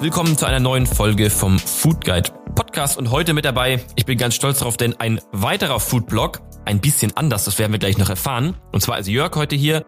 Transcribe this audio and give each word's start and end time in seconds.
Willkommen 0.00 0.36
zu 0.36 0.44
einer 0.44 0.60
neuen 0.60 0.86
Folge 0.86 1.30
vom 1.30 1.58
Food 1.58 2.04
Guide 2.04 2.30
Podcast 2.54 2.98
und 2.98 3.10
heute 3.10 3.32
mit 3.32 3.46
dabei, 3.46 3.82
ich 3.96 4.04
bin 4.04 4.18
ganz 4.18 4.34
stolz 4.34 4.58
darauf, 4.58 4.76
denn 4.76 5.00
ein 5.00 5.20
weiterer 5.32 5.80
Foodblog, 5.80 6.42
ein 6.66 6.80
bisschen 6.80 7.16
anders, 7.16 7.46
das 7.46 7.58
werden 7.58 7.72
wir 7.72 7.78
gleich 7.78 7.96
noch 7.96 8.10
erfahren. 8.10 8.54
Und 8.72 8.82
zwar 8.82 8.98
ist 8.98 9.08
Jörg 9.08 9.34
heute 9.34 9.56
hier. 9.56 9.86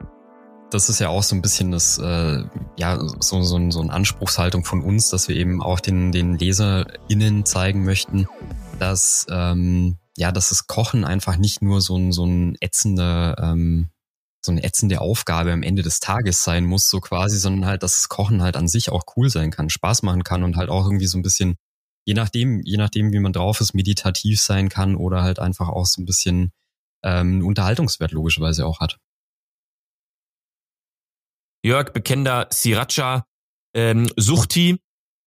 Das 0.70 0.88
ist 0.88 1.00
ja 1.00 1.10
auch 1.10 1.22
so 1.22 1.36
ein 1.36 1.42
bisschen 1.42 1.70
das, 1.70 1.98
äh, 1.98 2.44
ja, 2.78 2.98
so, 3.20 3.42
so, 3.42 3.70
so 3.70 3.80
eine 3.82 3.92
Anspruchshaltung 3.92 4.64
von 4.64 4.82
uns, 4.82 5.10
dass 5.10 5.28
wir 5.28 5.36
eben 5.36 5.62
auch 5.62 5.80
den, 5.80 6.12
den 6.12 6.38
LeserInnen 6.38 7.44
zeigen 7.44 7.84
möchten, 7.84 8.26
dass, 8.78 9.26
ähm, 9.28 9.98
ja, 10.16 10.32
dass 10.32 10.48
das 10.48 10.66
Kochen 10.66 11.04
einfach 11.04 11.36
nicht 11.36 11.60
nur 11.60 11.82
so 11.82 11.96
ein, 11.96 12.12
so 12.12 12.24
ein 12.24 12.56
ätzender, 12.60 13.36
ähm, 13.38 13.90
so 14.44 14.52
eine 14.52 14.64
ätzende 14.64 15.00
Aufgabe 15.00 15.52
am 15.52 15.62
Ende 15.62 15.82
des 15.82 16.00
Tages 16.00 16.42
sein 16.42 16.64
muss, 16.64 16.88
so 16.88 17.00
quasi, 17.00 17.38
sondern 17.38 17.66
halt, 17.66 17.82
dass 17.82 17.98
das 17.98 18.08
Kochen 18.08 18.42
halt 18.42 18.56
an 18.56 18.68
sich 18.68 18.90
auch 18.90 19.04
cool 19.16 19.30
sein 19.30 19.50
kann, 19.50 19.70
Spaß 19.70 20.02
machen 20.02 20.24
kann 20.24 20.42
und 20.42 20.56
halt 20.56 20.68
auch 20.68 20.84
irgendwie 20.84 21.06
so 21.06 21.18
ein 21.18 21.22
bisschen, 21.22 21.56
je 22.04 22.14
nachdem, 22.14 22.60
je 22.62 22.76
nachdem, 22.76 23.12
wie 23.12 23.20
man 23.20 23.32
drauf 23.32 23.60
ist, 23.60 23.74
meditativ 23.74 24.40
sein 24.40 24.68
kann 24.68 24.96
oder 24.96 25.22
halt 25.22 25.38
einfach 25.38 25.68
auch 25.68 25.86
so 25.86 26.02
ein 26.02 26.06
bisschen 26.06 26.52
ähm, 27.04 27.44
Unterhaltungswert 27.44 28.12
logischerweise 28.12 28.66
auch 28.66 28.80
hat. 28.80 28.98
Jörg, 31.64 31.92
bekennender 31.92 32.48
Sriracha, 32.52 33.24
ähm, 33.74 34.10
Suchti 34.16 34.80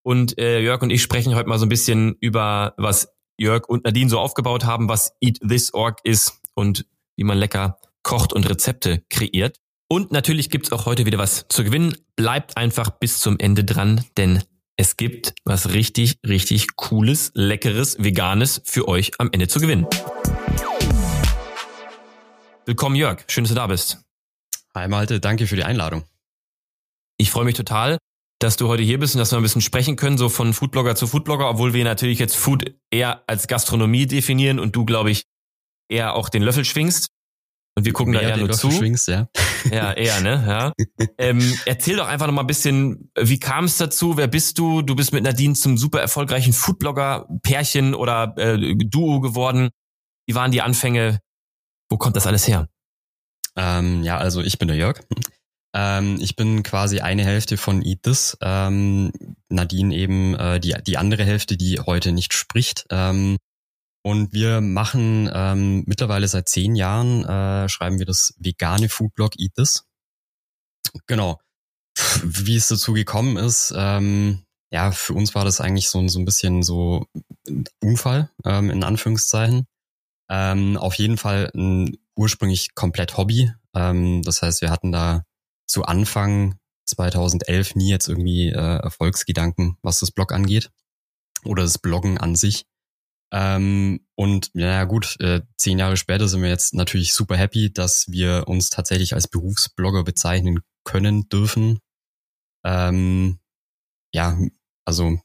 und 0.04 0.38
äh, 0.38 0.60
Jörg 0.60 0.82
und 0.82 0.90
ich 0.90 1.02
sprechen 1.02 1.36
heute 1.36 1.48
mal 1.48 1.58
so 1.58 1.66
ein 1.66 1.70
bisschen 1.70 2.18
über, 2.20 2.74
was 2.78 3.08
Jörg 3.38 3.68
und 3.68 3.86
Nadine 3.86 4.10
so 4.10 4.20
aufgebaut 4.20 4.66
haben, 4.66 4.90
was 4.90 5.16
Eat 5.22 5.40
This 5.40 5.74
Org 5.74 6.00
ist 6.04 6.42
und 6.54 6.86
wie 7.16 7.24
man 7.24 7.38
lecker 7.38 7.80
kocht 8.06 8.32
und 8.32 8.48
Rezepte 8.48 9.04
kreiert. 9.10 9.60
Und 9.90 10.12
natürlich 10.12 10.50
gibt's 10.50 10.72
auch 10.72 10.86
heute 10.86 11.06
wieder 11.06 11.18
was 11.18 11.48
zu 11.50 11.64
gewinnen. 11.64 11.98
Bleibt 12.16 12.56
einfach 12.56 12.92
bis 12.92 13.20
zum 13.20 13.38
Ende 13.40 13.66
dran, 13.66 14.06
denn 14.16 14.44
es 14.78 14.96
gibt 14.96 15.34
was 15.44 15.74
richtig, 15.74 16.20
richtig 16.26 16.76
cooles, 16.76 17.32
leckeres, 17.34 18.02
veganes 18.02 18.62
für 18.64 18.88
euch 18.88 19.12
am 19.20 19.30
Ende 19.32 19.48
zu 19.48 19.60
gewinnen. 19.60 19.88
Willkommen 22.66 22.96
Jörg, 22.96 23.24
schön, 23.28 23.44
dass 23.44 23.50
du 23.50 23.56
da 23.56 23.68
bist. 23.68 24.02
Hi 24.76 24.88
Malte, 24.88 25.20
danke 25.20 25.48
für 25.48 25.56
die 25.56 25.64
Einladung. 25.64 26.04
Ich 27.18 27.32
freue 27.32 27.46
mich 27.46 27.56
total, 27.56 27.98
dass 28.40 28.58
du 28.58 28.68
heute 28.68 28.84
hier 28.84 29.00
bist 29.00 29.16
und 29.16 29.20
dass 29.20 29.32
wir 29.32 29.38
ein 29.38 29.44
bisschen 29.44 29.62
sprechen 29.62 29.96
können, 29.96 30.18
so 30.18 30.30
von 30.30 30.54
Foodblogger 30.54 30.96
zu 30.96 31.08
Foodblogger, 31.08 31.50
obwohl 31.50 31.74
wir 31.74 31.84
natürlich 31.84 32.20
jetzt 32.20 32.36
Food 32.36 32.76
eher 32.92 33.24
als 33.28 33.48
Gastronomie 33.48 34.06
definieren 34.06 34.60
und 34.60 34.76
du, 34.76 34.86
glaube 34.86 35.10
ich, 35.10 35.24
eher 35.90 36.16
auch 36.16 36.30
den 36.30 36.44
Löffel 36.44 36.66
schwingst. 36.66 37.15
Und 37.78 37.84
wir 37.84 37.92
gucken 37.92 38.14
da 38.14 38.22
eher 38.22 38.38
nur 38.38 38.52
zu. 38.52 38.70
Ja. 38.70 39.28
ja, 39.70 39.92
eher, 39.92 40.22
ne? 40.22 40.44
Ja. 40.48 41.06
ähm, 41.18 41.58
erzähl 41.66 41.98
doch 41.98 42.08
einfach 42.08 42.26
noch 42.26 42.34
mal 42.34 42.42
ein 42.42 42.48
bisschen, 42.48 43.12
wie 43.20 43.38
kam 43.40 43.66
es 43.66 43.78
dazu? 43.78 44.16
Wer 44.16 44.28
bist 44.28 44.58
du? 44.58 44.82
Du 44.82 44.96
bist 44.96 45.12
mit 45.12 45.26
Nadine 45.26 45.56
zum 45.56 45.78
super 45.78 46.00
erfolgreichen 46.00 46.54
Foodblogger-Pärchen 46.54 47.94
oder 47.94 48.34
äh, 48.38 48.76
Duo 48.76 49.20
geworden. 49.20 49.70
Wie 50.26 50.36
waren 50.36 50.52
die 50.52 50.62
Anfänge? 50.62 51.20
Wo 51.90 51.98
kommt 51.98 52.16
das 52.16 52.28
alles 52.28 52.48
her? 52.48 52.70
Ähm, 53.58 54.04
ja, 54.04 54.18
also 54.18 54.42
ich 54.42 54.58
bin 54.58 54.70
der 54.70 54.78
Jörg. 54.78 55.02
Ähm, 55.76 56.18
ich 56.22 56.38
bin 56.38 56.64
quasi 56.64 57.02
eine 57.02 57.26
Hälfte 57.26 57.58
von 57.58 57.82
Eat 57.82 58.04
This. 58.04 58.38
Ähm, 58.42 59.12
Nadine 59.50 59.94
eben 59.94 60.34
äh, 60.36 60.62
die, 60.62 60.74
die 60.88 60.98
andere 60.98 61.26
Hälfte, 61.26 61.58
die 61.58 61.80
heute 61.82 62.14
nicht 62.14 62.34
spricht. 62.34 62.86
Ähm, 62.90 63.36
und 64.06 64.34
wir 64.34 64.62
machen 64.62 65.28
ähm, 65.34 65.84
mittlerweile 65.88 66.28
seit 66.28 66.48
zehn 66.48 66.76
Jahren, 66.76 67.26
äh, 67.26 67.68
schreiben 67.68 67.98
wir 67.98 68.06
das 68.06 68.36
vegane 68.38 68.88
Foodblog 68.88 69.32
Eat 69.40 69.56
This. 69.56 69.84
Genau. 71.08 71.40
Wie 72.24 72.56
es 72.56 72.68
dazu 72.68 72.94
gekommen 72.94 73.36
ist, 73.36 73.74
ähm, 73.76 74.44
ja, 74.72 74.92
für 74.92 75.16
uns 75.16 75.34
war 75.34 75.44
das 75.44 75.60
eigentlich 75.60 75.90
so, 75.90 76.08
so 76.08 76.20
ein 76.20 76.26
bisschen 76.26 76.62
so 76.62 77.08
Unfall, 77.82 78.30
ähm, 78.44 78.70
in 78.70 78.84
Anführungszeichen. 78.84 79.66
Ähm, 80.30 80.78
auf 80.78 80.94
jeden 80.94 81.18
Fall 81.18 81.50
ein 81.56 81.98
ursprünglich 82.16 82.76
komplett 82.76 83.18
Hobby. 83.18 83.52
Ähm, 83.74 84.22
das 84.22 84.44
heißt, 84.44 84.62
wir 84.62 84.70
hatten 84.70 84.92
da 84.92 85.24
zu 85.66 85.84
Anfang 85.84 86.60
2011 86.86 87.74
nie 87.74 87.90
jetzt 87.90 88.08
irgendwie 88.08 88.50
äh, 88.50 88.78
Erfolgsgedanken, 88.78 89.80
was 89.82 90.00
das 90.00 90.12
Blog 90.12 90.32
angeht. 90.32 90.70
Oder 91.44 91.64
das 91.64 91.80
Bloggen 91.80 92.20
an 92.20 92.36
sich. 92.36 92.68
Ähm, 93.32 94.06
und 94.16 94.52
ja 94.54 94.84
gut, 94.86 95.18
äh, 95.20 95.42
zehn 95.58 95.80
Jahre 95.80 95.98
später 95.98 96.28
sind 96.28 96.42
wir 96.42 96.50
jetzt 96.50 96.74
natürlich 96.74 97.14
super 97.14 97.36
happy, 97.36 97.72
dass 97.74 98.06
wir 98.10 98.48
uns 98.48 98.70
tatsächlich 98.70 99.14
als 99.14 99.28
Berufsblogger 99.28 100.04
bezeichnen 100.04 100.62
können 100.84 101.28
dürfen. 101.30 101.80
Ähm, 102.64 103.40
ja, 104.14 104.38
also, 104.86 105.20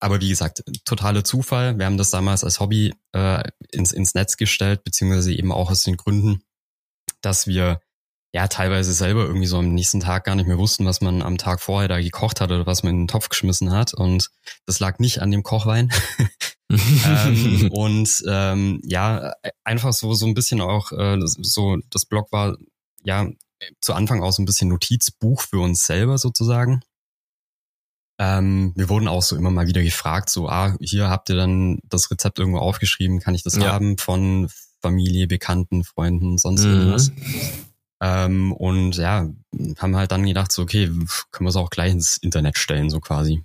aber 0.00 0.20
wie 0.20 0.28
gesagt, 0.28 0.62
totaler 0.84 1.24
Zufall. 1.24 1.78
Wir 1.78 1.86
haben 1.86 1.98
das 1.98 2.10
damals 2.10 2.44
als 2.44 2.60
Hobby 2.60 2.94
äh, 3.12 3.42
ins, 3.70 3.92
ins 3.92 4.14
Netz 4.14 4.36
gestellt, 4.36 4.84
beziehungsweise 4.84 5.32
eben 5.32 5.52
auch 5.52 5.70
aus 5.70 5.84
den 5.84 5.96
Gründen, 5.96 6.42
dass 7.22 7.46
wir 7.46 7.80
ja 8.32 8.46
teilweise 8.46 8.92
selber 8.92 9.24
irgendwie 9.24 9.46
so 9.46 9.58
am 9.58 9.74
nächsten 9.74 10.00
Tag 10.00 10.24
gar 10.24 10.36
nicht 10.36 10.46
mehr 10.46 10.58
wussten, 10.58 10.86
was 10.86 11.00
man 11.00 11.22
am 11.22 11.36
Tag 11.36 11.60
vorher 11.60 11.88
da 11.88 12.00
gekocht 12.00 12.40
hat 12.40 12.50
oder 12.50 12.66
was 12.66 12.82
man 12.82 12.94
in 12.94 13.00
den 13.02 13.08
Topf 13.08 13.28
geschmissen 13.28 13.72
hat. 13.72 13.92
Und 13.92 14.30
das 14.66 14.78
lag 14.78 14.98
nicht 14.98 15.20
an 15.20 15.30
dem 15.30 15.42
Kochwein. 15.42 15.90
ähm, 16.70 17.70
und 17.72 18.22
ähm, 18.28 18.80
ja, 18.84 19.32
einfach 19.64 19.92
so 19.92 20.14
so 20.14 20.26
ein 20.26 20.34
bisschen 20.34 20.60
auch 20.60 20.92
äh, 20.92 21.18
so 21.20 21.78
das 21.90 22.06
Blog 22.06 22.30
war 22.30 22.56
ja 23.02 23.28
zu 23.80 23.94
Anfang 23.94 24.22
auch 24.22 24.32
so 24.32 24.42
ein 24.42 24.46
bisschen 24.46 24.68
Notizbuch 24.68 25.42
für 25.42 25.58
uns 25.58 25.84
selber 25.84 26.16
sozusagen. 26.16 26.82
Ähm, 28.18 28.72
wir 28.76 28.88
wurden 28.88 29.08
auch 29.08 29.22
so 29.22 29.34
immer 29.34 29.50
mal 29.50 29.66
wieder 29.66 29.82
gefragt, 29.82 30.30
so 30.30 30.48
ah 30.48 30.76
hier 30.80 31.08
habt 31.08 31.30
ihr 31.30 31.36
dann 31.36 31.80
das 31.84 32.10
Rezept 32.10 32.38
irgendwo 32.38 32.58
aufgeschrieben, 32.58 33.18
kann 33.18 33.34
ich 33.34 33.42
das 33.42 33.56
ja. 33.56 33.72
haben 33.72 33.98
von 33.98 34.48
Familie, 34.82 35.26
Bekannten, 35.26 35.84
Freunden, 35.84 36.38
sonst 36.38 36.64
mhm. 36.64 36.94
Ähm, 38.02 38.52
und 38.52 38.96
ja, 38.96 39.28
haben 39.78 39.96
halt 39.96 40.12
dann 40.12 40.26
gedacht, 40.26 40.52
so, 40.52 40.62
okay, 40.62 40.86
können 40.86 41.46
wir 41.46 41.48
es 41.48 41.56
auch 41.56 41.70
gleich 41.70 41.92
ins 41.92 42.16
Internet 42.16 42.58
stellen, 42.58 42.90
so 42.90 43.00
quasi. 43.00 43.44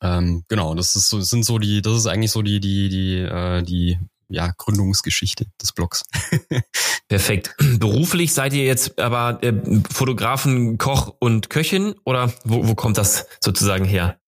Ähm, 0.00 0.44
genau, 0.48 0.74
das 0.74 0.96
ist 0.96 1.08
so, 1.08 1.20
sind 1.20 1.44
so 1.44 1.58
die, 1.58 1.82
das 1.82 1.96
ist 1.96 2.06
eigentlich 2.06 2.32
so 2.32 2.42
die, 2.42 2.60
die, 2.60 2.88
die, 2.88 3.18
äh, 3.18 3.62
die 3.62 3.98
ja, 4.28 4.52
Gründungsgeschichte 4.56 5.46
des 5.60 5.72
Blogs. 5.72 6.04
Perfekt. 7.08 7.54
Beruflich 7.78 8.32
seid 8.32 8.52
ihr 8.54 8.64
jetzt 8.64 8.98
aber 8.98 9.42
äh, 9.42 9.52
Fotografen, 9.92 10.78
Koch 10.78 11.14
und 11.18 11.50
Köchin 11.50 11.94
oder 12.04 12.32
wo, 12.44 12.66
wo 12.66 12.74
kommt 12.74 12.98
das 12.98 13.26
sozusagen 13.40 13.84
her? 13.84 14.18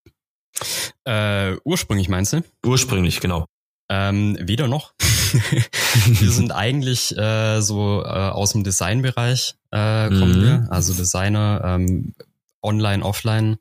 Äh, 1.05 1.57
ursprünglich 1.65 2.09
meinst 2.09 2.35
du? 2.35 2.45
Ursprünglich, 2.65 3.21
genau. 3.21 3.47
Ähm, 3.91 4.39
weder 4.41 4.67
noch. 4.67 4.95
wir 4.99 6.31
sind 6.31 6.53
eigentlich 6.53 7.17
äh, 7.17 7.61
so 7.61 8.03
äh, 8.03 8.07
aus 8.07 8.53
dem 8.53 8.65
Designbereich 8.65 9.57
äh, 9.71 10.09
kommen 10.09 10.39
mhm. 10.39 10.43
wir, 10.43 10.67
also 10.71 10.95
Designer, 10.95 11.61
ähm, 11.65 12.15
online, 12.63 13.05
offline, 13.05 13.57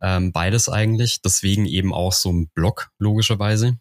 ähm, 0.00 0.32
beides 0.32 0.68
eigentlich. 0.68 1.22
Deswegen 1.22 1.66
eben 1.66 1.94
auch 1.94 2.12
so 2.12 2.32
ein 2.32 2.48
Blog 2.48 2.90
logischerweise. 2.98 3.78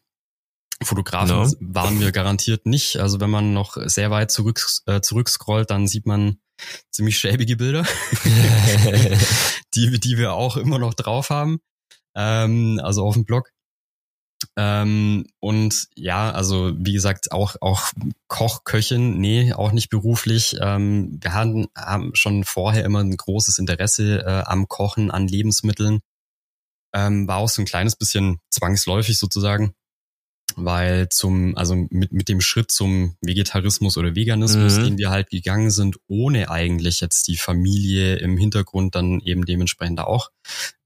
Fotografen 0.84 1.36
no. 1.36 1.52
waren 1.60 2.00
wir 2.00 2.12
garantiert 2.12 2.66
nicht. 2.66 2.98
Also 2.98 3.20
wenn 3.20 3.30
man 3.30 3.54
noch 3.54 3.78
sehr 3.86 4.10
weit 4.10 4.32
zurück 4.32 4.66
äh, 4.88 5.02
zurückscrollt, 5.02 5.70
dann 5.70 5.88
sieht 5.88 6.06
man 6.06 6.38
ziemlich 6.90 7.20
schäbige 7.20 7.58
Bilder, 7.58 7.86
die, 9.76 10.00
die 10.00 10.18
wir 10.18 10.34
auch 10.34 10.58
immer 10.58 10.80
noch 10.80 10.94
drauf 10.94 11.30
haben. 11.30 11.60
Ähm, 12.16 12.80
also 12.84 13.06
auf 13.06 13.14
dem 13.14 13.26
Blog. 13.26 13.52
Ähm, 14.56 15.26
und 15.40 15.88
ja, 15.96 16.32
also 16.32 16.74
wie 16.78 16.94
gesagt, 16.94 17.32
auch, 17.32 17.56
auch 17.62 17.92
Koch, 18.28 18.64
Köchin, 18.64 19.20
nee, 19.20 19.54
auch 19.54 19.72
nicht 19.72 19.90
beruflich. 19.90 20.56
Ähm, 20.62 21.20
wir 21.22 21.34
hatten 21.34 21.68
haben 21.78 22.16
schon 22.16 22.44
vorher 22.44 22.86
immer 22.86 23.00
ein 23.00 23.16
großes 23.16 23.60
Interesse 23.60 24.24
äh, 24.26 24.44
am 24.46 24.68
Kochen, 24.68 25.12
an 25.12 25.28
Lebensmitteln. 25.28 26.00
Ähm, 26.94 27.28
war 27.28 27.38
auch 27.38 27.50
so 27.50 27.62
ein 27.62 27.66
kleines 27.66 27.96
bisschen 27.96 28.40
zwangsläufig 28.50 29.18
sozusagen 29.18 29.74
weil 30.56 31.10
zum, 31.10 31.58
also 31.58 31.76
mit, 31.90 32.12
mit 32.12 32.30
dem 32.30 32.42
Schritt 32.42 32.72
zum 32.72 33.16
Vegetarismus 33.22 33.98
oder 33.98 34.16
Veganismus, 34.16 34.78
mhm. 34.78 34.84
den 34.84 34.98
wir 34.98 35.10
halt 35.10 35.30
gegangen 35.30 35.72
sind, 35.72 35.98
ohne 36.08 36.50
eigentlich 36.50 37.02
jetzt 37.02 37.28
die 37.28 37.38
Familie 37.38 38.16
im 38.18 38.38
Hintergrund 38.38 38.96
dann 38.96 39.20
eben 39.22 39.46
dementsprechend 39.46 40.00
auch 40.00 40.30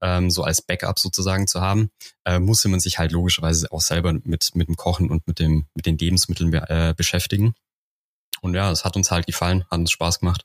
ähm, 0.02 0.30
so 0.30 0.42
als 0.42 0.62
Backup 0.62 0.98
sozusagen 0.98 1.46
zu 1.46 1.60
haben, 1.60 1.90
äh, 2.24 2.38
musste 2.38 2.68
man 2.68 2.80
sich 2.80 2.98
halt 2.98 3.12
logischerweise 3.12 3.70
auch 3.72 3.80
selber 3.80 4.12
mit, 4.12 4.54
mit 4.54 4.68
dem 4.68 4.76
Kochen 4.76 5.10
und 5.10 5.26
mit 5.26 5.38
dem, 5.38 5.66
mit 5.74 5.86
den 5.86 5.98
Lebensmitteln 5.98 6.52
äh, 6.52 6.94
beschäftigen. 6.96 7.54
Und 8.42 8.54
ja, 8.54 8.70
es 8.70 8.84
hat 8.84 8.96
uns 8.96 9.10
halt 9.10 9.26
gefallen, 9.26 9.64
hat 9.70 9.80
uns 9.80 9.90
Spaß 9.90 10.20
gemacht. 10.20 10.44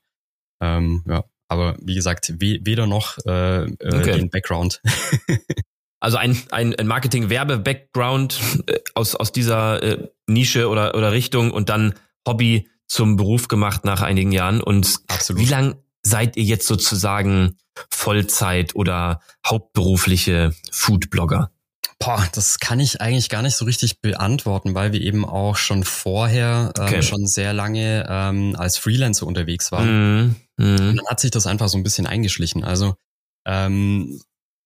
Ähm, 0.62 1.04
ja, 1.08 1.24
aber 1.48 1.76
wie 1.82 1.96
gesagt, 1.96 2.34
weder 2.40 2.88
noch 2.88 3.18
äh, 3.26 3.66
äh, 3.66 3.76
okay. 3.82 4.18
den 4.18 4.30
Background. 4.30 4.82
Also 6.02 6.18
ein, 6.18 6.38
ein, 6.50 6.76
ein 6.76 6.88
Marketing-Werbe-Background 6.88 8.40
äh, 8.68 8.80
aus, 8.96 9.16
aus 9.16 9.32
dieser 9.32 9.82
äh, 9.82 10.10
Nische 10.28 10.68
oder, 10.68 10.96
oder 10.96 11.12
Richtung 11.12 11.52
und 11.52 11.70
dann 11.70 11.94
Hobby 12.28 12.68
zum 12.88 13.16
Beruf 13.16 13.48
gemacht 13.48 13.86
nach 13.86 14.02
einigen 14.02 14.32
Jahren. 14.32 14.62
Und 14.62 14.98
Absolut. 15.08 15.42
wie 15.42 15.46
lang 15.46 15.76
seid 16.04 16.36
ihr 16.38 16.44
jetzt 16.44 16.68
sozusagen 16.68 17.56
Vollzeit 17.90 18.76
oder 18.76 19.22
hauptberufliche 19.48 20.54
Foodblogger? 20.72 21.52
Boah, 22.00 22.28
das 22.34 22.60
kann 22.60 22.80
ich 22.80 23.00
eigentlich 23.00 23.30
gar 23.30 23.44
nicht 23.44 23.56
so 23.56 23.66
richtig 23.66 24.02
beantworten, 24.02 24.74
weil 24.74 24.92
wir 24.92 25.02
eben 25.02 25.24
auch 25.24 25.56
schon 25.56 25.84
vorher 25.84 26.74
ähm, 26.76 26.84
okay. 26.84 27.04
schon 27.04 27.28
sehr 27.28 27.54
lange 27.54 28.08
ähm, 28.10 28.56
als 28.58 28.78
Freelancer 28.78 29.28
unterwegs 29.28 29.72
waren. 29.72 29.86
Mm, 30.26 30.36
mm. 30.58 30.80
Und 30.80 30.98
dann 30.98 31.08
hat 31.08 31.20
sich 31.20 31.30
das 31.30 31.46
einfach 31.46 31.70
so 31.70 31.78
ein 31.78 31.84
bisschen 31.84 32.08
eingeschlichen. 32.08 32.64
Also 32.64 32.96
ähm, 33.46 34.20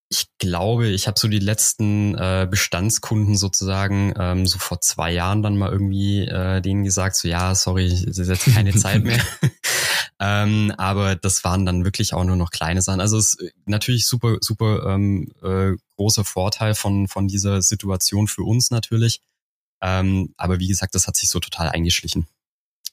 ich 0.08 0.28
glaube, 0.38 0.86
ich 0.88 1.08
habe 1.08 1.18
so 1.18 1.26
die 1.26 1.40
letzten 1.40 2.14
äh, 2.14 2.46
Bestandskunden 2.48 3.36
sozusagen 3.36 4.14
ähm, 4.16 4.46
so 4.46 4.58
vor 4.58 4.80
zwei 4.80 5.12
Jahren 5.12 5.42
dann 5.42 5.56
mal 5.56 5.72
irgendwie 5.72 6.20
äh, 6.20 6.60
denen 6.60 6.84
gesagt, 6.84 7.16
so 7.16 7.26
ja, 7.26 7.54
sorry, 7.54 7.86
es 7.86 8.18
ist 8.18 8.28
jetzt 8.28 8.54
keine 8.54 8.72
Zeit 8.74 9.02
mehr. 9.02 9.20
ähm, 10.20 10.72
aber 10.78 11.16
das 11.16 11.42
waren 11.42 11.66
dann 11.66 11.84
wirklich 11.84 12.14
auch 12.14 12.24
nur 12.24 12.36
noch 12.36 12.52
kleine 12.52 12.82
Sachen. 12.82 13.00
Also 13.00 13.18
es 13.18 13.34
ist 13.34 13.52
natürlich 13.64 14.06
super, 14.06 14.36
super 14.40 14.94
ähm, 14.94 15.32
äh, 15.42 15.72
großer 15.96 16.24
Vorteil 16.24 16.76
von, 16.76 17.08
von 17.08 17.26
dieser 17.26 17.60
Situation 17.62 18.28
für 18.28 18.42
uns 18.42 18.70
natürlich. 18.70 19.20
Ähm, 19.82 20.34
aber 20.36 20.60
wie 20.60 20.68
gesagt, 20.68 20.94
das 20.94 21.08
hat 21.08 21.16
sich 21.16 21.28
so 21.28 21.40
total 21.40 21.70
eingeschlichen. 21.70 22.28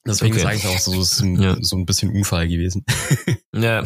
Deswegen 0.05 0.33
okay. 0.33 0.43
sage 0.43 0.57
ich 0.57 0.67
auch 0.67 0.79
so, 0.79 0.99
es 0.99 1.13
ist 1.13 1.21
ein, 1.21 1.41
ja. 1.41 1.57
so 1.61 1.77
ein 1.77 1.85
bisschen 1.85 2.11
Unfall 2.11 2.47
gewesen. 2.47 2.85
ja, 3.55 3.83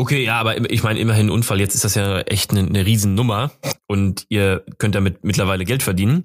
Okay, 0.00 0.24
ja, 0.24 0.40
aber 0.40 0.70
ich 0.70 0.82
meine 0.82 0.98
immerhin 0.98 1.28
Unfall. 1.28 1.60
Jetzt 1.60 1.74
ist 1.74 1.84
das 1.84 1.94
ja 1.94 2.20
echt 2.22 2.52
eine, 2.52 2.60
eine 2.60 2.86
Riesennummer 2.86 3.50
und 3.86 4.24
ihr 4.30 4.64
könnt 4.78 4.94
damit 4.94 5.24
mittlerweile 5.24 5.66
Geld 5.66 5.82
verdienen. 5.82 6.24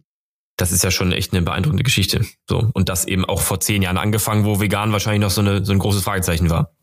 Das 0.56 0.72
ist 0.72 0.82
ja 0.82 0.92
schon 0.92 1.12
echt 1.12 1.34
eine 1.34 1.42
beeindruckende 1.42 1.84
Geschichte. 1.84 2.26
So 2.50 2.70
und 2.74 2.88
das 2.88 3.04
eben 3.04 3.26
auch 3.26 3.42
vor 3.42 3.60
zehn 3.60 3.82
Jahren 3.82 3.98
angefangen, 3.98 4.46
wo 4.46 4.62
vegan 4.62 4.94
wahrscheinlich 4.94 5.20
noch 5.20 5.30
so, 5.30 5.42
eine, 5.42 5.66
so 5.66 5.74
ein 5.74 5.80
großes 5.80 6.04
Fragezeichen 6.04 6.50
war. 6.50 6.74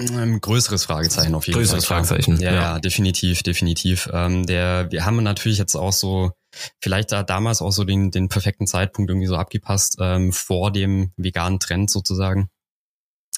Ein 0.00 0.40
größeres 0.40 0.84
Fragezeichen 0.84 1.36
auf 1.36 1.46
jeden 1.46 1.60
größeres 1.60 1.86
Fall. 1.86 2.00
Größeres 2.00 2.16
Fragezeichen. 2.16 2.40
Ja, 2.44 2.52
ja, 2.52 2.60
ja, 2.60 2.78
definitiv, 2.80 3.44
definitiv. 3.44 4.10
Ähm, 4.12 4.44
der, 4.44 4.90
wir 4.90 5.06
haben 5.06 5.22
natürlich 5.22 5.58
jetzt 5.58 5.76
auch 5.76 5.92
so, 5.92 6.32
vielleicht 6.80 7.12
da 7.12 7.22
damals 7.22 7.62
auch 7.62 7.70
so 7.70 7.84
den, 7.84 8.10
den 8.10 8.28
perfekten 8.28 8.66
Zeitpunkt 8.66 9.12
irgendwie 9.12 9.28
so 9.28 9.36
abgepasst 9.36 9.98
ähm, 10.00 10.32
vor 10.32 10.72
dem 10.72 11.12
veganen 11.16 11.60
Trend 11.60 11.88
sozusagen. 11.88 12.48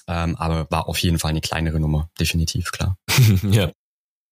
Ähm, 0.07 0.35
aber 0.35 0.69
war 0.69 0.87
auf 0.87 0.97
jeden 0.99 1.19
Fall 1.19 1.31
eine 1.31 1.41
kleinere 1.41 1.79
Nummer, 1.79 2.09
definitiv, 2.19 2.71
klar. 2.71 2.97
ja. 3.49 3.71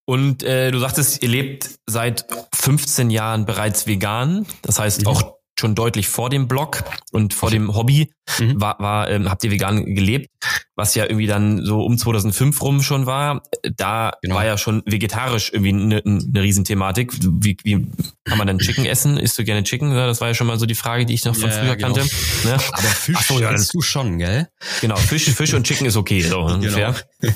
Und 0.06 0.44
äh, 0.44 0.72
du 0.72 0.80
sagtest, 0.80 1.24
ihr 1.24 1.30
lebt 1.30 1.70
seit 1.88 2.26
15 2.54 3.10
Jahren 3.10 3.46
bereits 3.46 3.88
vegan. 3.88 4.46
Das 4.62 4.80
heißt, 4.80 5.02
mhm. 5.02 5.08
auch 5.08 5.36
schon 5.60 5.76
deutlich 5.76 6.08
vor 6.08 6.30
dem 6.30 6.48
Blog 6.48 6.84
und 7.12 7.34
vor 7.34 7.52
dem 7.52 7.76
Hobby 7.76 8.12
mhm. 8.40 8.60
war, 8.60 8.80
war 8.80 9.10
ähm, 9.10 9.30
habt 9.30 9.44
ihr 9.44 9.52
vegan 9.52 9.94
gelebt, 9.94 10.30
was 10.76 10.96
ja 10.96 11.04
irgendwie 11.06 11.28
dann 11.28 11.64
so 11.64 11.84
um 11.84 11.98
2005 11.98 12.62
rum 12.62 12.82
schon 12.82 13.06
war. 13.06 13.44
Da 13.76 14.14
genau. 14.22 14.36
war 14.36 14.46
ja 14.46 14.58
schon 14.58 14.82
vegetarisch 14.86 15.52
irgendwie 15.54 15.74
eine, 15.74 16.04
eine 16.04 16.42
Riesenthematik. 16.42 17.14
Wie, 17.22 17.58
wie 17.64 17.88
kann 18.26 18.38
man 18.38 18.48
denn 18.48 18.60
Chicken 18.60 18.86
essen? 18.86 19.18
Isst 19.18 19.38
du 19.38 19.44
gerne 19.44 19.64
Chicken? 19.64 19.94
Das 19.94 20.22
war 20.22 20.30
ja 20.30 20.34
schon 20.34 20.48
mal 20.48 20.58
so 20.58 20.66
die 20.66 20.76
Frage, 20.76 21.06
die 21.06 21.14
ich 21.14 21.24
noch 21.26 21.36
von 21.36 21.50
ja, 21.50 21.56
früher 21.56 21.76
genau. 21.76 21.94
kannte. 21.94 22.16
Ne? 22.46 22.54
Aber 22.54 22.88
Fisch 22.88 23.16
Ach 23.18 23.24
so, 23.24 23.40
ja, 23.40 23.54
du 23.54 23.82
schon, 23.82 24.18
gell? 24.18 24.48
Genau, 24.82 24.96
Fisch, 24.96 25.30
Fisch 25.30 25.54
und 25.54 25.66
Chicken 25.66 25.86
ist 25.86 25.98
okay, 25.98 26.22
so 26.22 26.38
genau. 26.42 26.54
ungefähr. 26.56 26.96
Genau. 27.20 27.34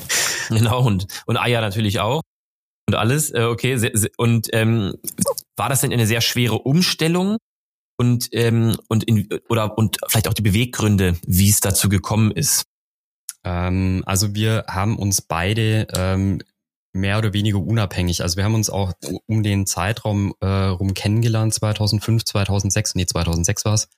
genau 0.50 0.82
und 0.82 1.06
und 1.28 1.38
Eier 1.38 1.62
natürlich 1.62 2.00
auch 2.00 2.22
und 2.88 2.96
alles. 2.96 3.32
Äh, 3.32 3.44
okay, 3.44 3.92
und 4.18 4.48
ähm, 4.54 4.94
war 5.56 5.70
das 5.70 5.82
denn 5.82 5.94
eine 5.94 6.08
sehr 6.08 6.22
schwere 6.22 6.60
Umstellung? 6.60 7.38
Und 7.98 8.30
ähm, 8.32 8.78
und 8.88 9.04
in, 9.04 9.28
oder 9.50 9.78
und 9.78 9.98
vielleicht 10.08 10.28
auch 10.28 10.34
die 10.34 10.42
Beweggründe, 10.42 11.18
wie 11.26 11.50
es 11.50 11.60
dazu 11.60 11.90
gekommen 11.90 12.32
ist. 12.32 12.68
Ähm, 13.44 14.04
also 14.06 14.36
wir 14.36 14.66
haben 14.68 14.98
uns 14.98 15.22
beide 15.22 15.88
ähm, 15.96 16.42
mehr 16.94 17.18
oder 17.18 17.34
weniger 17.34 17.60
unabhängig. 17.60 18.22
Also 18.22 18.38
wir 18.38 18.44
haben 18.44 18.56
uns 18.56 18.70
auch 18.70 18.94
um 19.28 19.44
den 19.44 19.66
Zeitraum 19.66 20.34
äh, 20.42 20.48
rum 20.48 20.94
kennengelernt, 20.94 21.54
2005, 21.54 22.26
2006, 22.26 22.96
nee 22.96 23.06
2006 23.06 23.66
war 23.66 23.74
es. 23.74 23.90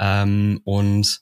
Ähm, 0.00 0.60
und 0.64 1.20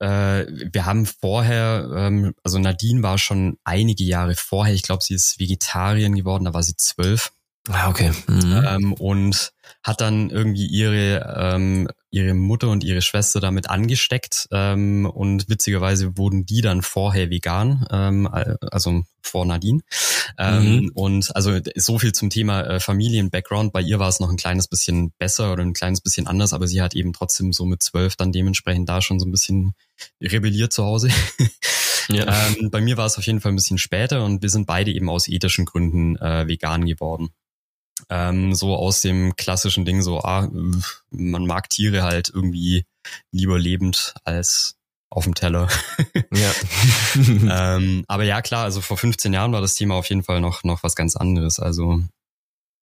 äh, 0.00 0.46
wir 0.72 0.86
haben 0.86 1.06
vorher, 1.06 1.90
ähm, 1.94 2.34
also 2.42 2.58
Nadine 2.58 3.02
war 3.02 3.18
schon 3.18 3.58
einige 3.64 4.04
Jahre 4.04 4.34
vorher, 4.34 4.74
ich 4.74 4.82
glaube, 4.82 5.02
sie 5.02 5.14
ist 5.14 5.38
Vegetarierin 5.38 6.14
geworden, 6.14 6.44
da 6.44 6.54
war 6.54 6.62
sie 6.62 6.76
zwölf. 6.76 7.32
Ah, 7.68 7.90
okay. 7.90 8.10
Mhm. 8.26 8.64
Ähm, 8.66 8.92
und 8.94 9.52
hat 9.82 10.00
dann 10.00 10.30
irgendwie 10.30 10.66
ihre, 10.66 11.36
ähm, 11.38 11.88
ihre 12.10 12.34
Mutter 12.34 12.68
und 12.68 12.82
ihre 12.84 13.02
Schwester 13.02 13.38
damit 13.38 13.68
angesteckt. 13.68 14.48
Ähm, 14.50 15.06
und 15.06 15.48
witzigerweise 15.48 16.16
wurden 16.16 16.46
die 16.46 16.62
dann 16.62 16.82
vorher 16.82 17.28
vegan, 17.28 17.86
ähm, 17.90 18.28
also 18.32 19.02
vor 19.22 19.44
Nadine. 19.44 19.80
Ähm, 20.38 20.76
mhm. 20.76 20.90
Und 20.94 21.36
also 21.36 21.58
so 21.76 21.98
viel 21.98 22.12
zum 22.12 22.30
Thema 22.30 22.62
äh, 22.62 22.80
Familien-Background. 22.80 23.72
Bei 23.72 23.82
ihr 23.82 23.98
war 23.98 24.08
es 24.08 24.20
noch 24.20 24.30
ein 24.30 24.36
kleines 24.36 24.66
bisschen 24.66 25.12
besser 25.18 25.52
oder 25.52 25.62
ein 25.62 25.74
kleines 25.74 26.00
bisschen 26.00 26.26
anders, 26.26 26.54
aber 26.54 26.66
sie 26.66 26.80
hat 26.80 26.94
eben 26.94 27.12
trotzdem 27.12 27.52
so 27.52 27.66
mit 27.66 27.82
zwölf 27.82 28.16
dann 28.16 28.32
dementsprechend 28.32 28.88
da 28.88 29.02
schon 29.02 29.20
so 29.20 29.26
ein 29.26 29.32
bisschen 29.32 29.74
rebelliert 30.20 30.72
zu 30.72 30.84
Hause. 30.84 31.10
Ja. 32.12 32.48
Ähm, 32.48 32.70
bei 32.70 32.80
mir 32.80 32.96
war 32.96 33.06
es 33.06 33.18
auf 33.18 33.26
jeden 33.26 33.40
Fall 33.40 33.52
ein 33.52 33.56
bisschen 33.56 33.78
später 33.78 34.24
und 34.24 34.42
wir 34.42 34.48
sind 34.48 34.66
beide 34.66 34.90
eben 34.90 35.08
aus 35.08 35.28
ethischen 35.28 35.64
Gründen 35.64 36.16
äh, 36.16 36.48
vegan 36.48 36.84
geworden. 36.84 37.30
Ähm, 38.08 38.54
so 38.54 38.74
aus 38.76 39.00
dem 39.00 39.36
klassischen 39.36 39.84
Ding, 39.84 40.02
so, 40.02 40.20
ah, 40.20 40.48
man 41.10 41.46
mag 41.46 41.68
Tiere 41.68 42.02
halt 42.02 42.30
irgendwie 42.32 42.84
lieber 43.32 43.58
lebend 43.58 44.14
als 44.24 44.76
auf 45.10 45.24
dem 45.24 45.34
Teller. 45.34 45.68
ja. 46.32 46.52
ähm, 47.76 48.04
aber 48.06 48.24
ja, 48.24 48.42
klar, 48.42 48.64
also 48.64 48.80
vor 48.80 48.96
15 48.96 49.32
Jahren 49.32 49.52
war 49.52 49.60
das 49.60 49.74
Thema 49.74 49.96
auf 49.96 50.06
jeden 50.06 50.22
Fall 50.22 50.40
noch, 50.40 50.62
noch 50.64 50.82
was 50.82 50.94
ganz 50.94 51.16
anderes. 51.16 51.58
Also, 51.58 52.02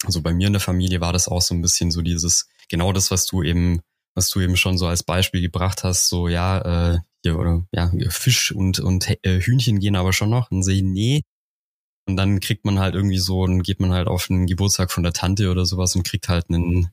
also 0.05 0.23
bei 0.23 0.33
mir 0.33 0.47
in 0.47 0.53
der 0.53 0.61
Familie 0.61 1.01
war 1.01 1.13
das 1.13 1.29
auch 1.29 1.43
so 1.43 1.55
ein 1.55 1.63
bisschen 1.63 1.91
so 1.91 2.03
dieses, 2.03 2.49
genau 2.69 2.93
das, 2.93 3.11
was 3.11 3.27
du 3.27 3.43
eben, 3.43 3.81
was 4.15 4.31
du 4.31 4.41
eben 4.41 4.57
schon 4.57 4.79
so 4.79 4.87
als 4.87 5.03
Beispiel 5.03 5.41
gebracht 5.41 5.85
hast, 5.85 6.09
so, 6.09 6.29
ja, 6.29 6.93
äh, 6.93 6.99
hier, 7.23 7.39
oder, 7.39 7.65
ja, 7.73 7.91
Fisch 8.11 8.53
und, 8.53 8.79
und 8.79 9.09
äh, 9.23 9.41
Hühnchen 9.41 9.81
gehen 9.81 9.97
aber 9.97 10.13
schon 10.13 10.31
noch. 10.31 10.51
Und 10.51 10.63
sehen, 10.63 10.93
nee, 10.93 11.23
und 12.09 12.17
dann 12.17 12.41
kriegt 12.41 12.65
man 12.65 12.79
halt 12.79 12.95
irgendwie 12.95 13.19
so, 13.19 13.47
dann 13.47 13.63
geht 13.63 13.81
man 13.81 13.93
halt 13.93 14.09
auf 14.09 14.31
einen 14.31 14.47
Geburtstag 14.47 14.91
von 14.91 15.03
der 15.03 15.13
Tante 15.13 15.51
oder 15.51 15.67
sowas 15.67 15.95
und 15.95 16.05
kriegt 16.05 16.29
halt 16.29 16.47
einen 16.49 16.91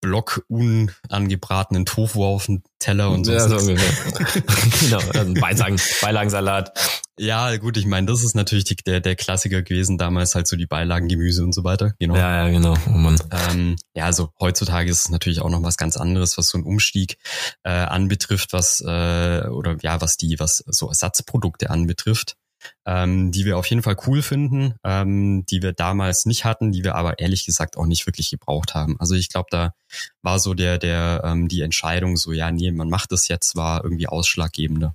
Block 0.00 0.44
unangebratenen 0.48 1.86
Tofu 1.86 2.24
auf 2.24 2.46
den 2.46 2.64
Teller 2.80 3.10
und 3.12 3.24
so. 3.24 3.32
Ja, 3.32 3.48
so 3.48 3.56
genau, 4.80 4.98
also 5.14 5.34
Beilagen, 5.34 5.76
Beilagensalat. 6.00 6.76
Ja, 7.20 7.56
gut, 7.56 7.76
ich 7.76 7.86
meine, 7.86 8.08
das 8.08 8.24
ist 8.24 8.34
natürlich 8.34 8.64
die, 8.64 8.74
der, 8.74 9.00
der 9.00 9.14
Klassiker 9.14 9.62
gewesen, 9.62 9.98
damals 9.98 10.34
halt 10.34 10.48
so 10.48 10.56
die 10.56 10.66
Beilagen, 10.66 11.06
Gemüse 11.06 11.44
und 11.44 11.54
so 11.54 11.62
weiter. 11.62 11.94
Genau. 12.00 12.16
Ja, 12.16 12.44
ja, 12.44 12.50
genau. 12.50 12.74
Oh 12.88 12.90
Mann. 12.90 13.20
Ähm, 13.30 13.76
ja, 13.94 14.06
also 14.06 14.30
heutzutage 14.40 14.90
ist 14.90 15.02
es 15.02 15.10
natürlich 15.10 15.40
auch 15.40 15.50
noch 15.50 15.62
was 15.62 15.76
ganz 15.76 15.96
anderes, 15.96 16.36
was 16.36 16.48
so 16.48 16.58
ein 16.58 16.64
Umstieg 16.64 17.18
äh, 17.62 17.70
anbetrifft, 17.70 18.52
was 18.52 18.80
äh, 18.80 19.46
oder 19.46 19.76
ja, 19.82 20.00
was 20.00 20.16
die, 20.16 20.40
was 20.40 20.64
so 20.66 20.88
Ersatzprodukte 20.88 21.70
anbetrifft 21.70 22.36
ähm, 22.86 23.30
die 23.32 23.44
wir 23.44 23.58
auf 23.58 23.66
jeden 23.66 23.82
Fall 23.82 23.96
cool 24.06 24.22
finden, 24.22 24.74
ähm, 24.84 25.44
die 25.46 25.62
wir 25.62 25.72
damals 25.72 26.26
nicht 26.26 26.44
hatten, 26.44 26.72
die 26.72 26.84
wir 26.84 26.94
aber 26.94 27.18
ehrlich 27.18 27.44
gesagt 27.46 27.76
auch 27.76 27.86
nicht 27.86 28.06
wirklich 28.06 28.30
gebraucht 28.30 28.74
haben. 28.74 28.96
Also 28.98 29.14
ich 29.14 29.28
glaube, 29.28 29.48
da 29.50 29.74
war 30.22 30.38
so 30.38 30.54
der, 30.54 30.78
der, 30.78 31.22
ähm, 31.24 31.48
die 31.48 31.62
Entscheidung 31.62 32.16
so, 32.16 32.32
ja, 32.32 32.50
nee, 32.50 32.70
man 32.70 32.88
macht 32.88 33.12
das 33.12 33.28
jetzt, 33.28 33.56
war 33.56 33.84
irgendwie 33.84 34.08
ausschlaggebender. 34.08 34.94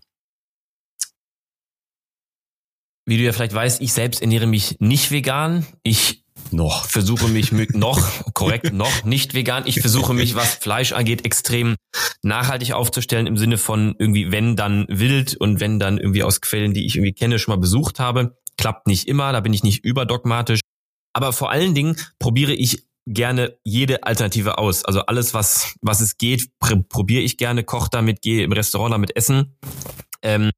Wie 3.05 3.17
du 3.17 3.23
ja 3.23 3.31
vielleicht 3.31 3.53
weißt, 3.53 3.81
ich 3.81 3.93
selbst 3.93 4.21
ernähre 4.21 4.47
mich 4.47 4.79
nicht 4.79 5.11
vegan. 5.11 5.65
Ich 5.81 6.25
noch. 6.51 6.85
Versuche 6.85 7.27
mich 7.27 7.51
noch, 7.51 8.33
korrekt, 8.33 8.73
noch 8.73 9.03
nicht 9.03 9.33
vegan. 9.33 9.63
Ich 9.65 9.79
versuche 9.79 10.13
mich, 10.13 10.35
was 10.35 10.55
Fleisch 10.55 10.91
angeht, 10.91 11.25
extrem 11.25 11.75
nachhaltig 12.27 12.73
aufzustellen 12.73 13.27
im 13.27 13.37
Sinne 13.37 13.57
von 13.57 13.95
irgendwie, 13.97 14.31
wenn 14.31 14.55
dann 14.55 14.85
wild 14.89 15.35
und 15.35 15.59
wenn 15.59 15.79
dann 15.79 15.97
irgendwie 15.97 16.23
aus 16.23 16.41
Quellen, 16.41 16.73
die 16.73 16.85
ich 16.85 16.95
irgendwie 16.95 17.13
kenne, 17.13 17.39
schon 17.39 17.53
mal 17.53 17.61
besucht 17.61 17.99
habe. 17.99 18.37
Klappt 18.57 18.87
nicht 18.87 19.07
immer, 19.07 19.31
da 19.31 19.39
bin 19.39 19.53
ich 19.53 19.63
nicht 19.63 19.83
überdogmatisch. 19.83 20.61
Aber 21.13 21.33
vor 21.33 21.51
allen 21.51 21.73
Dingen 21.73 21.97
probiere 22.19 22.53
ich 22.53 22.87
gerne 23.07 23.57
jede 23.63 24.03
Alternative 24.03 24.57
aus. 24.57 24.83
Also 24.83 25.01
alles, 25.01 25.33
was, 25.33 25.75
was 25.81 26.01
es 26.01 26.17
geht, 26.17 26.51
probiere 26.59 27.21
ich 27.21 27.37
gerne, 27.37 27.63
koche 27.63 27.89
damit, 27.91 28.21
gehe 28.21 28.43
im 28.43 28.51
Restaurant 28.51 28.93
damit 28.93 29.15
essen. 29.15 29.57
Ähm, 30.21 30.51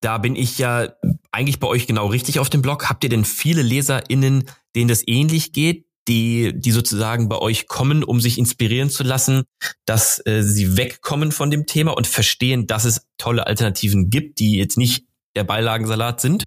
da 0.00 0.18
bin 0.18 0.36
ich 0.36 0.58
ja 0.58 0.88
eigentlich 1.32 1.58
bei 1.58 1.66
euch 1.66 1.86
genau 1.86 2.06
richtig 2.06 2.38
auf 2.38 2.50
dem 2.50 2.62
Blog. 2.62 2.88
Habt 2.88 3.04
ihr 3.04 3.10
denn 3.10 3.24
viele 3.24 3.62
LeserInnen, 3.62 4.44
denen 4.74 4.88
das 4.88 5.06
ähnlich 5.06 5.52
geht, 5.52 5.85
die, 6.08 6.52
die 6.54 6.70
sozusagen 6.70 7.28
bei 7.28 7.38
euch 7.38 7.66
kommen, 7.66 8.04
um 8.04 8.20
sich 8.20 8.38
inspirieren 8.38 8.90
zu 8.90 9.02
lassen, 9.02 9.44
dass 9.84 10.24
äh, 10.26 10.42
sie 10.42 10.76
wegkommen 10.76 11.32
von 11.32 11.50
dem 11.50 11.66
Thema 11.66 11.96
und 11.96 12.06
verstehen, 12.06 12.66
dass 12.66 12.84
es 12.84 13.06
tolle 13.18 13.46
Alternativen 13.46 14.10
gibt, 14.10 14.38
die 14.38 14.56
jetzt 14.56 14.78
nicht 14.78 15.06
der 15.34 15.44
Beilagensalat 15.44 16.20
sind? 16.20 16.44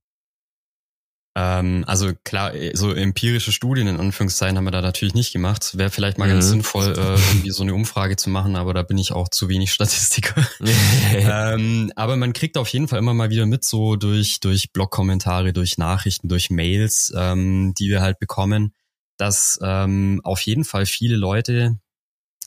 Ähm, 1.37 1.83
also 1.87 2.11
klar, 2.23 2.53
so 2.73 2.91
empirische 2.91 3.51
Studien 3.51 3.87
in 3.87 3.99
Anführungszeichen 3.99 4.57
haben 4.57 4.65
wir 4.65 4.71
da 4.71 4.81
natürlich 4.81 5.13
nicht 5.13 5.31
gemacht. 5.31 5.77
Wäre 5.77 5.89
vielleicht 5.91 6.17
mal 6.17 6.27
mhm. 6.27 6.33
ganz 6.33 6.49
sinnvoll, 6.49 6.93
äh, 6.97 7.13
irgendwie 7.13 7.51
so 7.51 7.63
eine 7.63 7.73
Umfrage 7.73 8.15
zu 8.15 8.29
machen, 8.29 8.55
aber 8.55 8.73
da 8.73 8.83
bin 8.83 8.97
ich 8.97 9.11
auch 9.11 9.29
zu 9.29 9.47
wenig 9.47 9.71
Statistiker. 9.71 10.47
ähm, 11.13 11.93
aber 11.95 12.17
man 12.17 12.33
kriegt 12.33 12.57
auf 12.57 12.67
jeden 12.69 12.87
Fall 12.87 12.99
immer 12.99 13.13
mal 13.13 13.29
wieder 13.29 13.45
mit, 13.45 13.63
so 13.63 13.95
durch, 13.95 14.39
durch 14.39 14.73
Blog-Kommentare, 14.73 15.53
durch 15.53 15.77
Nachrichten, 15.77 16.29
durch 16.29 16.49
Mails, 16.49 17.13
ähm, 17.15 17.73
die 17.77 17.89
wir 17.89 18.01
halt 18.01 18.19
bekommen, 18.19 18.73
dass 19.19 19.59
ähm, 19.61 20.21
auf 20.23 20.41
jeden 20.41 20.63
Fall 20.63 20.85
viele 20.85 21.15
Leute, 21.15 21.79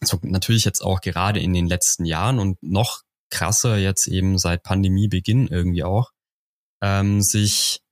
so 0.00 0.18
natürlich 0.22 0.64
jetzt 0.64 0.80
auch 0.80 1.00
gerade 1.00 1.40
in 1.40 1.52
den 1.52 1.66
letzten 1.66 2.04
Jahren 2.04 2.38
und 2.38 2.62
noch 2.62 3.02
krasser 3.30 3.76
jetzt 3.76 4.08
eben 4.08 4.38
seit 4.38 4.62
Pandemiebeginn 4.62 5.48
irgendwie 5.48 5.84
auch, 5.84 6.10
ähm, 6.82 7.22
sich 7.22 7.82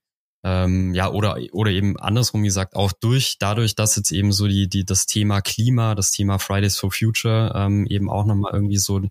ähm, 0.43 0.93
ja, 0.95 1.11
oder, 1.11 1.37
oder 1.51 1.71
eben 1.71 1.99
andersrum 1.99 2.43
gesagt, 2.43 2.75
auch 2.75 2.91
durch, 2.91 3.37
dadurch, 3.39 3.75
dass 3.75 3.95
jetzt 3.95 4.11
eben 4.11 4.31
so 4.31 4.47
die, 4.47 4.67
die, 4.67 4.85
das 4.85 5.05
Thema 5.05 5.41
Klima, 5.41 5.93
das 5.93 6.11
Thema 6.11 6.39
Fridays 6.39 6.77
for 6.77 6.91
Future 6.91 7.53
ähm, 7.55 7.85
eben 7.87 8.09
auch 8.09 8.25
nochmal 8.25 8.51
irgendwie 8.53 8.77
so 8.77 9.01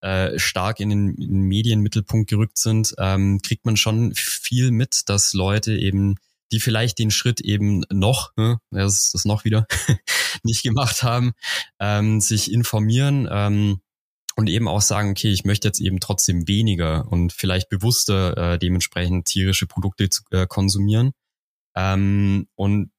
äh, 0.00 0.38
stark 0.38 0.78
in 0.78 0.90
den, 0.90 1.14
in 1.16 1.32
den 1.32 1.42
Medienmittelpunkt 1.42 2.30
gerückt 2.30 2.58
sind, 2.58 2.94
ähm, 2.98 3.40
kriegt 3.42 3.66
man 3.66 3.76
schon 3.76 4.14
viel 4.14 4.70
mit, 4.70 5.08
dass 5.08 5.34
Leute 5.34 5.76
eben, 5.76 6.16
die 6.52 6.60
vielleicht 6.60 6.98
den 6.98 7.10
Schritt 7.10 7.40
eben 7.40 7.84
noch, 7.90 8.32
ne, 8.36 8.58
das 8.70 9.12
das 9.12 9.24
noch 9.24 9.44
wieder, 9.44 9.66
nicht 10.42 10.62
gemacht 10.62 11.02
haben, 11.02 11.32
ähm, 11.80 12.20
sich 12.20 12.52
informieren, 12.52 13.28
ähm, 13.30 13.80
und 14.38 14.48
eben 14.48 14.68
auch 14.68 14.82
sagen, 14.82 15.10
okay, 15.10 15.32
ich 15.32 15.44
möchte 15.44 15.66
jetzt 15.66 15.80
eben 15.80 15.98
trotzdem 15.98 16.46
weniger 16.46 17.10
und 17.10 17.32
vielleicht 17.32 17.68
bewusster 17.70 18.52
äh, 18.52 18.58
dementsprechend 18.58 19.26
tierische 19.26 19.66
Produkte 19.66 20.10
zu, 20.10 20.22
äh, 20.30 20.46
konsumieren. 20.46 21.10
Ähm, 21.74 22.46
und 22.54 22.92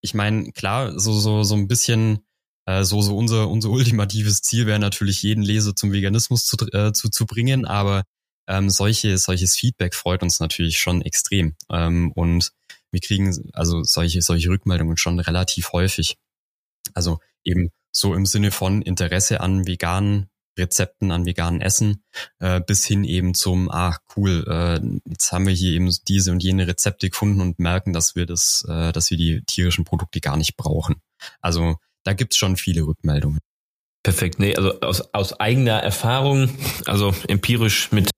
ich 0.00 0.14
meine, 0.14 0.52
klar, 0.52 0.96
so 0.96 1.12
so 1.12 1.42
so 1.42 1.56
ein 1.56 1.66
bisschen 1.66 2.20
äh, 2.66 2.84
so 2.84 3.02
so 3.02 3.16
unser 3.16 3.48
unser 3.48 3.70
ultimatives 3.70 4.42
Ziel 4.42 4.66
wäre 4.66 4.78
natürlich 4.78 5.22
jeden 5.24 5.42
Leser 5.42 5.74
zum 5.74 5.90
Veganismus 5.90 6.46
zu 6.46 6.56
äh, 6.72 6.92
zu, 6.92 7.08
zu 7.10 7.26
bringen, 7.26 7.64
aber 7.64 8.04
ähm, 8.46 8.70
solche 8.70 9.18
solches 9.18 9.56
Feedback 9.56 9.92
freut 9.92 10.22
uns 10.22 10.38
natürlich 10.38 10.78
schon 10.78 11.02
extrem 11.02 11.56
ähm, 11.68 12.12
und 12.12 12.52
wir 12.90 13.00
kriegen 13.00 13.50
also 13.52 13.82
solche 13.82 14.22
solche 14.22 14.48
Rückmeldungen 14.48 14.96
schon 14.96 15.18
relativ 15.18 15.72
häufig. 15.72 16.16
Also 16.94 17.18
eben 17.44 17.70
so 17.92 18.14
im 18.14 18.26
Sinne 18.26 18.50
von 18.50 18.82
Interesse 18.82 19.40
an 19.40 19.66
veganen 19.66 20.28
Rezepten 20.58 21.10
an 21.10 21.26
veganen 21.26 21.60
Essen 21.60 22.02
äh, 22.38 22.60
bis 22.60 22.84
hin 22.86 23.04
eben 23.04 23.34
zum, 23.34 23.70
ah 23.70 23.96
cool, 24.16 24.44
äh, 24.48 24.80
jetzt 25.10 25.32
haben 25.32 25.46
wir 25.46 25.52
hier 25.52 25.72
eben 25.72 25.90
diese 26.08 26.32
und 26.32 26.42
jene 26.42 26.66
Rezepte 26.66 27.10
gefunden 27.10 27.40
und 27.40 27.58
merken, 27.58 27.92
dass 27.92 28.16
wir 28.16 28.26
das, 28.26 28.64
äh, 28.68 28.92
dass 28.92 29.10
wir 29.10 29.18
die 29.18 29.42
tierischen 29.46 29.84
Produkte 29.84 30.20
gar 30.20 30.36
nicht 30.36 30.56
brauchen. 30.56 30.96
Also 31.40 31.76
da 32.04 32.14
gibt's 32.14 32.36
schon 32.36 32.56
viele 32.56 32.82
Rückmeldungen. 32.82 33.40
Perfekt. 34.02 34.38
Nee, 34.38 34.54
also 34.54 34.80
aus, 34.80 35.02
aus 35.12 35.40
eigener 35.40 35.82
Erfahrung, 35.82 36.50
also 36.86 37.14
empirisch 37.28 37.90
mit, 37.90 38.10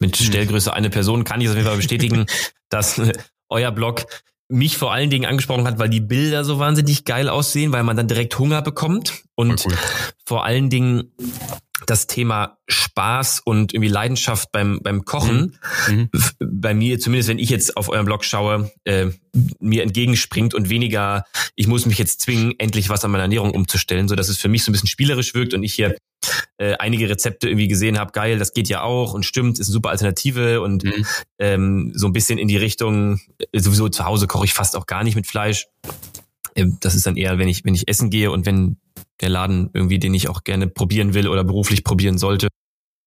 mit 0.00 0.16
hm. 0.16 0.26
Stellgröße 0.26 0.72
eine 0.72 0.90
Person, 0.90 1.24
kann 1.24 1.40
ich 1.40 1.48
auf 1.48 1.54
jeden 1.54 1.66
Fall 1.66 1.76
bestätigen, 1.76 2.26
dass 2.68 2.98
äh, 2.98 3.12
euer 3.48 3.72
Blog 3.72 4.06
mich 4.48 4.76
vor 4.76 4.92
allen 4.92 5.10
Dingen 5.10 5.26
angesprochen 5.26 5.66
hat, 5.66 5.78
weil 5.78 5.88
die 5.88 6.00
Bilder 6.00 6.44
so 6.44 6.58
wahnsinnig 6.58 7.04
geil 7.04 7.28
aussehen, 7.28 7.72
weil 7.72 7.82
man 7.82 7.96
dann 7.96 8.06
direkt 8.08 8.38
Hunger 8.38 8.62
bekommt 8.62 9.24
und 9.34 9.64
cool. 9.66 9.74
vor 10.24 10.44
allen 10.44 10.70
Dingen 10.70 11.12
das 11.84 12.06
Thema 12.06 12.58
Spaß 12.68 13.42
und 13.44 13.74
irgendwie 13.74 13.90
Leidenschaft 13.90 14.50
beim, 14.50 14.80
beim 14.82 15.04
Kochen 15.04 15.58
mhm. 15.88 15.94
mhm. 15.94 16.10
bei 16.40 16.72
mir, 16.72 16.98
zumindest 16.98 17.28
wenn 17.28 17.38
ich 17.38 17.50
jetzt 17.50 17.76
auf 17.76 17.90
euren 17.90 18.06
Blog 18.06 18.24
schaue, 18.24 18.72
äh, 18.84 19.08
mir 19.60 19.82
entgegenspringt 19.82 20.54
und 20.54 20.70
weniger, 20.70 21.24
ich 21.54 21.66
muss 21.66 21.84
mich 21.84 21.98
jetzt 21.98 22.22
zwingen, 22.22 22.54
endlich 22.58 22.88
was 22.88 23.04
an 23.04 23.10
meiner 23.10 23.24
Ernährung 23.24 23.50
umzustellen, 23.50 24.08
so 24.08 24.16
dass 24.16 24.30
es 24.30 24.38
für 24.38 24.48
mich 24.48 24.64
so 24.64 24.70
ein 24.70 24.72
bisschen 24.72 24.88
spielerisch 24.88 25.34
wirkt 25.34 25.52
und 25.52 25.62
ich 25.62 25.74
hier 25.74 25.96
äh, 26.56 26.74
einige 26.78 27.10
Rezepte 27.10 27.48
irgendwie 27.48 27.68
gesehen 27.68 27.98
habe, 27.98 28.12
geil, 28.12 28.38
das 28.38 28.54
geht 28.54 28.68
ja 28.68 28.80
auch 28.80 29.12
und 29.12 29.24
stimmt, 29.24 29.58
ist 29.58 29.68
eine 29.68 29.74
super 29.74 29.90
Alternative 29.90 30.62
und 30.62 30.84
mhm. 30.84 31.06
ähm, 31.38 31.92
so 31.94 32.06
ein 32.06 32.14
bisschen 32.14 32.38
in 32.38 32.48
die 32.48 32.56
Richtung, 32.56 33.20
äh, 33.52 33.60
sowieso 33.60 33.90
zu 33.90 34.06
Hause 34.06 34.26
koche 34.26 34.46
ich 34.46 34.54
fast 34.54 34.76
auch 34.76 34.86
gar 34.86 35.04
nicht 35.04 35.14
mit 35.14 35.26
Fleisch. 35.26 35.66
Ähm, 36.54 36.78
das 36.80 36.94
ist 36.94 37.06
dann 37.06 37.16
eher, 37.16 37.38
wenn 37.38 37.48
ich, 37.48 37.64
wenn 37.64 37.74
ich 37.74 37.86
essen 37.88 38.08
gehe 38.08 38.30
und 38.30 38.46
wenn 38.46 38.78
der 39.20 39.28
Laden 39.28 39.70
irgendwie, 39.72 39.98
den 39.98 40.14
ich 40.14 40.28
auch 40.28 40.44
gerne 40.44 40.66
probieren 40.66 41.14
will 41.14 41.28
oder 41.28 41.44
beruflich 41.44 41.84
probieren 41.84 42.18
sollte, 42.18 42.48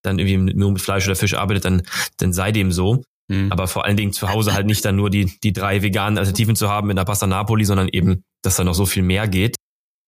dann 0.04 0.20
irgendwie 0.20 0.54
nur 0.54 0.72
mit 0.72 0.82
Fleisch 0.82 1.06
oder 1.06 1.16
Fisch 1.16 1.34
arbeitet, 1.34 1.66
dann, 1.66 1.82
dann 2.18 2.34
sei 2.34 2.52
dem 2.52 2.72
so. 2.72 3.04
Mhm. 3.28 3.52
Aber 3.52 3.68
vor 3.68 3.86
allen 3.86 3.98
Dingen 3.98 4.14
zu 4.14 4.30
Hause 4.30 4.54
halt 4.54 4.66
nicht 4.66 4.84
dann 4.86 4.96
nur 4.96 5.10
die, 5.10 5.38
die 5.44 5.54
drei 5.54 5.82
veganen 5.82 6.18
Alternativen 6.18 6.56
zu 6.56 6.70
haben 6.70 6.88
mit 6.88 6.98
einer 6.98 7.06
Pasta 7.06 7.28
Napoli, 7.28 7.66
sondern 7.66 7.88
eben, 7.90 8.24
dass 8.42 8.56
da 8.56 8.64
noch 8.64 8.74
so 8.74 8.86
viel 8.86 9.04
mehr 9.04 9.28
geht, 9.28 9.56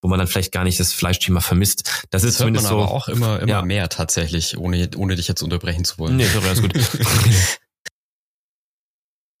wo 0.02 0.08
man 0.08 0.18
dann 0.18 0.26
vielleicht 0.26 0.52
gar 0.52 0.64
nicht 0.64 0.80
das 0.80 0.92
Fleischthema 0.92 1.40
vermisst. 1.40 1.86
Das, 2.10 2.22
das 2.22 2.24
ist 2.24 2.38
zumindest 2.38 2.66
man 2.66 2.74
aber 2.74 2.88
so. 2.88 2.94
auch 2.94 3.08
immer, 3.08 3.40
immer 3.40 3.52
ja. 3.52 3.62
mehr 3.62 3.88
tatsächlich, 3.88 4.58
ohne, 4.58 4.88
ohne 4.96 5.16
dich 5.16 5.28
jetzt 5.28 5.42
unterbrechen 5.42 5.84
zu 5.84 5.98
wollen. 5.98 6.16
Nee, 6.16 6.24
ist 6.24 6.42
ganz 6.42 6.60
gut. 6.60 6.72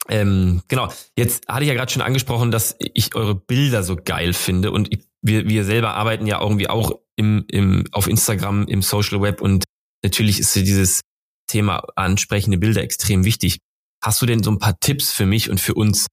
Ähm, 0.08 0.62
genau, 0.68 0.92
jetzt 1.16 1.46
hatte 1.48 1.62
ich 1.62 1.68
ja 1.68 1.74
gerade 1.74 1.92
schon 1.92 2.02
angesprochen, 2.02 2.50
dass 2.50 2.76
ich 2.78 3.14
eure 3.14 3.34
Bilder 3.34 3.82
so 3.82 3.96
geil 3.96 4.32
finde 4.32 4.70
und 4.72 4.90
wir, 5.22 5.48
wir 5.48 5.64
selber 5.64 5.94
arbeiten 5.94 6.26
ja 6.26 6.40
irgendwie 6.40 6.68
auch 6.68 6.92
im, 7.16 7.44
im, 7.48 7.84
auf 7.92 8.08
Instagram, 8.08 8.66
im 8.66 8.82
Social 8.82 9.20
Web 9.22 9.40
und 9.40 9.64
natürlich 10.02 10.40
ist 10.40 10.54
dieses 10.56 11.02
Thema 11.46 11.84
ansprechende 11.96 12.58
Bilder 12.58 12.82
extrem 12.82 13.24
wichtig. 13.24 13.58
Hast 14.02 14.20
du 14.20 14.26
denn 14.26 14.42
so 14.42 14.50
ein 14.50 14.58
paar 14.58 14.78
Tipps 14.80 15.12
für 15.12 15.26
mich 15.26 15.48
und 15.48 15.60
für 15.60 15.74
uns, 15.74 16.06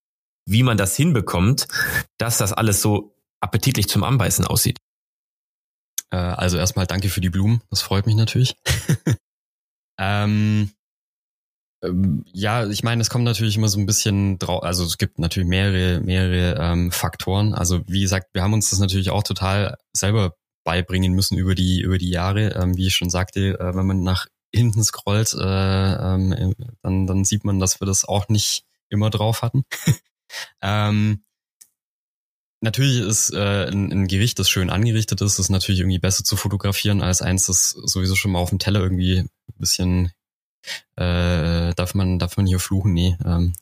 wie 0.46 0.64
man 0.64 0.78
das 0.78 0.96
hinbekommt, 0.96 1.68
dass 2.20 2.38
das 2.38 2.54
alles 2.54 2.82
so 2.82 3.16
appetitlich 3.42 3.90
zum 3.90 4.04
Anbeißen 4.04 4.46
aussieht? 4.46 4.78
Äh, 6.12 6.18
also 6.18 6.58
erstmal 6.58 6.86
danke 6.86 7.10
für 7.10 7.22
die 7.22 7.30
Blumen, 7.30 7.62
das 7.70 7.82
freut 7.82 8.06
mich 8.06 8.16
natürlich. 8.16 8.56
ähm, 10.00 10.72
ja, 12.34 12.68
ich 12.68 12.84
meine, 12.84 13.02
es 13.02 13.10
kommt 13.10 13.24
natürlich 13.24 13.56
immer 13.56 13.70
so 13.70 13.80
ein 13.80 13.86
bisschen 13.86 14.38
drauf, 14.38 14.64
also 14.64 14.84
es 14.84 14.98
gibt 14.98 15.18
natürlich 15.18 15.48
mehrere, 15.48 16.02
mehrere 16.02 16.56
ähm, 16.60 16.92
Faktoren. 16.92 17.54
Also 17.54 17.82
wie 17.88 18.02
gesagt, 18.02 18.28
wir 18.34 18.42
haben 18.42 18.54
uns 18.54 18.70
das 18.70 18.80
natürlich 18.80 19.12
auch 19.12 19.24
total 19.24 19.78
selber 19.94 20.36
beibringen 20.66 21.14
müssen 21.14 21.38
über 21.38 21.56
die, 21.56 21.82
über 21.82 21.98
die 21.98 22.10
Jahre. 22.10 22.54
Ähm, 22.56 22.76
wie 22.76 22.88
ich 22.88 22.96
schon 22.96 23.10
sagte, 23.10 23.60
äh, 23.60 23.76
wenn 23.76 23.86
man 23.86 24.04
nach 24.04 24.28
hinten 24.54 24.84
scrollt, 24.84 25.34
äh, 25.34 25.40
ähm, 25.40 26.56
dann, 26.82 27.08
dann 27.08 27.24
sieht 27.24 27.46
man, 27.46 27.60
dass 27.60 27.80
wir 27.80 27.88
das 27.88 28.04
auch 28.04 28.28
nicht 28.28 28.66
immer 28.90 29.10
drauf 29.10 29.42
hatten. 29.42 29.64
ähm, 30.62 31.24
natürlich 32.62 33.00
ist 33.00 33.34
äh, 33.34 33.68
ein, 33.68 33.92
ein 33.92 34.08
Gericht, 34.08 34.40
das 34.40 34.50
schön 34.50 34.70
angerichtet 34.70 35.22
ist, 35.22 35.40
ist 35.40 35.50
natürlich 35.50 35.80
irgendwie 35.80 36.00
besser 36.00 36.24
zu 36.24 36.36
fotografieren 36.36 37.02
als 37.02 37.22
eins, 37.22 37.46
das 37.46 37.70
sowieso 37.70 38.16
schon 38.16 38.32
mal 38.32 38.40
auf 38.40 38.50
dem 38.50 38.60
Teller 38.60 38.82
irgendwie 38.82 39.20
ein 39.20 39.30
bisschen 39.58 40.12
äh, 40.96 41.74
darf 41.74 41.96
man 41.96 42.20
darf 42.20 42.38
man 42.38 42.46
hier 42.46 42.60
fluchen? 42.60 42.94
Nee, 42.94 43.18
ähm, 43.26 43.54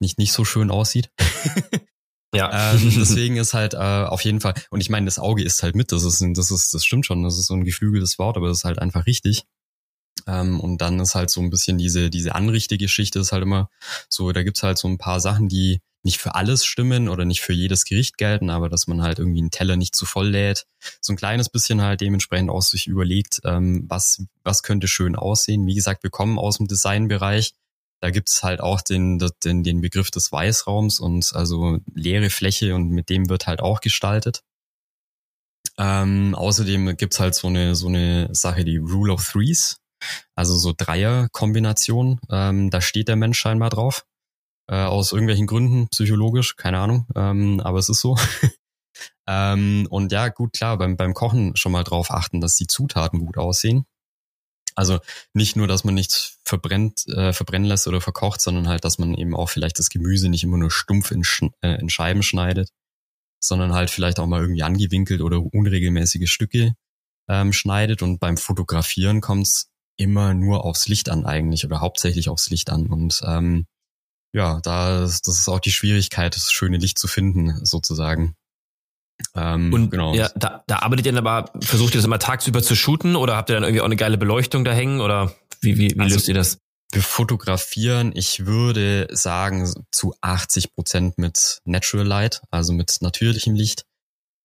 nicht 0.00 0.18
nicht 0.18 0.32
so 0.32 0.44
schön 0.44 0.70
aussieht. 0.70 1.10
ja. 2.34 2.72
ähm, 2.72 2.92
deswegen 2.96 3.36
ist 3.36 3.54
halt 3.54 3.74
äh, 3.74 3.76
auf 3.76 4.22
jeden 4.22 4.40
Fall 4.40 4.54
und 4.70 4.80
ich 4.80 4.90
meine, 4.90 5.06
das 5.06 5.18
Auge 5.18 5.42
ist 5.42 5.62
halt 5.62 5.76
mit. 5.76 5.92
Das 5.92 6.04
ist 6.04 6.24
das 6.34 6.50
ist 6.50 6.74
das 6.74 6.84
stimmt 6.84 7.06
schon. 7.06 7.22
Das 7.22 7.38
ist 7.38 7.46
so 7.46 7.54
ein 7.54 7.64
geflügeltes 7.64 8.18
Wort, 8.18 8.36
aber 8.36 8.48
das 8.48 8.58
ist 8.58 8.64
halt 8.64 8.78
einfach 8.78 9.06
richtig. 9.06 9.44
Ähm, 10.26 10.60
und 10.60 10.80
dann 10.80 11.00
ist 11.00 11.14
halt 11.14 11.30
so 11.30 11.40
ein 11.40 11.50
bisschen 11.50 11.78
diese 11.78 12.10
diese 12.10 12.34
Anrichte-Geschichte 12.34 13.18
ist 13.18 13.32
halt 13.32 13.42
immer 13.42 13.70
so. 14.08 14.32
Da 14.32 14.42
gibt's 14.42 14.62
halt 14.62 14.78
so 14.78 14.88
ein 14.88 14.98
paar 14.98 15.20
Sachen, 15.20 15.48
die 15.48 15.80
nicht 16.04 16.18
für 16.18 16.34
alles 16.34 16.64
stimmen 16.64 17.08
oder 17.08 17.24
nicht 17.24 17.40
für 17.40 17.54
jedes 17.54 17.84
Gericht 17.84 18.18
gelten, 18.18 18.50
aber 18.50 18.68
dass 18.68 18.86
man 18.86 19.02
halt 19.02 19.18
irgendwie 19.18 19.40
einen 19.40 19.50
Teller 19.50 19.76
nicht 19.76 19.96
zu 19.96 20.04
voll 20.04 20.28
lädt. 20.28 20.66
So 21.00 21.12
ein 21.12 21.16
kleines 21.16 21.48
bisschen 21.48 21.82
halt 21.82 22.02
dementsprechend 22.02 22.50
auch 22.50 22.62
sich 22.62 22.86
überlegt, 22.86 23.40
ähm, 23.44 23.84
was, 23.88 24.22
was 24.42 24.62
könnte 24.62 24.86
schön 24.86 25.16
aussehen. 25.16 25.66
Wie 25.66 25.74
gesagt, 25.74 26.02
wir 26.02 26.10
kommen 26.10 26.38
aus 26.38 26.58
dem 26.58 26.68
Designbereich. 26.68 27.54
Da 28.00 28.10
gibt's 28.10 28.42
halt 28.42 28.60
auch 28.60 28.82
den, 28.82 29.18
den, 29.42 29.64
den 29.64 29.80
Begriff 29.80 30.10
des 30.10 30.30
Weißraums 30.30 31.00
und 31.00 31.34
also 31.34 31.78
leere 31.94 32.28
Fläche 32.28 32.74
und 32.74 32.90
mit 32.90 33.08
dem 33.08 33.30
wird 33.30 33.46
halt 33.46 33.60
auch 33.60 33.80
gestaltet. 33.80 34.42
Ähm, 35.78 36.34
außerdem 36.34 36.96
gibt's 36.98 37.18
halt 37.18 37.34
so 37.34 37.48
eine, 37.48 37.74
so 37.74 37.88
eine 37.88 38.28
Sache, 38.34 38.64
die 38.64 38.76
Rule 38.76 39.12
of 39.12 39.26
Threes, 39.26 39.80
also 40.34 40.54
so 40.54 40.74
Dreier-Kombination. 40.76 42.20
Ähm, 42.30 42.68
da 42.68 42.82
steht 42.82 43.08
der 43.08 43.16
Mensch 43.16 43.38
scheinbar 43.38 43.70
drauf 43.70 44.04
äh, 44.68 44.76
aus 44.76 45.12
irgendwelchen 45.12 45.46
Gründen, 45.46 45.88
psychologisch, 45.88 46.56
keine 46.56 46.78
Ahnung, 46.78 47.06
ähm, 47.14 47.60
aber 47.60 47.78
es 47.78 47.88
ist 47.88 48.00
so. 48.00 48.16
ähm, 49.28 49.86
und 49.90 50.12
ja, 50.12 50.28
gut, 50.28 50.52
klar, 50.54 50.78
beim, 50.78 50.96
beim 50.96 51.14
Kochen 51.14 51.56
schon 51.56 51.72
mal 51.72 51.84
drauf 51.84 52.10
achten, 52.10 52.40
dass 52.40 52.56
die 52.56 52.66
Zutaten 52.66 53.20
gut 53.20 53.38
aussehen. 53.38 53.86
Also 54.76 54.98
nicht 55.32 55.56
nur, 55.56 55.68
dass 55.68 55.84
man 55.84 55.94
nichts 55.94 56.38
verbrennt, 56.44 57.06
äh, 57.08 57.32
verbrennen 57.32 57.68
lässt 57.68 57.86
oder 57.86 58.00
verkocht, 58.00 58.40
sondern 58.40 58.68
halt, 58.68 58.84
dass 58.84 58.98
man 58.98 59.14
eben 59.14 59.36
auch 59.36 59.48
vielleicht 59.48 59.78
das 59.78 59.88
Gemüse 59.88 60.28
nicht 60.28 60.42
immer 60.42 60.56
nur 60.56 60.70
stumpf 60.70 61.12
in, 61.12 61.22
äh, 61.60 61.80
in 61.80 61.88
Scheiben 61.88 62.22
schneidet, 62.22 62.70
sondern 63.40 63.72
halt 63.72 63.90
vielleicht 63.90 64.18
auch 64.18 64.26
mal 64.26 64.40
irgendwie 64.40 64.64
angewinkelt 64.64 65.20
oder 65.20 65.40
unregelmäßige 65.40 66.30
Stücke 66.30 66.74
ähm, 67.28 67.52
schneidet. 67.52 68.02
Und 68.02 68.18
beim 68.18 68.36
Fotografieren 68.36 69.20
kommt's 69.20 69.70
immer 69.96 70.34
nur 70.34 70.64
aufs 70.64 70.88
Licht 70.88 71.08
an 71.08 71.24
eigentlich 71.24 71.64
oder 71.64 71.80
hauptsächlich 71.80 72.28
aufs 72.28 72.50
Licht 72.50 72.70
an. 72.70 72.86
Und 72.86 73.20
ähm, 73.24 73.66
ja, 74.34 74.60
da 74.62 75.00
das 75.00 75.20
ist 75.26 75.48
auch 75.48 75.60
die 75.60 75.70
Schwierigkeit, 75.70 76.34
das 76.34 76.52
schöne 76.52 76.76
Licht 76.76 76.98
zu 76.98 77.06
finden, 77.06 77.64
sozusagen. 77.64 78.34
Ähm, 79.36 79.72
und 79.72 79.90
genau. 79.90 80.12
ja, 80.12 80.28
da, 80.34 80.64
da 80.66 80.80
arbeitet 80.80 81.06
ihr 81.06 81.12
dann 81.12 81.24
aber, 81.24 81.50
versucht 81.60 81.94
ihr 81.94 81.98
das 81.98 82.04
immer 82.04 82.18
tagsüber 82.18 82.60
zu 82.60 82.74
shooten 82.74 83.14
oder 83.14 83.36
habt 83.36 83.48
ihr 83.48 83.54
dann 83.54 83.62
irgendwie 83.62 83.80
auch 83.80 83.86
eine 83.86 83.96
geile 83.96 84.18
Beleuchtung 84.18 84.64
da 84.64 84.72
hängen 84.72 85.00
oder 85.00 85.32
wie, 85.60 85.78
wie, 85.78 85.90
wie 85.94 86.00
also, 86.00 86.16
löst 86.16 86.28
ihr 86.28 86.34
das? 86.34 86.58
Wir 86.92 87.02
fotografieren, 87.02 88.12
ich 88.14 88.44
würde 88.44 89.06
sagen, 89.12 89.72
zu 89.92 90.14
80 90.20 90.74
Prozent 90.74 91.16
mit 91.16 91.60
Natural 91.64 92.06
Light, 92.06 92.42
also 92.50 92.72
mit 92.72 92.98
natürlichem 93.00 93.54
Licht 93.54 93.84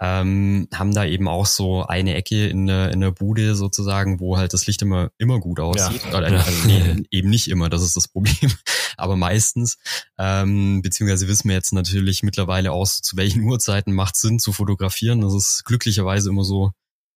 ähm, 0.02 0.68
haben 0.74 0.94
da 0.94 1.06
eben 1.06 1.28
auch 1.28 1.46
so 1.46 1.84
eine 1.84 2.16
Ecke 2.16 2.48
in 2.48 2.68
der, 2.68 2.92
in 2.92 3.02
der 3.02 3.12
Bude 3.12 3.56
sozusagen, 3.56 4.20
wo 4.20 4.38
halt 4.38 4.54
das 4.54 4.66
Licht 4.66 4.82
immer, 4.82 5.12
immer 5.18 5.40
gut 5.40 5.60
aussieht. 5.60 6.04
Ja. 6.12 6.18
Oder, 6.18 6.28
also 6.28 6.68
nee, 6.68 7.04
eben 7.12 7.30
nicht 7.30 7.50
immer, 7.50 7.70
das 7.70 7.84
ist 7.84 7.98
das 7.98 8.08
Problem, 8.08 8.52
aber 8.98 9.18
meistens. 9.18 9.78
Ähm, 10.18 10.82
beziehungsweise 10.82 11.28
wissen 11.28 11.50
wir 11.50 11.56
jetzt 11.56 11.74
natürlich 11.74 12.24
mittlerweile 12.24 12.72
aus, 12.72 13.02
zu 13.02 13.18
welchen 13.18 13.44
Uhrzeiten 13.44 13.94
macht 13.94 14.16
Sinn 14.16 14.40
zu 14.40 14.54
fotografieren. 14.54 15.20
Das 15.20 15.34
ist 15.34 15.66
glücklicherweise 15.66 16.30
immer 16.30 16.46
so, 16.46 16.72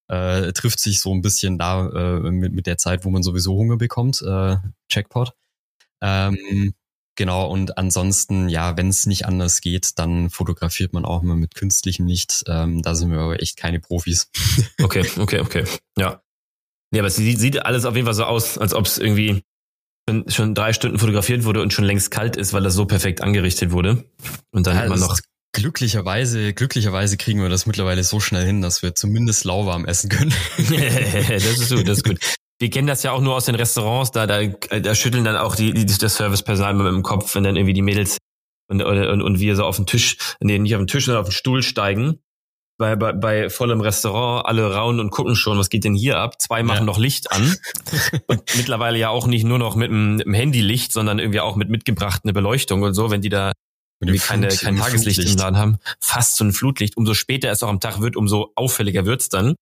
äh, 0.10 0.52
trifft 0.52 0.80
sich 0.80 1.00
so 1.00 1.14
ein 1.14 1.22
bisschen 1.22 1.58
da 1.58 1.88
äh, 1.88 2.32
mit, 2.32 2.54
mit 2.54 2.68
der 2.68 2.78
Zeit, 2.78 3.06
wo 3.06 3.10
man 3.10 3.24
sowieso 3.24 3.54
Hunger 3.56 3.78
bekommt. 3.78 4.22
Äh, 4.22 4.58
Checkpot. 4.90 5.32
Ähm, 6.02 6.74
Genau, 7.16 7.48
und 7.48 7.78
ansonsten, 7.78 8.50
ja, 8.50 8.76
wenn 8.76 8.90
es 8.90 9.06
nicht 9.06 9.26
anders 9.26 9.62
geht, 9.62 10.00
dann 10.00 10.32
fotografiert 10.32 10.94
man 10.94 11.06
auch 11.06 11.22
mal 11.22 11.36
mit 11.36 11.54
künstlichem 11.54 12.08
Licht. 12.08 12.44
Ähm, 12.48 12.82
da 12.82 12.96
sind 12.96 13.12
wir 13.12 13.20
aber 13.20 13.42
echt 13.42 13.58
keine 13.58 13.80
Profis. 13.80 14.30
Okay, 14.82 15.06
okay, 15.18 15.40
okay. 15.40 15.64
Ja. 15.98 16.22
Ja, 16.94 17.02
aber 17.02 17.08
es 17.08 17.16
sieht, 17.16 17.40
sieht 17.40 17.66
alles 17.66 17.86
auf 17.86 17.96
jeden 17.96 18.06
Fall 18.06 18.14
so 18.14 18.26
aus, 18.26 18.58
als 18.58 18.74
ob 18.74 18.86
es 18.86 18.98
irgendwie 18.98 19.44
schon, 20.08 20.30
schon 20.30 20.56
drei 20.56 20.74
Stunden 20.74 21.00
fotografiert 21.00 21.44
wurde 21.44 21.62
und 21.62 21.74
schon 21.74 21.86
längst 21.86 22.12
kalt 22.12 22.36
ist, 22.36 22.54
weil 22.54 22.64
das 22.64 22.74
so 22.74 22.86
perfekt 22.86 23.22
angerichtet 23.22 23.72
wurde. 23.72 24.04
Und 24.52 24.68
dann 24.68 24.76
ja, 24.76 24.82
hat 24.82 24.90
man 24.90 25.00
noch. 25.00 25.20
Glücklicherweise, 25.56 26.54
glücklicherweise 26.54 27.16
kriegen 27.16 27.40
wir 27.40 27.50
das 27.50 27.68
mittlerweile 27.68 28.04
so 28.04 28.20
schnell 28.20 28.44
hin, 28.44 28.62
dass 28.62 28.82
wir 28.82 28.96
zumindest 28.96 29.46
lauwarm 29.46 29.86
essen 29.86 30.10
können. 30.10 30.34
das 30.58 31.46
ist 31.46 31.70
gut, 31.70 31.88
das 31.88 32.00
ist 32.00 32.04
gut 32.04 32.20
wir 32.64 32.70
kennen 32.70 32.88
das 32.88 33.04
ja 33.04 33.12
auch 33.12 33.20
nur 33.20 33.36
aus 33.36 33.44
den 33.44 33.56
Restaurants, 33.56 34.12
da, 34.12 34.26
da, 34.26 34.48
da 34.48 34.96
schütteln 34.96 35.26
dann 35.26 35.36
auch 35.36 35.58
die, 35.58 35.74
die 35.74 35.86
das 35.86 36.16
Servicepersonal 36.16 36.74
mit 36.74 36.88
dem 36.88 37.04
Kopf, 37.04 37.36
wenn 37.36 37.44
dann 37.44 37.58
irgendwie 37.58 37.74
die 37.74 37.82
Mädels 37.82 38.20
und, 38.70 38.82
und, 38.82 39.22
und 39.22 39.40
wir 39.40 39.58
so 39.58 39.66
auf 39.66 39.76
den 39.76 39.86
Tisch, 39.86 40.16
nee, 40.40 40.58
nicht 40.58 40.74
auf 40.74 40.80
den 40.80 40.88
Tisch, 40.88 41.06
sondern 41.06 41.24
auf 41.24 41.28
den 41.28 41.34
Stuhl 41.34 41.62
steigen. 41.62 42.20
Bei, 42.78 42.96
bei, 42.96 43.12
bei 43.12 43.50
vollem 43.50 43.82
Restaurant, 43.82 44.46
alle 44.48 44.74
raunen 44.74 45.02
und 45.02 45.10
gucken 45.10 45.36
schon, 45.36 45.58
was 45.58 45.68
geht 45.68 45.84
denn 45.84 45.94
hier 45.94 46.20
ab? 46.20 46.42
Zwei 46.42 46.64
machen 46.64 46.80
ja. 46.80 46.84
noch 46.86 46.98
Licht 46.98 47.34
an. 47.34 47.54
und 48.28 48.42
mittlerweile 48.56 48.98
ja 48.98 49.10
auch 49.10 49.28
nicht 49.28 49.44
nur 49.44 49.60
noch 49.60 49.76
mit 49.76 49.92
dem, 49.92 50.20
dem 50.20 50.34
Handylicht, 50.34 50.94
sondern 50.94 51.20
irgendwie 51.20 51.42
auch 51.42 51.58
mit 51.58 51.70
mitgebrachter 51.70 52.32
Beleuchtung 52.32 52.82
und 52.82 52.94
so, 52.94 53.12
wenn 53.12 53.22
die 53.22 53.30
da 53.30 53.52
irgendwie 54.02 54.20
keine, 54.20 54.48
kein 54.48 54.78
Tageslicht 54.78 55.18
Flutlicht. 55.18 55.34
im 55.34 55.38
Laden 55.38 55.58
haben. 55.58 55.78
Fast 56.00 56.38
so 56.38 56.46
ein 56.46 56.54
Flutlicht. 56.54 56.96
Umso 56.96 57.14
später 57.14 57.52
es 57.52 57.62
auch 57.62 57.68
am 57.70 57.82
Tag 57.82 58.00
wird, 58.00 58.16
umso 58.16 58.54
auffälliger 58.56 59.06
wird's 59.06 59.28
dann. 59.28 59.56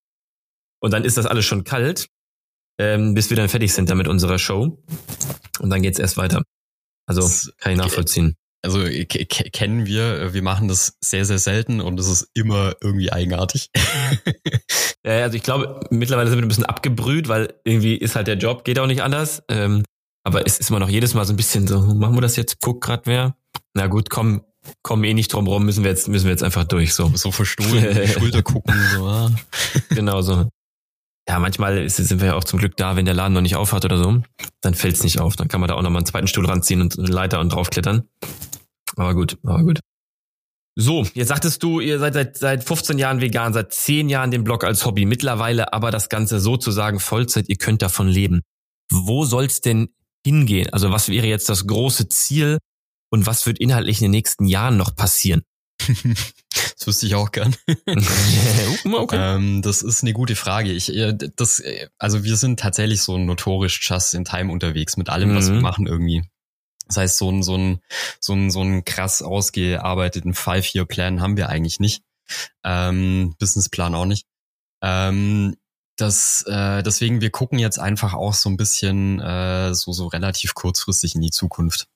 Und 0.80 0.92
dann 0.92 1.04
ist 1.04 1.18
das 1.18 1.26
alles 1.26 1.46
schon 1.46 1.64
kalt 1.64 2.06
ähm, 2.82 3.14
bis 3.14 3.30
wir 3.30 3.38
dann 3.38 3.48
fertig 3.48 3.72
sind 3.74 3.92
da 3.92 3.96
mit 3.96 4.08
unserer 4.08 4.40
Show. 4.40 4.84
Und 5.60 5.70
dann 5.70 5.84
geht's 5.84 6.00
erst 6.00 6.18
weiter. 6.18 6.42
Also 7.06 7.22
kann 7.60 7.74
ich 7.74 7.78
nachvollziehen. 7.78 8.36
Also 8.64 8.84
kennen 9.52 9.86
wir, 9.86 10.34
wir 10.34 10.42
machen 10.42 10.68
das 10.68 10.98
sehr, 11.00 11.26
sehr 11.26 11.40
selten 11.40 11.80
und 11.80 12.00
es 12.00 12.08
ist 12.08 12.30
immer 12.34 12.74
irgendwie 12.82 13.12
eigenartig. 13.12 13.70
ja, 15.06 15.24
also 15.24 15.36
ich 15.36 15.44
glaube, 15.44 15.80
mittlerweile 15.92 16.30
sind 16.30 16.40
wir 16.40 16.46
ein 16.46 16.48
bisschen 16.48 16.66
abgebrüht, 16.66 17.28
weil 17.28 17.54
irgendwie 17.64 17.96
ist 17.96 18.16
halt 18.16 18.28
der 18.28 18.38
Job, 18.38 18.64
geht 18.64 18.80
auch 18.80 18.88
nicht 18.88 19.04
anders. 19.04 19.44
Ähm, 19.48 19.84
aber 20.24 20.46
es 20.46 20.60
ist 20.60 20.70
immer 20.70 20.80
noch 20.80 20.90
jedes 20.90 21.14
Mal 21.14 21.26
so 21.26 21.34
ein 21.34 21.38
bisschen 21.38 21.68
so, 21.68 21.80
machen 21.82 22.16
wir 22.16 22.22
das 22.22 22.36
jetzt, 22.36 22.58
guck 22.62 22.82
grad 22.82 23.06
wer. 23.06 23.36
Na 23.74 23.88
gut, 23.88 24.10
komm, 24.10 24.44
kommen 24.82 25.04
eh 25.04 25.14
nicht 25.14 25.34
drum 25.34 25.48
rum, 25.48 25.66
müssen 25.66 25.84
wir 25.84 25.92
jetzt, 25.92 26.08
müssen 26.08 26.26
wir 26.26 26.32
jetzt 26.32 26.44
einfach 26.44 26.64
durch. 26.64 26.94
So, 26.94 27.12
so 27.16 27.32
verstohlen, 27.32 28.08
Schulter 28.08 28.42
gucken, 28.42 28.74
so. 28.96 29.06
Ah. 29.06 29.32
Genau 29.90 30.22
so 30.22 30.48
ja, 31.28 31.40
manchmal 31.40 31.78
ist, 31.78 31.98
sind 31.98 32.20
wir 32.20 32.30
ja 32.30 32.36
auch 32.36 32.44
zum 32.44 32.60
Glück 32.60 32.76
da, 32.78 32.96
wenn 32.96 33.06
der 33.06 33.14
Laden 33.14 33.34
noch 33.34 33.42
nicht 33.42 33.56
aufhat 33.56 33.86
oder 33.86 33.98
so, 33.98 34.22
dann 34.62 34.74
fällt's 34.74 35.04
nicht 35.04 35.20
auf. 35.20 35.36
Dann 35.36 35.48
kann 35.48 35.62
man 35.62 35.68
da 35.68 35.76
auch 35.76 35.82
nochmal 35.82 36.00
einen 36.00 36.06
zweiten 36.06 36.28
Stuhl 36.28 36.46
ranziehen 36.46 36.82
und 36.82 36.98
eine 36.98 37.08
Leiter 37.08 37.40
und 37.40 37.54
draufklettern. 37.54 38.04
Aber 38.96 39.14
gut, 39.14 39.38
aber 39.44 39.64
gut. 39.64 39.80
So, 40.76 41.06
jetzt 41.14 41.28
sagtest 41.28 41.62
du, 41.64 41.80
ihr 41.80 42.00
seid 42.00 42.14
seit, 42.14 42.38
seit 42.38 42.64
15 42.64 42.98
Jahren 42.98 43.22
vegan, 43.22 43.54
seit 43.54 43.74
10 43.74 44.10
Jahren 44.10 44.32
den 44.32 44.44
Blog 44.44 44.64
als 44.64 44.86
Hobby, 44.86 45.06
mittlerweile 45.06 45.74
aber 45.74 45.92
das 45.92 46.08
Ganze 46.10 46.40
sozusagen 46.40 47.00
Vollzeit, 47.00 47.50
ihr 47.50 47.58
könnt 47.58 47.82
davon 47.82 48.08
leben. 48.08 48.42
Wo 48.90 49.26
soll's 49.26 49.62
denn 49.62 49.90
hingehen? 50.26 50.70
Also 50.72 50.92
was 50.92 51.10
wäre 51.10 51.28
jetzt 51.28 51.50
das 51.50 51.68
große 51.68 52.10
Ziel 52.10 52.58
und 53.10 53.26
was 53.26 53.46
wird 53.46 53.60
inhaltlich 53.60 54.00
in 54.00 54.06
den 54.06 54.12
nächsten 54.12 54.46
Jahren 54.46 54.78
noch 54.78 54.96
passieren? 54.96 55.44
Das 56.78 56.88
wüsste 56.88 57.06
ich 57.06 57.16
auch 57.16 57.32
gern. 57.32 57.56
okay. 58.94 59.18
ähm, 59.18 59.62
das 59.62 59.82
ist 59.82 60.02
eine 60.04 60.14
gute 60.14 60.36
Frage. 60.36 60.72
Ich, 60.72 60.96
äh, 60.96 61.14
das, 61.36 61.60
äh, 61.60 61.88
also 61.98 62.24
wir 62.24 62.36
sind 62.36 62.60
tatsächlich 62.60 63.02
so 63.02 63.18
notorisch 63.18 63.80
just 63.90 64.14
in 64.14 64.26
time 64.26 64.52
unterwegs 64.52 64.98
mit 64.98 65.10
allem, 65.10 65.32
mhm. 65.32 65.36
was 65.36 65.50
wir 65.50 65.56
mhm. 65.56 65.62
machen 65.62 65.88
irgendwie. 65.88 66.24
Das 66.88 66.98
heißt, 66.98 67.18
so 67.18 67.32
ein, 67.32 67.42
so 67.42 67.56
ein, 67.56 67.80
so 68.20 68.34
ein, 68.34 68.52
so 68.52 68.62
ein 68.62 68.84
krass 68.84 69.22
ausgearbeiteten 69.22 70.34
Five-Year-Plan 70.34 71.22
haben 71.22 71.38
wir 71.38 71.50
eigentlich 71.50 71.80
nicht. 71.80 72.04
Ähm, 72.64 73.36
Businessplan 73.40 73.96
auch 73.96 74.06
nicht. 74.06 74.26
Ähm, 74.82 75.56
das, 75.98 76.44
äh, 76.48 76.84
deswegen, 76.84 77.22
wir 77.22 77.30
gucken 77.30 77.60
jetzt 77.60 77.80
einfach 77.80 78.14
auch 78.14 78.34
so 78.34 78.50
ein 78.50 78.58
bisschen 78.58 79.20
äh, 79.20 79.74
so, 79.74 79.94
so 79.94 80.08
relativ 80.08 80.54
kurzfristig 80.54 81.16
in 81.16 81.22
die 81.22 81.32
Zukunft. 81.32 81.88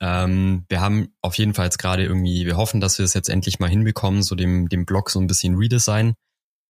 Ähm, 0.00 0.64
wir 0.68 0.80
haben 0.80 1.14
auf 1.22 1.36
jeden 1.36 1.54
Fall 1.54 1.66
jetzt 1.66 1.78
gerade 1.78 2.04
irgendwie, 2.04 2.46
wir 2.46 2.56
hoffen, 2.56 2.80
dass 2.80 2.98
wir 2.98 3.04
es 3.04 3.14
jetzt 3.14 3.28
endlich 3.28 3.58
mal 3.58 3.70
hinbekommen, 3.70 4.22
so 4.22 4.34
dem, 4.34 4.68
dem 4.68 4.84
Blog 4.84 5.10
so 5.10 5.20
ein 5.20 5.26
bisschen 5.26 5.56
Redesign 5.56 6.14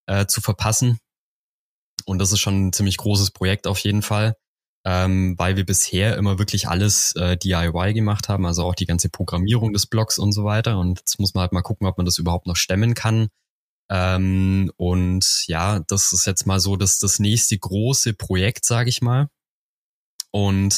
äh, 0.07 0.25
zu 0.25 0.41
verpassen. 0.41 0.99
Und 2.05 2.19
das 2.19 2.31
ist 2.31 2.39
schon 2.39 2.67
ein 2.67 2.73
ziemlich 2.73 2.97
großes 2.97 3.31
Projekt 3.31 3.67
auf 3.67 3.79
jeden 3.79 4.01
Fall, 4.01 4.35
ähm, 4.85 5.37
weil 5.37 5.57
wir 5.57 5.65
bisher 5.65 6.17
immer 6.17 6.39
wirklich 6.39 6.67
alles 6.67 7.13
äh, 7.15 7.37
DIY 7.37 7.93
gemacht 7.93 8.29
haben, 8.29 8.45
also 8.45 8.63
auch 8.63 8.75
die 8.75 8.85
ganze 8.85 9.09
Programmierung 9.09 9.73
des 9.73 9.85
Blogs 9.85 10.17
und 10.17 10.31
so 10.31 10.45
weiter. 10.45 10.79
Und 10.79 10.99
jetzt 10.99 11.19
muss 11.19 11.33
man 11.33 11.41
halt 11.41 11.51
mal 11.51 11.61
gucken, 11.61 11.87
ob 11.87 11.97
man 11.97 12.05
das 12.05 12.17
überhaupt 12.17 12.47
noch 12.47 12.55
stemmen 12.55 12.93
kann. 12.93 13.27
Ähm, 13.91 14.71
und 14.77 15.47
ja, 15.47 15.79
das 15.87 16.13
ist 16.13 16.25
jetzt 16.25 16.45
mal 16.45 16.59
so 16.59 16.77
das, 16.77 16.99
das 16.99 17.19
nächste 17.19 17.57
große 17.57 18.13
Projekt, 18.13 18.65
sage 18.65 18.89
ich 18.89 19.01
mal. 19.01 19.27
Und 20.31 20.77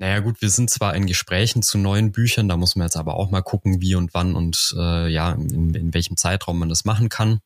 naja 0.00 0.20
gut, 0.20 0.40
wir 0.40 0.48
sind 0.48 0.70
zwar 0.70 0.94
in 0.94 1.04
Gesprächen 1.04 1.62
zu 1.62 1.76
neuen 1.76 2.10
Büchern, 2.10 2.48
da 2.48 2.56
muss 2.56 2.74
man 2.74 2.86
jetzt 2.86 2.96
aber 2.96 3.16
auch 3.16 3.30
mal 3.30 3.42
gucken, 3.42 3.82
wie 3.82 3.94
und 3.94 4.14
wann 4.14 4.34
und 4.34 4.74
äh, 4.78 5.08
ja, 5.08 5.32
in, 5.32 5.74
in 5.74 5.92
welchem 5.92 6.16
Zeitraum 6.16 6.58
man 6.58 6.70
das 6.70 6.86
machen 6.86 7.10
kann 7.10 7.40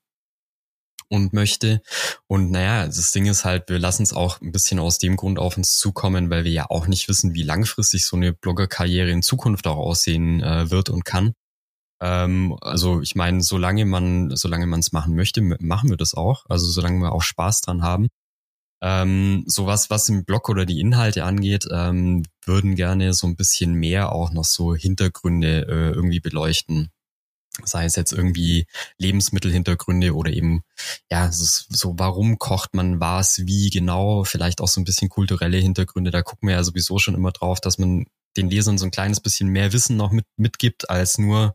und 1.09 1.33
möchte. 1.33 1.83
Und 2.29 2.53
naja, 2.53 2.87
das 2.87 3.11
Ding 3.11 3.27
ist 3.27 3.45
halt, 3.45 3.69
wir 3.69 3.81
lassen 3.81 4.05
es 4.05 4.13
auch 4.13 4.41
ein 4.41 4.53
bisschen 4.53 4.79
aus 4.79 4.99
dem 4.99 5.17
Grund 5.17 5.41
auf 5.41 5.57
uns 5.57 5.79
zukommen, 5.79 6.31
weil 6.31 6.45
wir 6.45 6.53
ja 6.53 6.67
auch 6.71 6.87
nicht 6.87 7.09
wissen, 7.09 7.35
wie 7.35 7.43
langfristig 7.43 8.05
so 8.05 8.17
eine 8.17 8.33
Bloggerkarriere 8.33 9.11
in 9.11 9.23
Zukunft 9.23 9.67
auch 9.67 9.77
aussehen 9.77 10.41
äh, 10.41 10.71
wird 10.71 10.91
und 10.91 11.05
kann. 11.05 11.35
Ähm, 12.01 12.57
also 12.61 13.01
ich 13.01 13.17
meine, 13.17 13.43
solange 13.43 13.85
man, 13.85 14.37
solange 14.37 14.67
man 14.67 14.79
es 14.79 14.93
machen 14.93 15.17
möchte, 15.17 15.43
machen 15.43 15.91
wir 15.91 15.97
das 15.97 16.15
auch. 16.15 16.45
Also 16.49 16.67
solange 16.67 17.01
wir 17.01 17.13
auch 17.13 17.23
Spaß 17.23 17.63
dran 17.63 17.83
haben. 17.83 18.09
Ähm, 18.87 19.45
sowas, 19.47 19.89
was 19.89 20.11
im 20.11 20.27
Blog 20.27 20.51
oder 20.51 20.67
die 20.67 20.79
Inhalte 20.79 21.25
angeht, 21.25 21.67
ähm, 21.73 22.23
würden 22.45 22.75
gerne 22.75 23.15
so 23.15 23.27
ein 23.27 23.35
bisschen 23.35 23.73
mehr 23.73 24.13
auch 24.13 24.31
noch 24.31 24.45
so 24.45 24.75
Hintergründe 24.75 25.63
äh, 25.63 25.95
irgendwie 25.95 26.21
beleuchten. 26.21 26.91
Sei 27.65 27.87
es 27.87 27.97
jetzt 27.97 28.13
irgendwie 28.13 28.67
Lebensmittelhintergründe 28.99 30.15
oder 30.15 30.33
eben, 30.33 30.65
ja, 31.11 31.31
so, 31.33 31.95
warum 31.97 32.39
kocht 32.39 32.75
man 32.75 33.01
was, 33.01 33.47
wie 33.47 33.71
genau, 33.71 34.25
vielleicht 34.25 34.61
auch 34.61 34.69
so 34.69 34.83
ein 34.83 34.85
bisschen 34.85 35.09
kulturelle 35.09 35.57
Hintergründe. 35.57 36.11
Da 36.11 36.21
gucken 36.21 36.49
wir 36.49 36.57
ja 36.57 36.63
sowieso 36.63 36.99
schon 36.99 37.15
immer 37.15 37.33
drauf, 37.33 37.63
dass 37.63 37.79
man 37.79 38.05
den 38.37 38.51
Lesern 38.51 38.77
so 38.77 38.85
ein 38.85 38.91
kleines 38.91 39.21
bisschen 39.21 39.49
mehr 39.49 39.73
Wissen 39.73 39.97
noch 39.97 40.11
mit, 40.11 40.27
mitgibt 40.37 40.91
als 40.91 41.17
nur 41.17 41.55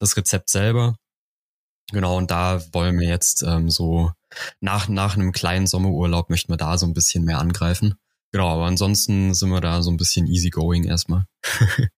das 0.00 0.16
Rezept 0.16 0.48
selber. 0.48 0.96
Genau, 1.92 2.16
und 2.16 2.30
da 2.30 2.62
wollen 2.72 2.98
wir 2.98 3.08
jetzt 3.08 3.42
ähm, 3.42 3.68
so 3.68 4.12
nach, 4.60 4.88
nach 4.88 5.16
einem 5.16 5.32
kleinen 5.32 5.66
Sommerurlaub 5.66 6.30
möchten 6.30 6.52
wir 6.52 6.56
da 6.56 6.78
so 6.78 6.86
ein 6.86 6.94
bisschen 6.94 7.24
mehr 7.24 7.38
angreifen. 7.38 7.94
Genau, 8.32 8.48
aber 8.48 8.64
ansonsten 8.64 9.34
sind 9.34 9.50
wir 9.50 9.60
da 9.60 9.82
so 9.82 9.90
ein 9.90 9.96
bisschen 9.96 10.26
easygoing 10.26 10.84
erstmal. 10.84 11.26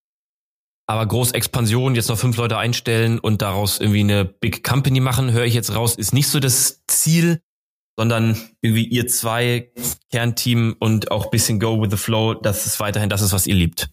aber 0.87 1.07
Großexpansion, 1.07 1.95
jetzt 1.95 2.09
noch 2.09 2.19
fünf 2.19 2.37
Leute 2.37 2.59
einstellen 2.59 3.19
und 3.19 3.41
daraus 3.41 3.79
irgendwie 3.79 4.01
eine 4.01 4.25
Big 4.25 4.65
Company 4.65 5.01
machen, 5.01 5.33
höre 5.33 5.45
ich 5.45 5.55
jetzt 5.55 5.75
raus, 5.75 5.95
ist 5.95 6.13
nicht 6.13 6.29
so 6.29 6.41
das 6.41 6.83
Ziel, 6.89 7.41
sondern 7.97 8.37
irgendwie 8.61 8.85
ihr 8.85 9.07
zwei 9.07 9.73
Kernteam 10.11 10.75
und 10.81 11.11
auch 11.11 11.31
bisschen 11.31 11.61
Go 11.61 11.81
with 11.81 11.91
the 11.91 11.97
Flow, 11.97 12.35
das 12.35 12.67
ist 12.67 12.81
weiterhin 12.81 13.09
das 13.09 13.23
ist, 13.23 13.33
was 13.33 13.47
ihr 13.47 13.55
liebt. 13.55 13.91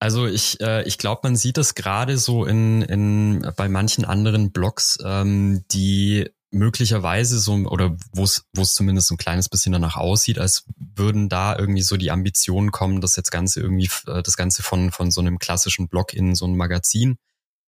Also 0.00 0.26
ich, 0.26 0.60
äh, 0.60 0.82
ich 0.84 0.98
glaube, 0.98 1.20
man 1.24 1.36
sieht 1.36 1.56
das 1.56 1.74
gerade 1.74 2.18
so 2.18 2.44
in, 2.44 2.82
in 2.82 3.52
bei 3.56 3.68
manchen 3.68 4.04
anderen 4.04 4.52
Blogs, 4.52 4.98
ähm, 5.04 5.64
die 5.72 6.28
möglicherweise 6.50 7.38
so 7.38 7.54
oder 7.54 7.96
wo 8.12 8.24
es 8.24 8.44
zumindest 8.74 9.08
so 9.08 9.14
ein 9.14 9.18
kleines 9.18 9.48
bisschen 9.48 9.72
danach 9.72 9.96
aussieht, 9.96 10.38
als 10.38 10.64
würden 10.76 11.28
da 11.28 11.56
irgendwie 11.56 11.82
so 11.82 11.96
die 11.96 12.10
Ambitionen 12.10 12.70
kommen, 12.70 13.00
das 13.00 13.16
jetzt 13.16 13.30
ganze 13.30 13.60
irgendwie 13.60 13.90
äh, 14.06 14.22
das 14.22 14.36
ganze 14.36 14.62
von 14.62 14.90
von 14.90 15.10
so 15.10 15.20
einem 15.20 15.38
klassischen 15.38 15.88
Blog 15.88 16.14
in 16.14 16.34
so 16.34 16.46
ein 16.46 16.56
Magazin 16.56 17.18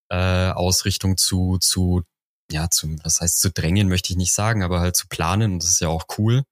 äh, 0.09 0.51
Ausrichtung 0.51 1.17
zu 1.17 1.59
zu 1.59 2.03
ja 2.51 2.71
zu 2.71 2.97
was 3.05 3.21
heißt 3.21 3.41
zu 3.41 3.51
drängen 3.51 3.89
möchte 3.89 4.11
ich 4.11 4.17
nicht 4.17 4.33
sagen, 4.33 4.63
aber 4.63 4.81
halt 4.81 4.97
zu 4.97 5.09
planen 5.09 5.59
das 5.59 5.69
ist 5.71 5.81
ja 5.81 5.89
auch 5.89 6.05
cool. 6.19 6.43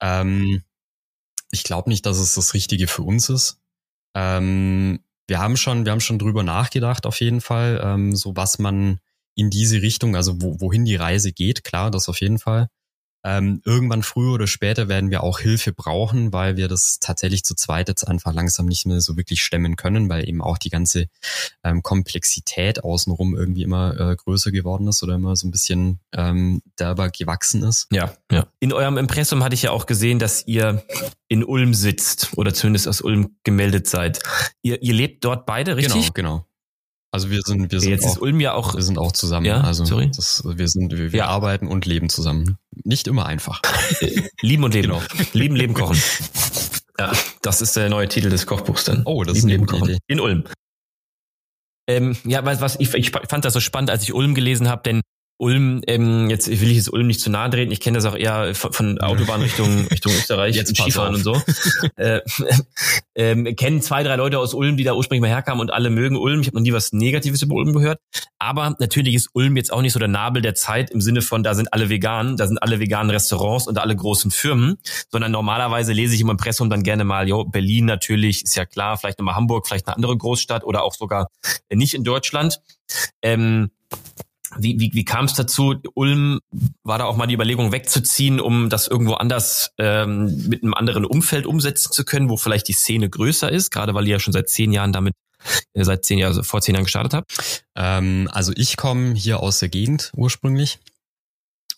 Ähm, 0.00 0.64
ich 1.50 1.64
glaube 1.64 1.88
nicht, 1.90 2.06
dass 2.06 2.18
es 2.18 2.34
das 2.34 2.54
Richtige 2.54 2.88
für 2.88 3.02
uns 3.02 3.28
ist. 3.28 3.58
Ähm, 4.14 5.00
wir 5.28 5.38
haben 5.38 5.56
schon 5.56 5.84
wir 5.84 5.92
haben 5.92 6.00
schon 6.00 6.18
drüber 6.18 6.42
nachgedacht 6.42 7.06
auf 7.06 7.20
jeden 7.20 7.40
Fall, 7.40 7.80
ähm, 7.84 8.16
so 8.16 8.36
was 8.36 8.58
man 8.58 9.00
in 9.38 9.50
diese 9.50 9.80
Richtung, 9.82 10.16
also 10.16 10.42
wo, 10.42 10.60
wohin 10.60 10.84
die 10.84 10.96
Reise 10.96 11.32
geht, 11.32 11.62
klar, 11.62 11.92
das 11.92 12.08
auf 12.08 12.20
jeden 12.20 12.38
Fall. 12.38 12.68
Ähm, 13.24 13.60
irgendwann 13.64 14.02
früher 14.02 14.32
oder 14.34 14.46
später 14.46 14.88
werden 14.88 15.10
wir 15.10 15.22
auch 15.22 15.40
Hilfe 15.40 15.72
brauchen, 15.72 16.32
weil 16.32 16.56
wir 16.56 16.68
das 16.68 16.98
tatsächlich 17.00 17.44
zu 17.44 17.54
zweit 17.54 17.88
jetzt 17.88 18.06
einfach 18.06 18.32
langsam 18.32 18.66
nicht 18.66 18.86
mehr 18.86 19.00
so 19.00 19.16
wirklich 19.16 19.42
stemmen 19.42 19.76
können, 19.76 20.08
weil 20.08 20.28
eben 20.28 20.40
auch 20.40 20.56
die 20.56 20.70
ganze 20.70 21.06
ähm, 21.64 21.82
Komplexität 21.82 22.82
außenrum 22.82 23.36
irgendwie 23.36 23.62
immer 23.62 23.98
äh, 23.98 24.16
größer 24.16 24.50
geworden 24.50 24.86
ist 24.88 25.02
oder 25.02 25.16
immer 25.16 25.34
so 25.36 25.46
ein 25.46 25.50
bisschen 25.50 26.00
ähm, 26.12 26.62
derber 26.78 27.10
gewachsen 27.10 27.62
ist. 27.64 27.88
Ja, 27.92 28.14
ja. 28.30 28.46
In 28.60 28.72
eurem 28.72 28.96
Impressum 28.98 29.42
hatte 29.44 29.54
ich 29.54 29.62
ja 29.62 29.70
auch 29.72 29.86
gesehen, 29.86 30.18
dass 30.18 30.46
ihr 30.46 30.84
in 31.28 31.44
Ulm 31.44 31.74
sitzt 31.74 32.36
oder 32.36 32.54
zumindest 32.54 32.88
aus 32.88 33.00
Ulm 33.00 33.36
gemeldet 33.44 33.88
seid. 33.88 34.20
Ihr, 34.62 34.80
ihr 34.82 34.94
lebt 34.94 35.24
dort 35.24 35.44
beide, 35.44 35.76
richtig? 35.76 36.14
Genau, 36.14 36.36
genau. 36.36 36.47
Also 37.10 37.30
wir 37.30 37.40
sind, 37.42 37.72
wir 37.72 37.80
sind 37.80 37.90
Jetzt 37.90 38.04
auch, 38.04 38.16
ist 38.16 38.20
Ulm 38.22 38.38
ja 38.40 38.52
auch. 38.52 38.74
wir 38.74 38.82
sind 38.82 38.98
auch 38.98 39.12
zusammen. 39.12 39.46
Ja, 39.46 39.62
also 39.62 39.84
sorry. 39.86 40.10
Das, 40.14 40.42
wir 40.44 40.68
sind, 40.68 40.92
wir, 40.92 41.12
wir 41.12 41.18
Ja. 41.20 41.26
arbeiten 41.28 41.66
und 41.66 41.86
leben 41.86 42.10
zusammen. 42.10 42.58
Nicht 42.84 43.08
immer 43.08 43.24
einfach. 43.26 43.62
Lieben 44.42 44.62
und 44.64 44.74
Leben. 44.74 44.88
Genau. 44.88 45.02
Lieben, 45.32 45.56
Leben, 45.56 45.72
Kochen. 45.74 46.00
Ja, 46.98 47.12
das 47.42 47.62
ist 47.62 47.76
der 47.76 47.88
neue 47.88 48.08
Titel 48.08 48.28
des 48.28 48.46
Kochbuchs 48.46 48.84
dann. 48.84 49.02
Oh, 49.06 49.24
das 49.24 49.36
Lieben, 49.36 49.38
ist 49.38 49.44
eine 49.44 49.52
Leben, 49.52 49.66
gute 49.66 49.78
Kochen. 49.78 49.90
Idee. 49.92 49.98
In 50.08 50.20
Ulm. 50.20 50.44
Ähm, 51.88 52.16
ja, 52.24 52.44
was, 52.44 52.60
was 52.60 52.76
ich, 52.78 52.92
ich 52.94 53.10
fand 53.10 53.44
das 53.44 53.54
so 53.54 53.60
spannend, 53.60 53.88
als 53.90 54.02
ich 54.02 54.12
Ulm 54.12 54.34
gelesen 54.34 54.68
habe, 54.68 54.82
denn 54.82 55.00
Ulm, 55.38 55.82
ähm, 55.86 56.28
jetzt 56.28 56.48
will 56.48 56.68
ich 56.70 56.76
jetzt 56.76 56.92
Ulm 56.92 57.06
nicht 57.06 57.20
zu 57.20 57.30
nahe 57.30 57.48
treten, 57.48 57.70
ich 57.70 57.80
kenne 57.80 57.96
das 57.96 58.04
auch 58.04 58.16
eher 58.16 58.54
von, 58.56 58.72
von 58.72 59.00
Autobahn 59.00 59.40
Richtung, 59.40 59.86
Richtung 59.90 60.12
Österreich, 60.12 60.56
Jetzt 60.56 60.76
Skifahren 60.76 61.14
auf. 61.14 61.16
und 61.16 61.22
so. 61.22 61.42
äh, 61.96 62.20
ähm, 63.14 63.54
kennen 63.54 63.80
zwei, 63.80 64.02
drei 64.02 64.16
Leute 64.16 64.40
aus 64.40 64.52
Ulm, 64.52 64.76
die 64.76 64.82
da 64.82 64.94
ursprünglich 64.94 65.22
mal 65.22 65.28
herkamen 65.34 65.60
und 65.60 65.72
alle 65.72 65.90
mögen 65.90 66.16
Ulm. 66.16 66.40
Ich 66.40 66.48
habe 66.48 66.56
noch 66.56 66.62
nie 66.62 66.72
was 66.72 66.92
Negatives 66.92 67.42
über 67.42 67.54
Ulm 67.54 67.72
gehört. 67.72 68.00
Aber 68.40 68.74
natürlich 68.80 69.14
ist 69.14 69.30
Ulm 69.32 69.56
jetzt 69.56 69.72
auch 69.72 69.80
nicht 69.80 69.92
so 69.92 70.00
der 70.00 70.08
Nabel 70.08 70.42
der 70.42 70.56
Zeit 70.56 70.90
im 70.90 71.00
Sinne 71.00 71.22
von, 71.22 71.44
da 71.44 71.54
sind 71.54 71.72
alle 71.72 71.88
vegan, 71.88 72.36
da 72.36 72.48
sind 72.48 72.58
alle 72.58 72.80
veganen 72.80 73.10
Restaurants 73.10 73.68
und 73.68 73.78
alle 73.78 73.94
großen 73.94 74.32
Firmen, 74.32 74.78
sondern 75.08 75.30
normalerweise 75.30 75.92
lese 75.92 76.16
ich 76.16 76.20
im 76.20 76.30
Impressum 76.30 76.68
dann 76.68 76.82
gerne 76.82 77.04
mal, 77.04 77.28
jo, 77.28 77.44
Berlin 77.44 77.84
natürlich, 77.84 78.42
ist 78.42 78.56
ja 78.56 78.66
klar, 78.66 78.96
vielleicht 78.96 79.20
nochmal 79.20 79.36
Hamburg, 79.36 79.68
vielleicht 79.68 79.86
eine 79.86 79.94
andere 79.94 80.16
Großstadt 80.16 80.64
oder 80.64 80.82
auch 80.82 80.94
sogar 80.94 81.30
nicht 81.72 81.94
in 81.94 82.02
Deutschland. 82.02 82.60
Ähm, 83.22 83.70
wie, 84.56 84.80
wie, 84.80 84.90
wie 84.94 85.04
kam 85.04 85.26
es 85.26 85.34
dazu? 85.34 85.74
Ulm 85.94 86.40
war 86.82 86.98
da 86.98 87.04
auch 87.04 87.16
mal 87.16 87.26
die 87.26 87.34
Überlegung 87.34 87.72
wegzuziehen, 87.72 88.40
um 88.40 88.70
das 88.70 88.88
irgendwo 88.88 89.14
anders 89.14 89.72
ähm, 89.78 90.48
mit 90.48 90.62
einem 90.62 90.74
anderen 90.74 91.04
Umfeld 91.04 91.46
umsetzen 91.46 91.92
zu 91.92 92.04
können, 92.04 92.30
wo 92.30 92.36
vielleicht 92.36 92.68
die 92.68 92.72
Szene 92.72 93.10
größer 93.10 93.50
ist, 93.50 93.70
gerade 93.70 93.94
weil 93.94 94.06
ihr 94.06 94.12
ja 94.12 94.20
schon 94.20 94.32
seit 94.32 94.48
zehn 94.48 94.72
Jahren 94.72 94.92
damit, 94.92 95.14
äh, 95.74 95.84
seit 95.84 96.04
zehn 96.04 96.18
Jahren, 96.18 96.30
also 96.30 96.42
vor 96.42 96.62
zehn 96.62 96.74
Jahren 96.74 96.84
gestartet 96.84 97.14
habt. 97.14 97.64
Ähm, 97.76 98.28
also 98.32 98.52
ich 98.56 98.76
komme 98.76 99.14
hier 99.14 99.40
aus 99.40 99.58
der 99.58 99.68
Gegend 99.68 100.12
ursprünglich 100.16 100.78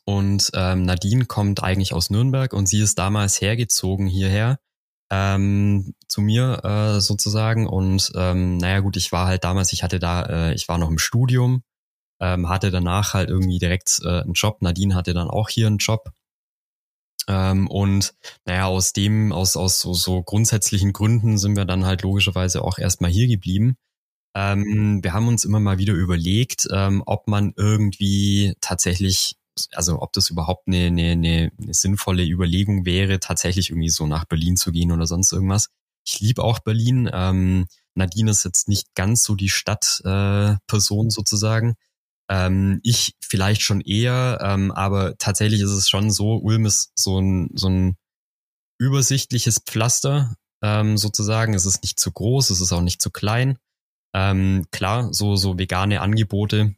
und 0.04 0.50
ähm, 0.54 0.82
Nadine 0.82 1.26
kommt 1.26 1.62
eigentlich 1.62 1.92
aus 1.92 2.10
Nürnberg 2.10 2.52
und 2.52 2.68
sie 2.68 2.80
ist 2.80 2.98
damals 2.98 3.40
hergezogen 3.40 4.06
hierher 4.06 4.58
ähm, 5.10 5.94
zu 6.06 6.20
mir 6.20 6.64
äh, 6.64 7.00
sozusagen 7.00 7.66
und 7.66 8.12
ähm, 8.14 8.58
naja 8.58 8.78
gut, 8.78 8.96
ich 8.96 9.10
war 9.10 9.26
halt 9.26 9.42
damals, 9.42 9.72
ich 9.72 9.82
hatte 9.82 9.98
da, 9.98 10.22
äh, 10.22 10.54
ich 10.54 10.68
war 10.68 10.78
noch 10.78 10.88
im 10.88 10.98
Studium, 10.98 11.62
ähm, 12.20 12.48
hatte 12.48 12.70
danach 12.70 13.14
halt 13.14 13.30
irgendwie 13.30 13.58
direkt 13.58 14.00
äh, 14.04 14.20
einen 14.22 14.34
Job. 14.34 14.62
Nadine 14.62 14.94
hatte 14.94 15.14
dann 15.14 15.28
auch 15.28 15.48
hier 15.48 15.66
einen 15.66 15.78
Job. 15.78 16.12
Ähm, 17.28 17.68
und 17.68 18.14
naja, 18.44 18.66
aus 18.66 18.92
dem, 18.92 19.32
aus, 19.32 19.56
aus 19.56 19.80
so, 19.80 19.94
so 19.94 20.22
grundsätzlichen 20.22 20.92
Gründen 20.92 21.38
sind 21.38 21.56
wir 21.56 21.64
dann 21.64 21.84
halt 21.84 22.02
logischerweise 22.02 22.62
auch 22.62 22.78
erstmal 22.78 23.10
hier 23.10 23.28
geblieben. 23.28 23.76
Ähm, 24.34 25.00
wir 25.02 25.12
haben 25.12 25.28
uns 25.28 25.44
immer 25.44 25.60
mal 25.60 25.78
wieder 25.78 25.94
überlegt, 25.94 26.68
ähm, 26.72 27.02
ob 27.06 27.26
man 27.26 27.52
irgendwie 27.56 28.54
tatsächlich, 28.60 29.36
also 29.72 30.00
ob 30.00 30.12
das 30.12 30.30
überhaupt 30.30 30.68
eine, 30.68 30.86
eine, 30.86 31.12
eine, 31.12 31.52
eine 31.60 31.74
sinnvolle 31.74 32.24
Überlegung 32.24 32.84
wäre, 32.84 33.20
tatsächlich 33.20 33.70
irgendwie 33.70 33.90
so 33.90 34.06
nach 34.06 34.24
Berlin 34.24 34.56
zu 34.56 34.72
gehen 34.72 34.92
oder 34.92 35.06
sonst 35.06 35.32
irgendwas. 35.32 35.68
Ich 36.04 36.20
liebe 36.20 36.42
auch 36.42 36.60
Berlin. 36.60 37.10
Ähm, 37.12 37.66
Nadine 37.94 38.30
ist 38.30 38.44
jetzt 38.44 38.68
nicht 38.68 38.94
ganz 38.94 39.22
so 39.24 39.34
die 39.34 39.48
Stadtperson 39.48 41.06
äh, 41.06 41.10
sozusagen. 41.10 41.74
Ähm, 42.30 42.80
ich 42.84 43.16
vielleicht 43.20 43.62
schon 43.62 43.80
eher, 43.80 44.38
ähm, 44.40 44.70
aber 44.70 45.18
tatsächlich 45.18 45.60
ist 45.62 45.72
es 45.72 45.88
schon 45.88 46.12
so, 46.12 46.36
Ulm 46.36 46.64
ist 46.64 46.92
so 46.94 47.18
ein, 47.20 47.50
so 47.54 47.68
ein 47.68 47.96
übersichtliches 48.78 49.58
Pflaster 49.66 50.36
ähm, 50.62 50.96
sozusagen. 50.96 51.54
Es 51.54 51.66
ist 51.66 51.82
nicht 51.82 51.98
zu 51.98 52.12
groß, 52.12 52.50
es 52.50 52.60
ist 52.60 52.72
auch 52.72 52.82
nicht 52.82 53.02
zu 53.02 53.10
klein. 53.10 53.58
Ähm, 54.14 54.66
klar, 54.70 55.12
so, 55.12 55.34
so 55.34 55.58
vegane 55.58 56.00
Angebote, 56.00 56.74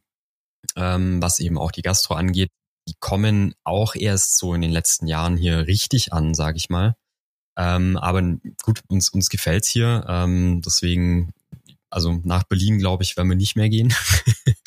ähm, 0.77 1.23
was 1.23 1.39
eben 1.39 1.59
auch 1.59 1.71
die 1.71 1.83
Gastro 1.83 2.15
angeht, 2.15 2.51
die 2.89 2.95
kommen 2.99 3.55
auch 3.63 3.95
erst 3.95 4.39
so 4.39 4.55
in 4.55 4.63
den 4.63 4.73
letzten 4.73 5.07
Jahren 5.07 5.37
hier 5.37 5.67
richtig 5.67 6.13
an, 6.13 6.35
sage 6.35 6.57
ich 6.57 6.71
mal. 6.71 6.97
Ähm, 7.59 7.97
aber 7.99 8.23
gut, 8.63 8.83
uns, 8.89 9.11
uns 9.11 9.29
gefällt's 9.29 9.69
hier. 9.69 10.05
Ähm, 10.09 10.63
deswegen, 10.65 11.33
also 11.91 12.21
nach 12.25 12.45
Berlin, 12.45 12.79
glaube 12.79 13.03
ich, 13.03 13.17
werden 13.17 13.29
wir 13.29 13.37
nicht 13.37 13.57
mehr 13.57 13.69
gehen. 13.69 13.95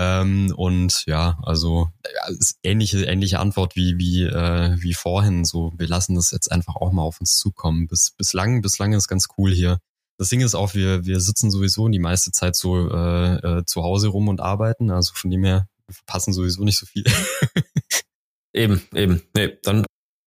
ähm, 0.00 0.50
und 0.56 1.04
ja, 1.06 1.38
also 1.42 1.90
ist 2.38 2.58
ähnliche, 2.62 3.04
ähnliche 3.04 3.38
Antwort 3.38 3.76
wie, 3.76 3.98
wie, 3.98 4.22
äh, 4.22 4.74
wie 4.80 4.94
vorhin. 4.94 5.44
So, 5.44 5.74
wir 5.76 5.88
lassen 5.88 6.14
das 6.14 6.30
jetzt 6.30 6.50
einfach 6.50 6.76
auch 6.76 6.90
mal 6.90 7.02
auf 7.02 7.20
uns 7.20 7.36
zukommen. 7.36 7.86
Bis, 7.86 8.10
bislang, 8.10 8.62
bislang 8.62 8.94
ist 8.94 9.08
ganz 9.08 9.28
cool 9.36 9.52
hier. 9.52 9.78
Das 10.16 10.30
Ding 10.30 10.40
ist 10.40 10.54
auch, 10.54 10.72
wir, 10.72 11.04
wir 11.04 11.20
sitzen 11.20 11.50
sowieso 11.50 11.86
die 11.88 11.98
meiste 11.98 12.32
Zeit 12.32 12.56
so 12.56 12.88
äh, 12.90 13.58
äh, 13.58 13.64
zu 13.66 13.82
Hause 13.82 14.08
rum 14.08 14.28
und 14.28 14.40
arbeiten. 14.40 14.90
Also 14.90 15.12
von 15.14 15.30
dem 15.30 15.44
her, 15.44 15.68
wir 15.86 15.94
verpassen 15.94 16.32
sowieso 16.32 16.64
nicht 16.64 16.78
so 16.78 16.86
viel. 16.86 17.04
Eben, 18.52 18.82
eben. 18.94 19.22
Nee, 19.36 19.58
dann, 19.62 19.86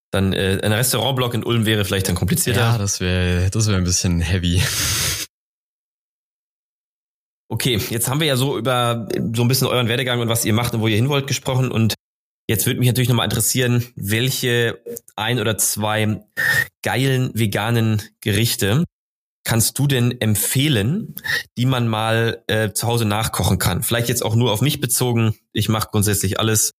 dann 0.10 0.32
äh, 0.32 0.58
ein 0.64 0.72
Restaurantblock 0.72 1.34
in 1.34 1.44
Ulm 1.44 1.66
wäre 1.66 1.84
vielleicht 1.84 2.08
dann 2.08 2.16
komplizierter. 2.16 2.62
ja, 2.62 2.78
das 2.78 3.02
wäre 3.02 3.50
das 3.50 3.68
wäre 3.68 3.78
ein 3.78 3.84
bisschen 3.84 4.22
heavy. 4.22 4.62
Okay, 7.50 7.80
jetzt 7.90 8.10
haben 8.10 8.20
wir 8.20 8.28
ja 8.28 8.38
so 8.38 8.58
über 8.58 9.08
so 9.36 9.42
ein 9.44 9.48
bisschen 9.48 9.68
euren 9.68 9.88
Werdegang 9.88 10.20
und 10.22 10.30
was 10.30 10.46
ihr 10.46 10.54
macht 10.54 10.74
und 10.74 10.82
wo 10.82 10.88
ihr 10.88 10.96
hin 10.96 11.10
wollt 11.10 11.28
gesprochen. 11.28 11.72
Und 11.72 11.94
jetzt 12.50 12.66
würde 12.66 12.80
mich 12.80 12.88
natürlich 12.88 13.10
nochmal 13.10 13.26
interessieren, 13.26 13.86
welche 13.96 14.82
ein 15.16 15.40
oder 15.40 15.58
zwei 15.58 16.24
geilen 16.82 17.32
veganen 17.34 18.02
Gerichte 18.22 18.86
kannst 19.44 19.78
du 19.78 19.88
denn 19.88 20.20
empfehlen, 20.22 21.16
die 21.58 21.66
man 21.66 21.88
mal 21.88 22.44
äh, 22.48 22.72
zu 22.72 22.88
Hause 22.88 23.06
nachkochen 23.06 23.60
kann? 23.60 23.84
Vielleicht 23.84 24.10
jetzt 24.10 24.24
auch 24.24 24.36
nur 24.36 24.52
auf 24.52 24.62
mich 24.62 24.80
bezogen. 24.80 25.36
Ich 25.52 25.70
mache 25.70 25.90
grundsätzlich 25.92 26.40
alles. 26.40 26.72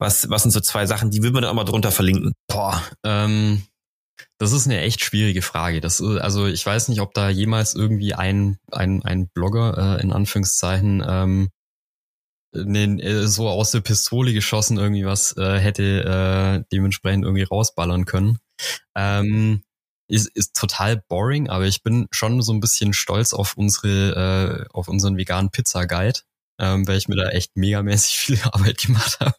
Was, 0.00 0.30
was 0.30 0.42
sind 0.42 0.52
so 0.52 0.60
zwei 0.60 0.86
Sachen, 0.86 1.10
die 1.10 1.22
will 1.22 1.32
man 1.32 1.42
dann 1.42 1.50
auch 1.50 1.56
mal 1.56 1.64
drunter 1.64 1.90
verlinken? 1.90 2.32
Boah, 2.46 2.82
ähm, 3.04 3.62
das 4.38 4.52
ist 4.52 4.66
eine 4.66 4.80
echt 4.80 5.02
schwierige 5.02 5.42
Frage. 5.42 5.80
Das 5.80 6.02
also 6.02 6.46
ich 6.46 6.64
weiß 6.64 6.88
nicht, 6.88 7.00
ob 7.00 7.14
da 7.14 7.28
jemals 7.28 7.74
irgendwie 7.74 8.14
ein, 8.14 8.58
ein, 8.70 9.02
ein 9.04 9.28
Blogger 9.28 9.98
äh, 9.98 10.02
in 10.02 10.12
Anführungszeichen 10.12 11.04
ähm, 11.06 11.50
ne, 12.52 13.02
äh, 13.02 13.26
so 13.26 13.48
aus 13.48 13.70
der 13.70 13.80
Pistole 13.80 14.32
geschossen 14.32 14.78
irgendwie 14.78 15.04
was 15.04 15.36
äh, 15.36 15.58
hätte 15.58 16.62
äh, 16.62 16.64
dementsprechend 16.72 17.24
irgendwie 17.24 17.44
rausballern 17.44 18.04
können. 18.04 18.38
Ähm, 18.96 19.62
ist, 20.08 20.28
ist 20.34 20.56
total 20.56 21.02
boring, 21.08 21.48
aber 21.50 21.66
ich 21.66 21.82
bin 21.82 22.08
schon 22.10 22.40
so 22.42 22.52
ein 22.52 22.60
bisschen 22.60 22.94
stolz 22.94 23.34
auf 23.34 23.56
unsere, 23.56 24.66
äh, 24.70 24.74
auf 24.74 24.88
unseren 24.88 25.16
veganen 25.18 25.50
Pizza 25.50 25.86
Guide, 25.86 26.20
ähm, 26.58 26.86
weil 26.86 26.98
ich 26.98 27.08
mir 27.08 27.16
da 27.16 27.28
echt 27.30 27.56
megamäßig 27.56 28.18
viel 28.18 28.40
Arbeit 28.44 28.78
gemacht 28.78 29.18
habe. 29.20 29.36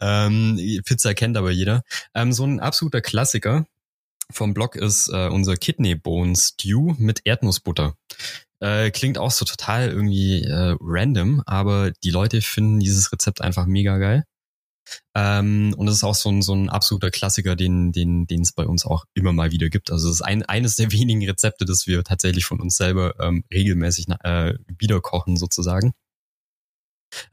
ähm, 0.00 0.82
Pizza 0.84 1.14
kennt 1.14 1.36
aber 1.36 1.50
jeder. 1.50 1.82
Ähm, 2.14 2.32
so 2.32 2.44
ein 2.44 2.60
absoluter 2.60 3.00
Klassiker 3.00 3.66
vom 4.30 4.54
Blog 4.54 4.76
ist 4.76 5.08
äh, 5.08 5.28
unser 5.28 5.56
Kidney 5.56 5.94
Bone 5.94 6.34
Stew 6.36 6.94
mit 6.98 7.22
Erdnussbutter. 7.24 7.96
Äh, 8.60 8.90
klingt 8.90 9.18
auch 9.18 9.30
so 9.30 9.44
total 9.44 9.90
irgendwie 9.90 10.42
äh, 10.42 10.76
random, 10.80 11.42
aber 11.44 11.90
die 11.90 12.10
Leute 12.10 12.40
finden 12.40 12.80
dieses 12.80 13.12
Rezept 13.12 13.42
einfach 13.42 13.66
mega 13.66 13.98
geil. 13.98 14.24
Ähm, 15.14 15.74
und 15.76 15.88
es 15.88 15.96
ist 15.96 16.04
auch 16.04 16.14
so 16.14 16.30
ein, 16.30 16.42
so 16.42 16.54
ein 16.54 16.68
absoluter 16.68 17.10
Klassiker, 17.10 17.56
den, 17.56 17.92
den, 17.92 18.26
den 18.26 18.42
es 18.42 18.52
bei 18.52 18.66
uns 18.66 18.84
auch 18.84 19.04
immer 19.14 19.32
mal 19.32 19.50
wieder 19.50 19.68
gibt. 19.68 19.90
Also 19.90 20.08
es 20.08 20.16
ist 20.16 20.22
ein, 20.22 20.42
eines 20.42 20.76
der 20.76 20.92
wenigen 20.92 21.24
Rezepte, 21.26 21.64
das 21.64 21.86
wir 21.86 22.04
tatsächlich 22.04 22.44
von 22.44 22.60
uns 22.60 22.76
selber 22.76 23.14
ähm, 23.20 23.44
regelmäßig 23.52 24.06
äh, 24.22 24.54
wiederkochen 24.78 25.36
sozusagen. 25.36 25.92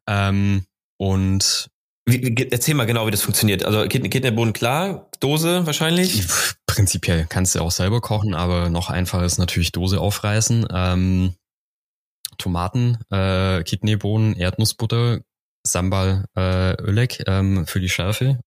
Ähm, 0.07 0.65
und 0.97 1.69
wie, 2.05 2.35
erzähl 2.51 2.75
mal 2.75 2.85
genau, 2.85 3.05
wie 3.07 3.11
das 3.11 3.21
funktioniert. 3.21 3.63
Also 3.63 3.87
Kidneybohnen 3.87 4.53
klar, 4.53 5.09
Dose 5.19 5.65
wahrscheinlich? 5.65 6.25
Prinzipiell 6.65 7.25
kannst 7.29 7.55
du 7.55 7.59
auch 7.59 7.71
selber 7.71 8.01
kochen, 8.01 8.33
aber 8.33 8.69
noch 8.69 8.89
einfacher 8.89 9.25
ist 9.25 9.37
natürlich 9.37 9.71
Dose 9.71 9.99
aufreißen. 9.99 10.67
Ähm, 10.73 11.35
Tomaten, 12.37 12.97
äh, 13.11 13.63
Kidneybohnen, 13.63 14.35
Erdnussbutter, 14.35 15.19
Sambal 15.65 16.25
äh, 16.35 16.73
Ölek 16.81 17.23
ähm, 17.27 17.67
für 17.67 17.79
die 17.79 17.89
Schärfe 17.89 18.39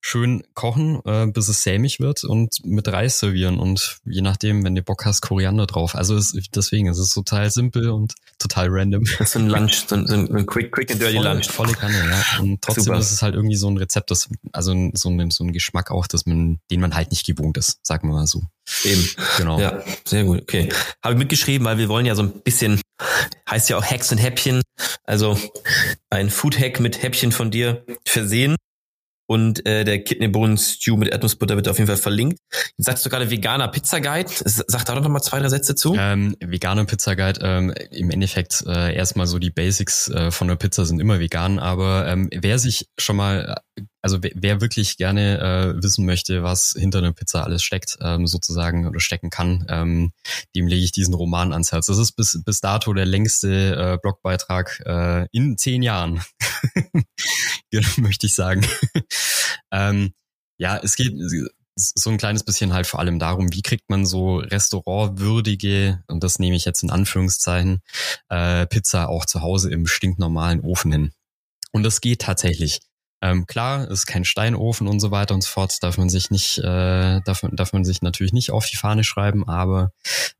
schön 0.00 0.42
kochen, 0.54 1.00
äh, 1.04 1.26
bis 1.26 1.48
es 1.48 1.62
sämig 1.62 2.00
wird 2.00 2.24
und 2.24 2.64
mit 2.64 2.88
Reis 2.88 3.18
servieren 3.18 3.58
und 3.58 3.98
je 4.04 4.22
nachdem, 4.22 4.64
wenn 4.64 4.74
du 4.74 4.82
Bock 4.82 5.04
hast, 5.04 5.20
Koriander 5.20 5.66
drauf. 5.66 5.94
Also 5.94 6.16
es, 6.16 6.36
deswegen, 6.54 6.88
es 6.88 6.98
ist 6.98 7.12
total 7.12 7.50
simpel 7.50 7.90
und 7.90 8.14
total 8.38 8.68
random. 8.70 9.04
Das 9.18 9.30
ist 9.30 9.36
ein 9.36 9.48
Lunch, 9.48 9.84
so 9.86 9.96
ein, 9.96 10.06
so 10.06 10.14
ein 10.14 10.46
quick, 10.46 10.72
quick 10.72 10.90
and 10.90 11.00
dirty 11.00 11.16
volle, 11.16 11.32
Lunch. 11.32 11.48
Volle 11.48 11.72
Kanne, 11.72 11.96
ja. 11.96 12.40
Und 12.40 12.62
trotzdem 12.62 12.84
Super. 12.84 12.98
ist 12.98 13.12
es 13.12 13.22
halt 13.22 13.34
irgendwie 13.34 13.56
so 13.56 13.68
ein 13.68 13.76
Rezept, 13.76 14.10
das, 14.10 14.28
also 14.52 14.74
so 14.94 15.08
ein, 15.10 15.30
so 15.30 15.44
ein 15.44 15.52
Geschmack 15.52 15.90
auch, 15.90 16.06
dass 16.06 16.26
man, 16.26 16.58
den 16.70 16.80
man 16.80 16.94
halt 16.94 17.10
nicht 17.10 17.26
gewohnt 17.26 17.56
ist, 17.58 17.78
sagen 17.82 18.08
wir 18.08 18.14
mal 18.14 18.26
so. 18.26 18.42
Eben. 18.84 19.08
Genau. 19.38 19.58
Ja, 19.58 19.82
sehr 20.04 20.24
gut. 20.24 20.42
Okay. 20.42 20.68
Habe 21.02 21.14
ich 21.14 21.18
mitgeschrieben, 21.18 21.66
weil 21.66 21.78
wir 21.78 21.88
wollen 21.88 22.06
ja 22.06 22.14
so 22.14 22.22
ein 22.22 22.30
bisschen, 22.30 22.80
heißt 23.48 23.70
ja 23.70 23.78
auch 23.78 23.84
Hacks 23.84 24.12
und 24.12 24.18
Häppchen, 24.18 24.62
also 25.04 25.38
ein 26.10 26.30
Food 26.30 26.58
Hack 26.58 26.80
mit 26.80 27.02
Häppchen 27.02 27.32
von 27.32 27.50
dir 27.50 27.84
versehen. 28.04 28.56
Und 29.30 29.66
äh, 29.66 29.84
der 29.84 30.02
Kidneybohnen 30.02 30.56
Stew 30.56 30.96
mit 30.96 31.08
Erdnussbutter 31.08 31.54
wird 31.54 31.68
auf 31.68 31.76
jeden 31.76 31.86
Fall 31.86 31.98
verlinkt. 31.98 32.40
Jetzt 32.78 32.86
sagst 32.86 33.04
du 33.04 33.10
gerade 33.10 33.30
veganer 33.30 33.68
Pizza 33.68 34.00
Guide. 34.00 34.30
Sag 34.30 34.86
da 34.86 34.94
doch 34.94 35.02
noch 35.02 35.10
mal 35.10 35.20
zwei, 35.20 35.38
drei 35.38 35.50
Sätze 35.50 35.74
zu. 35.74 35.94
Ähm, 35.98 36.34
veganer 36.40 36.86
Pizza 36.86 37.14
Guide, 37.14 37.40
ähm, 37.42 37.74
im 37.90 38.10
Endeffekt 38.10 38.64
äh, 38.66 38.96
erstmal 38.96 39.26
so 39.26 39.38
die 39.38 39.50
Basics 39.50 40.08
äh, 40.08 40.30
von 40.30 40.48
der 40.48 40.56
Pizza 40.56 40.86
sind 40.86 40.98
immer 40.98 41.20
vegan, 41.20 41.58
aber 41.58 42.08
ähm, 42.08 42.30
wer 42.32 42.58
sich 42.58 42.88
schon 42.96 43.16
mal 43.16 43.56
also 44.08 44.20
wer 44.22 44.60
wirklich 44.62 44.96
gerne 44.96 45.38
äh, 45.38 45.82
wissen 45.82 46.06
möchte, 46.06 46.42
was 46.42 46.74
hinter 46.78 46.98
einer 46.98 47.12
Pizza 47.12 47.44
alles 47.44 47.62
steckt, 47.62 47.98
ähm, 48.00 48.26
sozusagen 48.26 48.86
oder 48.86 49.00
stecken 49.00 49.28
kann, 49.28 49.66
ähm, 49.68 50.12
dem 50.56 50.66
lege 50.66 50.82
ich 50.82 50.92
diesen 50.92 51.12
Roman 51.12 51.52
ans 51.52 51.72
Herz. 51.72 51.86
Das 51.86 51.98
ist 51.98 52.12
bis, 52.12 52.40
bis 52.42 52.60
dato 52.60 52.94
der 52.94 53.04
längste 53.04 53.76
äh, 53.76 53.98
Blogbeitrag 54.00 54.80
äh, 54.86 55.26
in 55.30 55.58
zehn 55.58 55.82
Jahren, 55.82 56.22
möchte 57.98 58.26
ich 58.26 58.34
sagen. 58.34 58.66
ähm, 59.72 60.14
ja, 60.56 60.78
es 60.82 60.96
geht 60.96 61.12
so 61.76 62.10
ein 62.10 62.18
kleines 62.18 62.44
bisschen 62.44 62.72
halt 62.72 62.86
vor 62.86 63.00
allem 63.00 63.18
darum, 63.18 63.52
wie 63.52 63.62
kriegt 63.62 63.90
man 63.90 64.06
so 64.06 64.38
restaurantwürdige, 64.38 66.02
und 66.08 66.24
das 66.24 66.38
nehme 66.38 66.56
ich 66.56 66.64
jetzt 66.64 66.82
in 66.82 66.90
Anführungszeichen, 66.90 67.82
äh, 68.30 68.66
Pizza 68.66 69.10
auch 69.10 69.26
zu 69.26 69.42
Hause 69.42 69.70
im 69.70 69.86
stinknormalen 69.86 70.60
Ofen 70.60 70.92
hin. 70.92 71.12
Und 71.72 71.82
das 71.82 72.00
geht 72.00 72.22
tatsächlich. 72.22 72.80
Ähm, 73.20 73.46
klar, 73.46 73.90
ist 73.90 74.06
kein 74.06 74.24
Steinofen 74.24 74.86
und 74.86 75.00
so 75.00 75.10
weiter 75.10 75.34
und 75.34 75.42
so 75.42 75.50
fort, 75.50 75.82
darf 75.82 75.98
man 75.98 76.08
sich 76.08 76.30
nicht, 76.30 76.58
äh, 76.58 77.20
darf, 77.20 77.42
darf 77.50 77.72
man 77.72 77.84
sich 77.84 78.00
natürlich 78.00 78.32
nicht 78.32 78.52
auf 78.52 78.66
die 78.66 78.76
Fahne 78.76 79.02
schreiben, 79.02 79.48
aber 79.48 79.90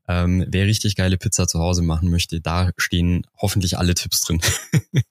ähm, 0.07 0.45
wer 0.47 0.65
richtig 0.65 0.95
geile 0.95 1.17
Pizza 1.17 1.47
zu 1.47 1.59
Hause 1.59 1.81
machen 1.81 2.09
möchte, 2.09 2.39
da 2.39 2.71
stehen 2.77 3.25
hoffentlich 3.37 3.77
alle 3.77 3.95
Tipps 3.95 4.21
drin. 4.21 4.39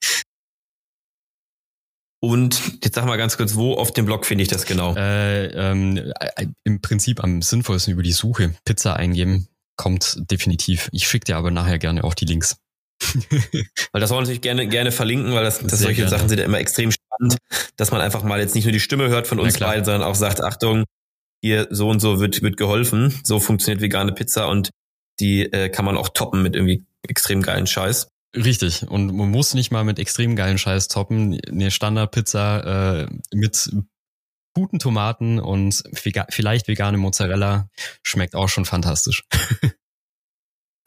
Und 2.21 2.83
jetzt 2.83 2.97
sag 2.97 3.05
mal 3.07 3.17
ganz 3.17 3.37
kurz, 3.37 3.55
wo 3.55 3.75
auf 3.75 3.93
dem 3.93 4.05
Blog 4.05 4.27
finde 4.27 4.43
ich 4.43 4.49
das 4.49 4.65
genau? 4.65 4.97
Äh, 4.97 5.47
ähm, 5.49 6.13
äh, 6.19 6.47
Im 6.65 6.81
Prinzip 6.81 7.23
am 7.23 7.43
sinnvollsten 7.43 7.93
über 7.93 8.03
die 8.03 8.13
Suche 8.13 8.55
Pizza 8.65 8.97
eingeben, 8.97 9.47
kommt 9.77 10.17
definitiv. 10.31 10.89
Ich 10.93 11.07
schicke 11.07 11.27
dir 11.27 11.37
aber 11.37 11.51
nachher 11.51 11.79
gerne 11.79 12.03
auch 12.03 12.15
die 12.15 12.25
Links. 12.25 12.57
weil 13.93 14.01
das 14.01 14.11
wollen 14.11 14.19
wir 14.19 14.23
natürlich 14.23 14.41
gerne, 14.41 14.67
gerne 14.67 14.91
verlinken, 14.91 15.33
weil 15.33 15.45
das, 15.45 15.61
das 15.61 15.79
solche 15.79 16.03
gerne. 16.03 16.11
Sachen 16.11 16.29
sind 16.29 16.39
ja 16.39 16.45
immer 16.45 16.59
extrem 16.59 16.91
spannend, 17.19 17.39
dass 17.77 17.91
man 17.91 18.01
einfach 18.01 18.23
mal 18.23 18.41
jetzt 18.41 18.55
nicht 18.55 18.65
nur 18.65 18.73
die 18.73 18.81
Stimme 18.81 19.09
hört 19.09 19.27
von 19.27 19.41
uns 19.41 19.59
beiden, 19.59 19.85
sondern 19.85 20.03
auch 20.03 20.15
sagt, 20.15 20.43
Achtung, 20.43 20.85
hier 21.43 21.69
so 21.71 21.89
und 21.89 22.01
so 22.01 22.21
wird, 22.21 22.43
wird 22.43 22.57
geholfen. 22.57 23.15
So 23.25 23.41
funktioniert 23.41 23.81
vegane 23.81 24.13
Pizza 24.13 24.49
und 24.49 24.71
die 25.21 25.53
äh, 25.53 25.69
kann 25.69 25.85
man 25.85 25.97
auch 25.97 26.09
toppen 26.09 26.43
mit 26.43 26.55
irgendwie 26.55 26.85
extrem 27.03 27.43
geilen 27.43 27.67
Scheiß. 27.67 28.09
Richtig. 28.37 28.87
Und 28.89 29.15
man 29.15 29.31
muss 29.31 29.55
nicht 29.55 29.71
mal 29.71 29.85
mit 29.85 29.99
extrem 29.99 30.37
geilen 30.37 30.59
Scheiß 30.59 30.89
toppen. 30.89 31.41
Eine 31.49 31.71
Standardpizza 31.71 33.03
äh, 33.03 33.09
mit 33.35 33.71
guten 34.55 34.79
Tomaten 34.79 35.39
und 35.39 35.83
vielleicht 35.93 36.69
vegane 36.69 36.99
Mozzarella 36.99 37.69
schmeckt 38.03 38.35
auch 38.35 38.49
schon 38.49 38.65
fantastisch. 38.65 39.25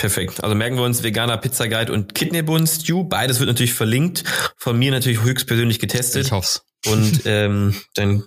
Perfekt. 0.01 0.43
Also 0.43 0.55
merken 0.55 0.77
wir 0.77 0.83
uns 0.83 1.03
veganer 1.03 1.37
Pizza 1.37 1.67
Guide 1.67 1.93
und 1.93 2.15
Kidneybohnen 2.15 2.65
Stew. 2.65 3.03
Beides 3.03 3.37
wird 3.37 3.49
natürlich 3.49 3.75
verlinkt. 3.75 4.23
Von 4.57 4.79
mir 4.79 4.89
natürlich 4.89 5.21
höchstpersönlich 5.21 5.77
getestet. 5.77 6.25
Ich 6.25 6.31
hoff's. 6.31 6.63
Und 6.87 7.21
ähm, 7.25 7.75
dann 7.93 8.23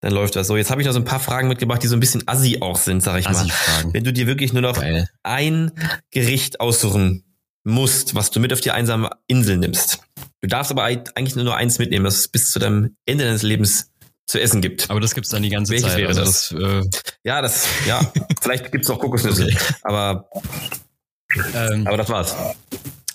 dann 0.00 0.12
läuft 0.12 0.36
das 0.36 0.46
so. 0.46 0.56
Jetzt 0.56 0.70
habe 0.70 0.80
ich 0.80 0.86
noch 0.86 0.94
so 0.94 1.00
ein 1.00 1.04
paar 1.04 1.18
Fragen 1.18 1.48
mitgebracht, 1.48 1.82
die 1.82 1.88
so 1.88 1.96
ein 1.96 2.00
bisschen 2.00 2.22
assi 2.28 2.58
auch 2.60 2.76
sind, 2.76 3.02
sag 3.02 3.18
ich 3.18 3.28
mal. 3.28 3.48
Wenn 3.90 4.04
du 4.04 4.12
dir 4.12 4.28
wirklich 4.28 4.52
nur 4.52 4.62
noch 4.62 4.74
Geil. 4.74 5.08
ein 5.24 5.72
Gericht 6.12 6.60
aussuchen 6.60 7.24
musst, 7.64 8.14
was 8.14 8.30
du 8.30 8.38
mit 8.38 8.52
auf 8.52 8.60
die 8.60 8.70
einsame 8.70 9.10
Insel 9.26 9.56
nimmst. 9.56 9.98
Du 10.40 10.46
darfst 10.46 10.70
aber 10.70 10.84
eigentlich 10.84 11.34
nur 11.34 11.44
noch 11.44 11.54
eins 11.54 11.80
mitnehmen, 11.80 12.04
das 12.04 12.18
es 12.20 12.28
bis 12.28 12.52
zu 12.52 12.60
deinem 12.60 12.96
Ende 13.06 13.24
deines 13.24 13.42
Lebens 13.42 13.90
zu 14.24 14.40
essen 14.40 14.60
gibt. 14.60 14.88
Aber 14.88 15.00
das 15.00 15.16
gibt's 15.16 15.30
dann 15.30 15.42
die 15.42 15.50
ganze 15.50 15.72
Welches 15.72 15.88
Zeit. 15.88 15.98
Wäre 15.98 16.08
also 16.10 16.20
das? 16.20 16.50
das 16.50 16.60
äh 16.60 16.88
ja, 17.24 17.42
das, 17.42 17.66
ja, 17.88 18.00
vielleicht 18.40 18.70
gibt's 18.70 18.88
auch 18.88 19.00
Kokosnüsse. 19.00 19.46
Okay. 19.46 19.58
Aber 19.82 20.30
ähm, 21.54 21.86
Aber 21.86 21.96
das 21.96 22.08
war's. 22.08 22.36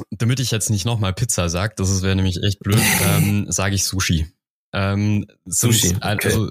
Damit 0.09 0.39
ich 0.39 0.51
jetzt 0.51 0.69
nicht 0.69 0.85
nochmal 0.85 1.13
Pizza 1.13 1.49
sag, 1.49 1.75
das 1.75 2.01
wäre 2.01 2.15
nämlich 2.15 2.41
echt 2.43 2.59
blöd, 2.59 2.81
ähm, 3.05 3.45
sage 3.49 3.75
ich 3.75 3.85
Sushi. 3.85 4.27
Ähm, 4.73 5.25
Sushi. 5.45 5.95
Okay. 5.95 5.99
Also, 6.01 6.49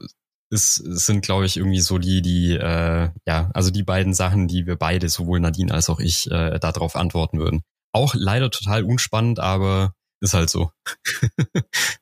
es, 0.51 0.79
es 0.79 1.07
sind, 1.07 1.25
glaube 1.25 1.46
ich, 1.46 1.57
irgendwie 1.57 1.81
so 1.81 1.98
die, 1.98 2.20
die, 2.20 2.53
äh, 2.53 3.09
ja, 3.27 3.51
also 3.55 3.70
die 3.70 3.83
beiden 3.83 4.12
Sachen, 4.12 4.48
die 4.48 4.66
wir 4.66 4.77
beide, 4.77 5.09
sowohl 5.09 5.40
Nadine 5.40 5.72
als 5.72 5.88
auch 5.88 5.98
ich, 5.98 6.31
äh, 6.31 6.59
darauf 6.59 6.94
antworten 6.94 7.38
würden. 7.38 7.62
Auch 7.92 8.14
leider 8.14 8.51
total 8.51 8.85
unspannend, 8.85 9.40
aber 9.40 9.94
ist 10.20 10.35
halt 10.35 10.51
so. 10.51 10.70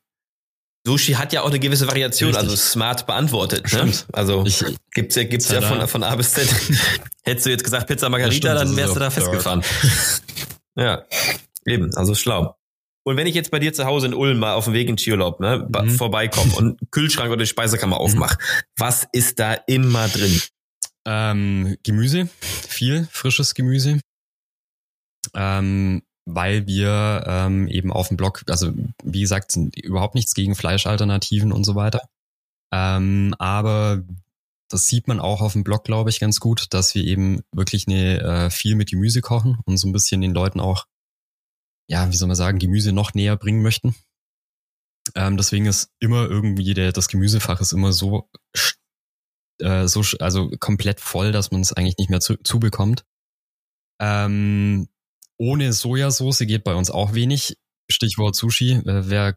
Sushi 0.86 1.12
hat 1.12 1.32
ja 1.32 1.42
auch 1.42 1.48
eine 1.50 1.58
gewisse 1.58 1.86
Variation, 1.86 2.30
Richtig. 2.30 2.50
also 2.50 2.56
smart 2.56 3.06
beantwortet. 3.06 3.70
Ne? 3.72 3.92
Also 4.12 4.44
ich, 4.46 4.64
gibt's 4.92 5.14
ja, 5.14 5.24
gibt's 5.24 5.50
ja 5.50 5.60
von, 5.60 5.86
von 5.86 6.02
A 6.02 6.16
bis 6.16 6.32
Z. 6.32 6.48
Hättest 7.22 7.46
du 7.46 7.50
jetzt 7.50 7.64
gesagt 7.64 7.86
Pizza 7.86 8.08
Margarita, 8.08 8.56
stimmt, 8.56 8.70
dann 8.70 8.76
wärst 8.76 8.96
du 8.96 9.00
da 9.00 9.10
festgefahren. 9.10 9.62
ja, 10.76 11.04
eben, 11.66 11.94
also 11.94 12.14
schlau. 12.14 12.56
Und 13.02 13.16
wenn 13.16 13.26
ich 13.26 13.34
jetzt 13.34 13.50
bei 13.50 13.58
dir 13.58 13.72
zu 13.72 13.84
Hause 13.84 14.06
in 14.06 14.14
Ulm 14.14 14.38
mal 14.38 14.54
auf 14.54 14.64
dem 14.64 14.74
Weg 14.74 14.88
in 14.88 14.96
Skiurlaub 14.96 15.40
ne, 15.40 15.68
mhm. 15.70 15.90
vorbeikomme 15.90 16.54
und 16.54 16.78
Kühlschrank 16.90 17.30
oder 17.30 17.40
die 17.40 17.46
Speisekammer 17.46 17.96
mhm. 17.96 18.02
aufmache, 18.02 18.38
was 18.76 19.06
ist 19.12 19.38
da 19.38 19.54
immer 19.66 20.08
drin? 20.08 20.40
Ähm, 21.06 21.76
Gemüse, 21.82 22.28
viel 22.40 23.08
frisches 23.10 23.54
Gemüse. 23.54 24.00
Ähm, 25.34 26.02
weil 26.34 26.66
wir 26.66 27.24
ähm, 27.26 27.68
eben 27.68 27.92
auf 27.92 28.08
dem 28.08 28.16
Blog, 28.16 28.42
also 28.48 28.72
wie 29.02 29.20
gesagt, 29.20 29.52
sind 29.52 29.76
überhaupt 29.76 30.14
nichts 30.14 30.34
gegen 30.34 30.54
Fleischalternativen 30.54 31.52
und 31.52 31.64
so 31.64 31.74
weiter. 31.74 32.08
Ähm, 32.72 33.34
aber 33.38 34.02
das 34.68 34.86
sieht 34.86 35.08
man 35.08 35.20
auch 35.20 35.40
auf 35.40 35.54
dem 35.54 35.64
Blog, 35.64 35.84
glaube 35.84 36.10
ich, 36.10 36.20
ganz 36.20 36.40
gut, 36.40 36.66
dass 36.70 36.94
wir 36.94 37.04
eben 37.04 37.42
wirklich 37.52 37.88
eine, 37.88 38.20
äh, 38.20 38.50
viel 38.50 38.76
mit 38.76 38.90
Gemüse 38.90 39.20
kochen 39.20 39.58
und 39.64 39.76
so 39.76 39.88
ein 39.88 39.92
bisschen 39.92 40.20
den 40.20 40.32
Leuten 40.32 40.60
auch, 40.60 40.86
ja, 41.88 42.10
wie 42.10 42.16
soll 42.16 42.28
man 42.28 42.36
sagen, 42.36 42.60
Gemüse 42.60 42.92
noch 42.92 43.14
näher 43.14 43.36
bringen 43.36 43.62
möchten. 43.62 43.96
Ähm, 45.16 45.36
deswegen 45.36 45.66
ist 45.66 45.90
immer 45.98 46.28
irgendwie 46.28 46.74
der, 46.74 46.92
das 46.92 47.08
Gemüsefach 47.08 47.60
ist 47.60 47.72
immer 47.72 47.92
so, 47.92 48.30
äh, 49.58 49.88
so 49.88 50.04
also 50.20 50.50
komplett 50.60 51.00
voll, 51.00 51.32
dass 51.32 51.50
man 51.50 51.62
es 51.62 51.72
eigentlich 51.72 51.98
nicht 51.98 52.10
mehr 52.10 52.20
zu, 52.20 52.36
zubekommt. 52.36 53.04
Ähm, 54.00 54.88
ohne 55.40 55.72
Sojasauce 55.72 56.40
geht 56.40 56.64
bei 56.64 56.74
uns 56.74 56.90
auch 56.90 57.14
wenig. 57.14 57.56
Stichwort 57.90 58.36
Sushi. 58.36 58.72
Äh, 58.72 59.08
wer 59.08 59.34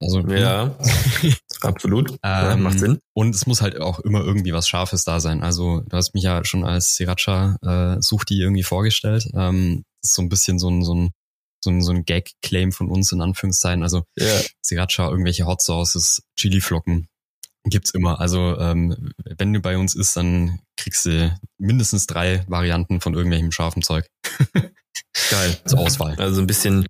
also 0.00 0.20
ja, 0.28 0.76
absolut. 1.62 2.10
Ähm, 2.10 2.18
ja, 2.22 2.56
macht 2.56 2.78
Sinn. 2.78 2.98
Und 3.14 3.34
es 3.34 3.46
muss 3.46 3.62
halt 3.62 3.80
auch 3.80 3.98
immer 4.00 4.20
irgendwie 4.20 4.52
was 4.52 4.68
Scharfes 4.68 5.04
da 5.04 5.20
sein. 5.20 5.42
Also 5.42 5.80
du 5.80 5.96
hast 5.96 6.12
mich 6.12 6.22
ja 6.22 6.44
schon 6.44 6.64
als 6.64 6.96
Sriracha 6.96 7.56
äh, 7.62 8.02
Suchti 8.02 8.38
irgendwie 8.40 8.62
vorgestellt. 8.62 9.26
Ähm, 9.34 9.84
das 10.02 10.10
ist 10.10 10.16
so 10.16 10.22
ein 10.22 10.28
bisschen 10.28 10.58
so 10.58 10.68
ein, 10.68 10.84
so 10.84 10.94
ein, 10.94 11.12
so 11.64 11.70
ein, 11.70 11.80
so 11.80 11.92
ein 11.92 12.04
Gag-Claim 12.04 12.72
von 12.72 12.90
uns 12.90 13.10
in 13.12 13.22
Anführungszeichen. 13.22 13.82
Also 13.82 14.04
yeah. 14.20 14.42
Sriracha, 14.62 15.08
irgendwelche 15.08 15.46
Hot 15.46 15.62
Sauces, 15.62 16.22
Chili-Flocken 16.38 17.08
gibt's 17.64 17.90
immer. 17.90 18.20
Also 18.20 18.58
ähm, 18.58 19.12
wenn 19.38 19.52
du 19.52 19.60
bei 19.60 19.78
uns 19.78 19.94
isst, 19.94 20.16
dann 20.16 20.60
kriegst 20.76 21.06
du 21.06 21.34
mindestens 21.58 22.06
drei 22.06 22.44
Varianten 22.48 23.00
von 23.00 23.14
irgendwelchem 23.14 23.50
scharfen 23.50 23.82
Zeug. 23.82 24.06
Geil. 25.30 25.56
Zur 25.64 25.80
Auswahl. 25.80 26.14
Also 26.18 26.40
ein 26.40 26.46
bisschen 26.46 26.86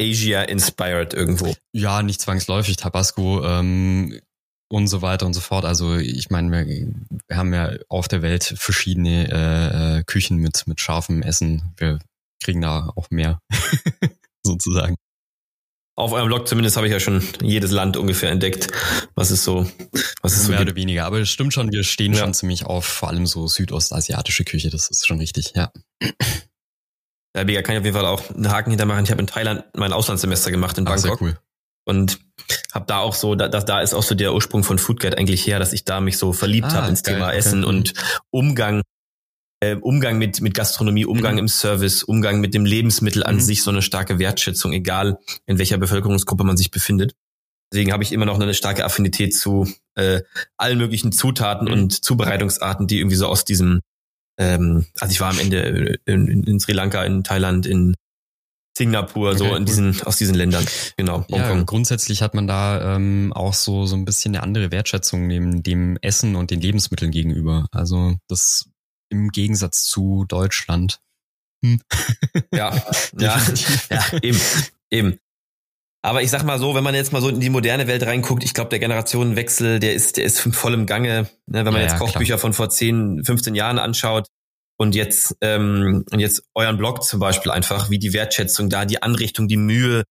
Asia-inspired 0.00 1.14
irgendwo. 1.14 1.54
Ja, 1.72 2.02
nicht 2.02 2.20
zwangsläufig. 2.20 2.76
Tabasco 2.76 3.44
ähm, 3.44 4.20
und 4.68 4.86
so 4.88 5.02
weiter 5.02 5.26
und 5.26 5.34
so 5.34 5.40
fort. 5.40 5.64
Also 5.64 5.96
ich 5.96 6.30
meine, 6.30 6.50
wir, 6.50 6.66
wir 7.26 7.36
haben 7.36 7.52
ja 7.52 7.72
auf 7.88 8.08
der 8.08 8.22
Welt 8.22 8.44
verschiedene 8.44 9.28
äh, 9.30 9.98
äh 9.98 10.04
Küchen 10.04 10.38
mit, 10.38 10.66
mit 10.66 10.80
scharfem 10.80 11.22
Essen. 11.22 11.74
Wir 11.76 11.98
kriegen 12.42 12.60
da 12.60 12.92
auch 12.94 13.10
mehr, 13.10 13.40
sozusagen. 14.44 14.96
auf 15.96 16.12
eurem 16.12 16.28
Blog 16.28 16.46
zumindest 16.46 16.76
habe 16.76 16.86
ich 16.86 16.92
ja 16.92 17.00
schon 17.00 17.22
jedes 17.42 17.72
Land 17.72 17.96
ungefähr 17.96 18.30
entdeckt, 18.30 18.68
was 19.16 19.32
ist 19.32 19.42
so, 19.42 19.68
was 20.22 20.34
ist 20.34 20.44
so 20.44 20.50
mehr 20.50 20.58
gibt. 20.58 20.70
oder 20.70 20.76
weniger. 20.76 21.06
Aber 21.06 21.18
es 21.18 21.30
stimmt 21.30 21.52
schon, 21.52 21.72
wir 21.72 21.82
stehen 21.82 22.12
ja. 22.12 22.20
schon 22.20 22.34
ziemlich 22.34 22.64
auf 22.64 22.84
vor 22.84 23.08
allem 23.08 23.26
so 23.26 23.48
südostasiatische 23.48 24.44
Küche. 24.44 24.70
Das 24.70 24.88
ist 24.88 25.06
schon 25.06 25.18
richtig, 25.18 25.52
ja. 25.56 25.72
Ja, 27.38 27.44
mega, 27.44 27.62
kann 27.62 27.74
ich 27.74 27.78
auf 27.78 27.84
jeden 27.84 27.96
Fall 27.96 28.06
auch 28.06 28.28
einen 28.30 28.50
Haken 28.50 28.70
hintermachen. 28.70 29.04
Ich 29.04 29.10
habe 29.10 29.20
in 29.20 29.28
Thailand 29.28 29.64
mein 29.76 29.92
Auslandssemester 29.92 30.50
gemacht 30.50 30.76
in 30.76 30.84
Bangkok. 30.84 31.12
Ach, 31.12 31.18
sehr 31.18 31.22
cool. 31.22 31.38
Und 31.84 32.18
habe 32.74 32.84
da 32.86 32.98
auch 32.98 33.14
so, 33.14 33.34
da, 33.34 33.48
da 33.48 33.80
ist 33.80 33.94
auch 33.94 34.02
so 34.02 34.14
der 34.14 34.34
Ursprung 34.34 34.64
von 34.64 34.78
Foodguide 34.78 35.16
eigentlich 35.16 35.46
her, 35.46 35.58
dass 35.58 35.72
ich 35.72 35.84
da 35.84 36.00
mich 36.00 36.18
so 36.18 36.32
verliebt 36.32 36.66
ah, 36.66 36.74
habe 36.74 36.88
ins 36.88 37.02
geil, 37.02 37.14
Thema 37.14 37.32
Essen 37.32 37.64
okay. 37.64 37.76
und 37.76 37.94
Umgang 38.30 38.82
äh, 39.60 39.76
Umgang 39.76 40.18
mit, 40.18 40.40
mit 40.40 40.54
Gastronomie, 40.54 41.06
Umgang 41.06 41.34
mhm. 41.34 41.40
im 41.40 41.48
Service, 41.48 42.02
Umgang 42.02 42.40
mit 42.40 42.54
dem 42.54 42.64
Lebensmittel 42.64 43.24
an 43.24 43.36
mhm. 43.36 43.40
sich, 43.40 43.62
so 43.62 43.70
eine 43.70 43.82
starke 43.82 44.18
Wertschätzung, 44.18 44.72
egal 44.72 45.18
in 45.46 45.58
welcher 45.58 45.78
Bevölkerungsgruppe 45.78 46.44
man 46.44 46.56
sich 46.56 46.70
befindet. 46.70 47.14
Deswegen 47.72 47.92
habe 47.92 48.02
ich 48.02 48.12
immer 48.12 48.24
noch 48.24 48.40
eine 48.40 48.54
starke 48.54 48.84
Affinität 48.84 49.36
zu 49.36 49.68
äh, 49.94 50.22
allen 50.56 50.78
möglichen 50.78 51.12
Zutaten 51.12 51.66
mhm. 51.66 51.72
und 51.72 52.04
Zubereitungsarten, 52.04 52.86
die 52.86 52.98
irgendwie 52.98 53.16
so 53.16 53.26
aus 53.26 53.44
diesem, 53.44 53.80
ähm, 54.38 54.86
also 55.00 55.12
ich 55.12 55.20
war 55.20 55.30
am 55.30 55.38
Ende 55.38 55.98
in, 56.06 56.44
in 56.44 56.60
Sri 56.60 56.72
Lanka, 56.72 57.04
in 57.04 57.24
Thailand, 57.24 57.66
in 57.66 57.94
Singapur, 58.78 59.30
okay, 59.30 59.38
so 59.38 59.56
in 59.56 59.64
diesen, 59.64 60.00
aus 60.02 60.16
diesen 60.16 60.36
Ländern. 60.36 60.64
Genau. 60.96 61.24
Ja, 61.28 61.60
grundsätzlich 61.64 62.22
hat 62.22 62.34
man 62.34 62.46
da 62.46 62.94
ähm, 62.94 63.32
auch 63.34 63.52
so, 63.52 63.86
so 63.86 63.96
ein 63.96 64.04
bisschen 64.04 64.36
eine 64.36 64.44
andere 64.44 64.70
Wertschätzung 64.70 65.26
neben 65.26 65.64
dem 65.64 65.98
Essen 66.00 66.36
und 66.36 66.52
den 66.52 66.60
Lebensmitteln 66.60 67.10
gegenüber. 67.10 67.66
Also 67.72 68.14
das 68.28 68.70
im 69.10 69.30
Gegensatz 69.30 69.82
zu 69.82 70.24
Deutschland. 70.28 71.00
Hm. 71.64 71.80
Ja, 72.54 72.72
ja, 73.18 73.42
ja, 73.90 74.04
eben, 74.22 74.40
eben. 74.90 75.18
Aber 76.02 76.22
ich 76.22 76.30
sag 76.30 76.44
mal 76.44 76.58
so, 76.58 76.74
wenn 76.74 76.84
man 76.84 76.94
jetzt 76.94 77.12
mal 77.12 77.20
so 77.20 77.28
in 77.28 77.40
die 77.40 77.50
moderne 77.50 77.86
Welt 77.86 78.04
reinguckt, 78.04 78.44
ich 78.44 78.54
glaube, 78.54 78.70
der 78.70 78.78
Generationenwechsel, 78.78 79.80
der 79.80 79.94
ist, 79.94 80.16
der 80.16 80.24
ist 80.24 80.40
voll 80.40 80.74
im 80.74 80.86
Gange. 80.86 81.28
Ne, 81.46 81.64
wenn 81.64 81.72
man 81.72 81.82
ja, 81.82 81.88
jetzt 81.88 81.98
Kochbücher 81.98 82.34
klar. 82.34 82.38
von 82.38 82.52
vor 82.52 82.70
10, 82.70 83.24
15 83.24 83.54
Jahren 83.54 83.78
anschaut 83.78 84.28
und 84.76 84.94
jetzt, 84.94 85.36
ähm, 85.40 86.04
und 86.10 86.20
jetzt 86.20 86.44
euren 86.54 86.78
Blog 86.78 87.02
zum 87.02 87.18
Beispiel 87.18 87.50
einfach, 87.50 87.90
wie 87.90 87.98
die 87.98 88.12
Wertschätzung 88.12 88.70
da, 88.70 88.84
die 88.84 89.02
Anrichtung, 89.02 89.48
die 89.48 89.56
Mühe, 89.56 90.04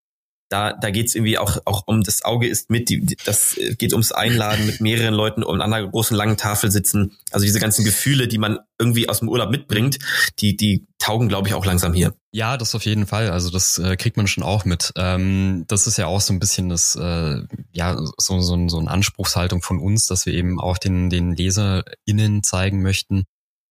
da, 0.50 0.74
da 0.74 0.90
geht's 0.92 1.14
irgendwie 1.14 1.38
auch, 1.38 1.58
auch 1.66 1.84
um 1.88 2.04
das 2.04 2.24
Auge 2.24 2.48
ist 2.48 2.70
mit, 2.70 2.90
die, 2.90 3.18
das 3.26 3.58
geht 3.78 3.92
ums 3.92 4.12
Einladen 4.12 4.66
mit 4.66 4.80
mehreren 4.80 5.14
Leuten 5.14 5.44
um 5.44 5.60
an 5.60 5.74
einer 5.74 5.88
großen 5.88 6.16
langen 6.16 6.38
Tafel 6.38 6.72
sitzen. 6.72 7.18
Also 7.32 7.46
diese 7.46 7.60
ganzen 7.60 7.84
Gefühle, 7.84 8.28
die 8.28 8.38
man 8.38 8.60
irgendwie 8.80 9.10
aus 9.10 9.20
dem 9.20 9.30
Urlaub 9.30 9.50
mitbringt, 9.50 10.00
die, 10.40 10.56
die 10.56 10.88
taugen, 11.00 11.28
glaube 11.28 11.48
ich, 11.48 11.54
auch 11.54 11.66
langsam 11.66 11.94
hier. 11.94 12.14
Ja, 12.32 12.58
das 12.58 12.76
auf 12.76 12.86
jeden 12.86 13.08
Fall. 13.08 13.30
Also 13.30 13.50
das 13.50 13.78
äh, 13.78 13.98
kriegt 13.98 14.16
man 14.16 14.28
schon 14.28 14.44
auch 14.44 14.64
mit. 14.64 14.94
Ähm, 14.96 15.66
das 15.68 15.88
ist 15.88 15.98
ja 15.98 16.08
auch 16.08 16.22
so 16.22 16.34
ein 16.34 16.40
bisschen 16.40 16.70
das, 16.70 16.96
äh, 16.96 17.42
ja, 17.72 17.98
so, 18.18 18.40
so, 18.40 18.70
so 18.70 18.80
eine 18.80 18.90
Anspruchshaltung 18.90 19.62
von 19.62 19.80
uns, 19.80 20.08
dass 20.08 20.26
wir 20.26 20.34
eben 20.34 20.60
auch 20.60 20.78
den, 20.78 21.10
den 21.10 21.36
LeserInnen 21.36 22.44
zeigen 22.44 22.82
möchten, 22.82 23.26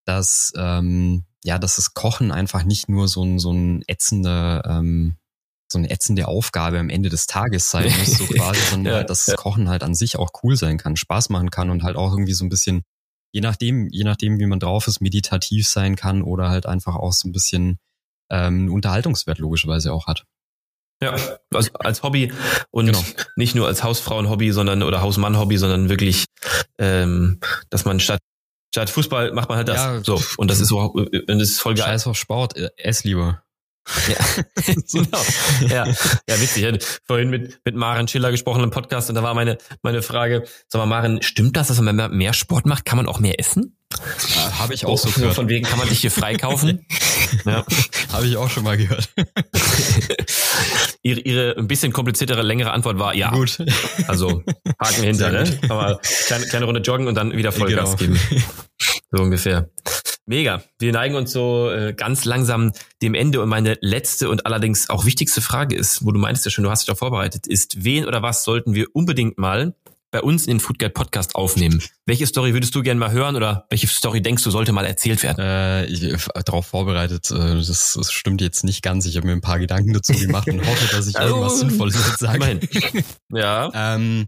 dass, 0.05 0.53
ähm, 0.57 1.25
ja, 1.43 1.59
dass 1.59 1.77
das 1.77 1.95
Kochen 1.95 2.33
einfach 2.33 2.65
nicht 2.65 2.89
nur 2.89 3.09
so 3.09 3.23
ein, 3.23 3.39
so 3.39 3.53
ein 3.53 3.83
ätzender, 3.87 4.63
ähm, 4.67 5.17
so 5.71 5.79
eine 5.79 5.91
ätzende 5.91 6.29
Aufgabe 6.29 6.79
am 6.79 6.91
Ende 6.91 7.09
des 7.09 7.27
Tages 7.27 7.71
sein 7.71 7.93
muss, 7.99 8.19
so 8.19 8.27
quasi, 8.27 8.61
sondern 8.71 8.95
ja, 8.95 9.05
dass 9.05 9.27
das 9.27 9.37
Kochen 9.37 9.69
halt 9.69 9.83
an 9.83 9.95
sich 9.95 10.17
auch 10.17 10.31
cool 10.43 10.57
sein 10.57 10.79
kann, 10.79 10.97
Spaß 10.97 11.29
machen 11.31 11.51
kann 11.51 11.71
und 11.71 11.83
halt 11.83 11.97
auch 11.97 12.13
irgendwie 12.13 12.35
so 12.35 12.45
ein 12.45 12.49
bisschen, 12.49 12.83
je 13.33 13.41
nachdem, 13.41 13.89
je 13.91 14.05
nachdem, 14.05 14.39
wie 14.39 14.47
man 14.47 14.61
drauf 14.61 14.87
ist, 14.87 15.01
meditativ 15.01 15.69
sein 15.69 15.97
kann 15.97 16.23
oder 16.23 16.49
halt 16.49 16.67
einfach 16.67 16.97
auch 16.97 17.13
so 17.13 17.29
ein 17.29 17.33
bisschen 17.33 17.79
ähm, 18.31 18.73
Unterhaltungswert 18.73 19.39
logischerweise 19.39 19.93
auch 19.93 20.07
hat. 20.07 20.25
Ja, 21.03 21.15
also 21.53 21.71
als 21.75 22.03
Hobby 22.03 22.33
und 22.71 22.87
genau. 22.87 23.05
nicht 23.37 23.55
nur 23.55 23.67
als 23.67 23.83
Hausfrauen-Hobby, 23.83 24.53
sondern 24.53 24.83
oder 24.83 25.03
Hausmann-Hobby, 25.03 25.59
sondern 25.59 25.91
wirklich, 25.91 26.25
ähm, 26.79 27.39
dass 27.69 27.85
man 27.85 28.01
statt 28.01 28.21
statt 28.75 28.91
Fußball 28.91 29.33
macht 29.33 29.49
man 29.49 29.59
halt 29.59 29.69
das. 29.69 29.77
Ja, 29.77 30.05
so 30.05 30.21
und 30.39 30.51
das 30.51 30.61
ist 30.61 30.69
so, 30.69 30.79
und 30.79 31.29
das 31.29 31.49
ist 31.49 31.61
voll 31.61 31.75
geil. 31.75 31.87
Scheiß 31.87 32.07
auf 32.07 32.17
Sport, 32.17 32.57
äh, 32.57 32.71
ess 32.77 33.05
lieber. 33.05 33.43
Ja, 34.09 34.43
genau. 34.93 35.25
ja, 35.69 35.87
ja, 35.87 36.41
witzig. 36.41 36.63
Ich 36.63 36.67
hatte 36.67 36.87
vorhin 37.07 37.31
mit, 37.31 37.61
mit 37.65 37.75
Maren 37.75 38.09
Schiller 38.09 38.31
gesprochen 38.31 38.63
im 38.63 38.71
Podcast 38.71 39.09
und 39.09 39.15
da 39.15 39.23
war 39.23 39.35
meine, 39.35 39.59
meine 39.83 40.03
Frage, 40.03 40.45
sag 40.69 40.81
mal, 40.81 40.87
Maren, 40.87 41.23
stimmt 41.23 41.57
das, 41.57 41.69
dass 41.69 41.79
wenn 41.85 41.97
man 41.97 42.17
mehr 42.17 42.33
Sport 42.33 42.67
macht, 42.67 42.85
kann 42.85 42.97
man 42.97 43.07
auch 43.07 43.21
mehr 43.21 43.39
essen? 43.39 43.77
Ja, 44.35 44.59
Habe 44.59 44.75
ich 44.75 44.85
auch 44.85 44.99
so 44.99 45.09
gehört. 45.11 45.35
Von 45.35 45.49
wegen 45.49 45.65
kann 45.65 45.79
man 45.79 45.89
sich 45.89 46.01
hier 46.01 46.11
freikaufen. 46.11 46.85
ja. 47.45 47.65
Habe 48.13 48.27
ich 48.27 48.37
auch 48.37 48.51
schon 48.51 48.65
mal 48.65 48.77
gehört. 48.77 49.09
ihre, 51.03 51.21
ihre 51.21 51.57
ein 51.57 51.69
bisschen 51.69 51.93
kompliziertere, 51.93 52.43
längere 52.43 52.73
Antwort 52.73 52.99
war 52.99 53.15
ja. 53.15 53.31
Gut. 53.31 53.59
Also 54.09 54.43
Haken 54.81 55.05
hinter, 55.05 55.31
ne? 55.31 55.61
Aber 55.69 56.01
kleine, 56.27 56.47
kleine 56.47 56.67
Runde 56.67 56.81
joggen 56.81 57.07
und 57.07 57.15
dann 57.15 57.37
wieder 57.37 57.53
Vollgas 57.53 57.97
genau. 57.97 58.15
geben. 58.15 58.45
So 59.13 59.23
ungefähr. 59.23 59.71
Mega. 60.29 60.61
Wir 60.81 60.93
neigen 60.93 61.15
uns 61.15 61.31
so 61.33 61.71
äh, 61.71 61.95
ganz 61.95 62.25
langsam 62.25 62.73
dem 63.01 63.15
Ende 63.15 63.41
und 63.41 63.49
meine 63.49 63.79
letzte 63.81 64.29
und 64.29 64.45
allerdings 64.45 64.91
auch 64.91 65.07
wichtigste 65.07 65.41
Frage 65.41 65.77
ist, 65.77 66.05
wo 66.05 66.11
du 66.11 66.19
meinst 66.19 66.45
ja 66.45 66.51
schon, 66.51 66.65
du 66.65 66.71
hast 66.71 66.81
dich 66.81 66.89
da 66.89 66.97
vorbereitet, 66.97 67.47
ist, 67.47 67.85
wen 67.85 68.05
oder 68.07 68.23
was 68.23 68.43
sollten 68.43 68.75
wir 68.75 68.89
unbedingt 68.93 69.39
mal 69.39 69.77
bei 70.11 70.21
uns 70.21 70.47
in 70.47 70.55
den 70.55 70.61
Food 70.61 70.81
Guide 70.81 70.91
Podcast 70.91 71.37
aufnehmen? 71.37 71.81
Welche 72.07 72.27
Story 72.27 72.55
würdest 72.55 72.75
du 72.75 72.83
gerne 72.83 72.99
mal 72.99 73.13
hören 73.13 73.37
oder 73.37 73.67
welche 73.71 73.87
Story 73.87 74.21
denkst 74.21 74.43
du 74.43 74.51
sollte 74.51 74.73
mal 74.73 74.85
erzählt 74.85 75.23
werden? 75.23 75.39
Äh, 75.39 75.87
ich, 75.87 76.03
äh, 76.03 76.19
darauf 76.45 76.67
vorbereitet, 76.67 77.31
äh, 77.31 77.55
das, 77.55 77.95
das 77.97 78.13
stimmt 78.13 78.41
jetzt 78.41 78.65
nicht 78.65 78.83
ganz. 78.83 79.07
Ich 79.07 79.17
habe 79.17 79.29
mir 79.29 79.33
ein 79.33 79.41
paar 79.43 79.61
Gedanken 79.61 79.93
dazu 79.93 80.13
gemacht 80.13 80.49
und 80.49 80.67
hoffe, 80.67 80.89
dass 80.91 81.07
ich 81.07 81.15
irgendwas 81.21 81.61
Sinnvolles 81.61 81.95
jetzt 81.95 82.19
sage. 82.19 82.61
ja. 83.31 83.71
Ähm, 83.73 84.27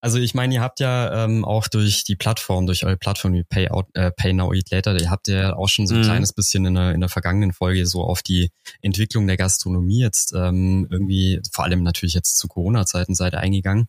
also 0.00 0.18
ich 0.18 0.34
meine, 0.34 0.54
ihr 0.54 0.60
habt 0.60 0.80
ja 0.80 1.24
ähm, 1.24 1.44
auch 1.44 1.66
durch 1.66 2.04
die 2.04 2.14
Plattform, 2.14 2.66
durch 2.66 2.84
eure 2.84 2.96
Plattform 2.96 3.32
wie 3.32 3.42
Pay, 3.42 3.68
Out, 3.70 3.86
äh, 3.94 4.12
Pay 4.12 4.32
Now 4.32 4.52
Eat 4.52 4.70
Later, 4.70 4.98
ihr 4.98 5.10
habt 5.10 5.26
ja 5.28 5.56
auch 5.56 5.68
schon 5.68 5.86
so 5.86 5.94
ein 5.94 6.00
mhm. 6.00 6.04
kleines 6.04 6.32
bisschen 6.32 6.64
in 6.66 6.74
der, 6.74 6.92
in 6.92 7.00
der 7.00 7.08
vergangenen 7.08 7.52
Folge 7.52 7.84
so 7.86 8.04
auf 8.04 8.22
die 8.22 8.50
Entwicklung 8.80 9.26
der 9.26 9.36
Gastronomie 9.36 10.00
jetzt 10.00 10.32
ähm, 10.34 10.86
irgendwie, 10.90 11.40
vor 11.52 11.64
allem 11.64 11.82
natürlich 11.82 12.14
jetzt 12.14 12.38
zu 12.38 12.46
Corona-Zeiten 12.46 13.14
seid 13.14 13.34
eingegangen. 13.34 13.86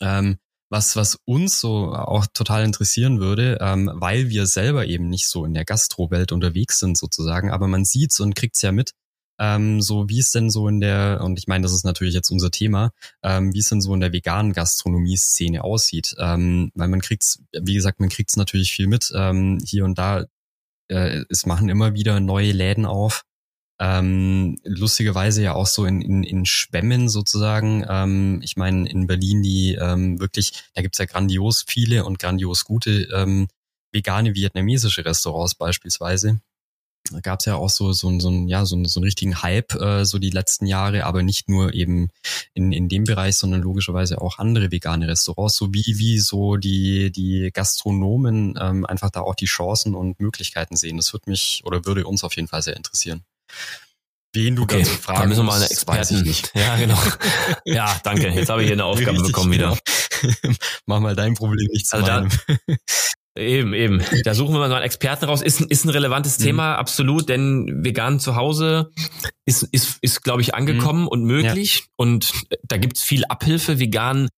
Ähm, 0.00 0.36
was, 0.70 0.96
was 0.96 1.18
uns 1.24 1.60
so 1.60 1.92
auch 1.94 2.26
total 2.34 2.64
interessieren 2.64 3.20
würde, 3.20 3.58
ähm, 3.60 3.90
weil 3.94 4.28
wir 4.28 4.46
selber 4.46 4.86
eben 4.86 5.08
nicht 5.08 5.28
so 5.28 5.44
in 5.44 5.54
der 5.54 5.64
Gastrowelt 5.64 6.32
unterwegs 6.32 6.78
sind 6.78 6.98
sozusagen, 6.98 7.50
aber 7.50 7.68
man 7.68 7.84
sieht's 7.84 8.20
und 8.20 8.34
kriegt's 8.34 8.60
ja 8.62 8.72
mit, 8.72 8.92
ähm, 9.38 9.80
so 9.80 10.08
wie 10.08 10.20
es 10.20 10.30
denn 10.30 10.50
so 10.50 10.68
in 10.68 10.80
der, 10.80 11.20
und 11.22 11.38
ich 11.38 11.46
meine, 11.46 11.62
das 11.62 11.72
ist 11.72 11.84
natürlich 11.84 12.14
jetzt 12.14 12.30
unser 12.30 12.50
Thema, 12.50 12.92
ähm, 13.22 13.52
wie 13.52 13.58
es 13.58 13.68
denn 13.68 13.80
so 13.80 13.94
in 13.94 14.00
der 14.00 14.12
veganen 14.12 14.52
Gastronomie-Szene 14.52 15.64
aussieht. 15.64 16.14
Ähm, 16.18 16.70
weil 16.74 16.88
man 16.88 17.00
kriegt's, 17.00 17.40
wie 17.52 17.74
gesagt, 17.74 18.00
man 18.00 18.08
kriegt's 18.08 18.36
natürlich 18.36 18.72
viel 18.72 18.86
mit. 18.86 19.12
Ähm, 19.14 19.58
hier 19.64 19.84
und 19.84 19.98
da, 19.98 20.26
äh, 20.88 21.24
es 21.28 21.46
machen 21.46 21.68
immer 21.68 21.94
wieder 21.94 22.20
neue 22.20 22.52
Läden 22.52 22.86
auf. 22.86 23.24
Ähm, 23.80 24.56
lustigerweise 24.62 25.42
ja 25.42 25.54
auch 25.54 25.66
so 25.66 25.84
in, 25.84 26.00
in, 26.00 26.22
in 26.22 26.46
Schwämmen 26.46 27.08
sozusagen. 27.08 27.84
Ähm, 27.88 28.40
ich 28.42 28.56
meine, 28.56 28.88
in 28.88 29.08
Berlin 29.08 29.42
die 29.42 29.74
ähm, 29.74 30.20
wirklich, 30.20 30.64
da 30.74 30.82
gibt's 30.82 30.98
ja 30.98 31.06
grandios 31.06 31.64
viele 31.66 32.04
und 32.04 32.20
grandios 32.20 32.64
gute 32.64 33.08
ähm, 33.12 33.48
vegane 33.90 34.34
vietnamesische 34.34 35.04
Restaurants 35.04 35.56
beispielsweise 35.56 36.40
gab 37.22 37.40
es 37.40 37.46
ja 37.46 37.56
auch 37.56 37.70
so 37.70 37.92
so, 37.92 38.18
so, 38.18 38.28
ein, 38.28 38.48
ja, 38.48 38.64
so, 38.64 38.82
so 38.84 39.00
einen 39.00 39.04
richtigen 39.04 39.42
Hype 39.42 39.74
äh, 39.74 40.04
so 40.04 40.18
die 40.18 40.30
letzten 40.30 40.66
Jahre, 40.66 41.04
aber 41.04 41.22
nicht 41.22 41.48
nur 41.48 41.74
eben 41.74 42.08
in, 42.54 42.72
in 42.72 42.88
dem 42.88 43.04
Bereich, 43.04 43.36
sondern 43.36 43.62
logischerweise 43.62 44.20
auch 44.20 44.38
andere 44.38 44.70
vegane 44.70 45.08
Restaurants, 45.08 45.56
so 45.56 45.72
wie, 45.72 45.98
wie 45.98 46.18
so 46.18 46.56
die, 46.56 47.10
die 47.10 47.50
Gastronomen 47.52 48.58
ähm, 48.60 48.86
einfach 48.86 49.10
da 49.10 49.20
auch 49.20 49.34
die 49.34 49.46
Chancen 49.46 49.94
und 49.94 50.20
Möglichkeiten 50.20 50.76
sehen. 50.76 50.96
Das 50.96 51.12
würde 51.12 51.30
mich 51.30 51.62
oder 51.64 51.84
würde 51.84 52.06
uns 52.06 52.24
auf 52.24 52.36
jeden 52.36 52.48
Fall 52.48 52.62
sehr 52.62 52.76
interessieren. 52.76 53.24
Wen 54.34 54.56
du 54.56 54.64
okay, 54.64 54.82
dazu 54.82 54.96
fragen 54.96 55.20
da 55.20 55.26
müssen 55.26 55.40
wir 55.40 55.44
mal 55.44 55.56
eine 55.56 55.70
Expertin. 55.70 56.22
nicht. 56.22 56.50
Ja, 56.54 56.76
genau. 56.76 56.98
ja, 57.64 58.00
danke. 58.02 58.28
Jetzt 58.30 58.48
habe 58.48 58.62
ich 58.62 58.66
hier 58.66 58.74
eine 58.74 58.84
Aufgabe 58.84 59.12
Richtig, 59.12 59.28
bekommen 59.28 59.52
wieder. 59.52 59.78
Mach 60.86 60.98
mal 60.98 61.14
dein 61.14 61.34
Problem 61.34 61.68
nicht 61.70 61.86
zu 61.86 61.96
also 61.96 62.10
meinem. 62.10 62.30
Da, 62.66 62.74
Eben, 63.36 63.74
eben. 63.74 64.00
Da 64.24 64.32
suchen 64.32 64.54
wir 64.54 64.60
mal 64.60 64.68
so 64.68 64.74
einen 64.74 64.84
Experten 64.84 65.24
raus. 65.24 65.42
Ist, 65.42 65.60
ist 65.60 65.84
ein 65.84 65.90
relevantes 65.90 66.38
mhm. 66.38 66.44
Thema, 66.44 66.76
absolut, 66.76 67.28
denn 67.28 67.84
vegan 67.84 68.20
zu 68.20 68.36
Hause 68.36 68.92
ist, 69.44 69.64
ist, 69.64 69.98
ist 70.02 70.22
glaube 70.22 70.40
ich, 70.40 70.54
angekommen 70.54 71.02
mhm. 71.02 71.08
und 71.08 71.24
möglich. 71.24 71.78
Ja. 71.78 71.84
Und 71.96 72.32
da 72.62 72.76
gibt's 72.76 73.02
viel 73.02 73.24
Abhilfe. 73.24 73.80
Vegan 73.80 74.28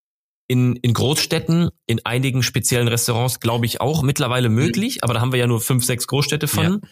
in, 0.48 0.76
in 0.76 0.94
Großstädten, 0.94 1.70
in 1.86 2.06
einigen 2.06 2.42
speziellen 2.42 2.88
Restaurants, 2.88 3.40
glaube 3.40 3.66
ich, 3.66 3.82
auch 3.82 4.02
mittlerweile 4.02 4.48
möglich. 4.48 4.96
Mhm. 4.96 5.00
Aber 5.02 5.14
da 5.14 5.20
haben 5.20 5.32
wir 5.32 5.38
ja 5.38 5.46
nur 5.46 5.60
fünf, 5.60 5.84
sechs 5.84 6.06
Großstädte 6.06 6.48
von. 6.48 6.64
Ja. 6.64 6.88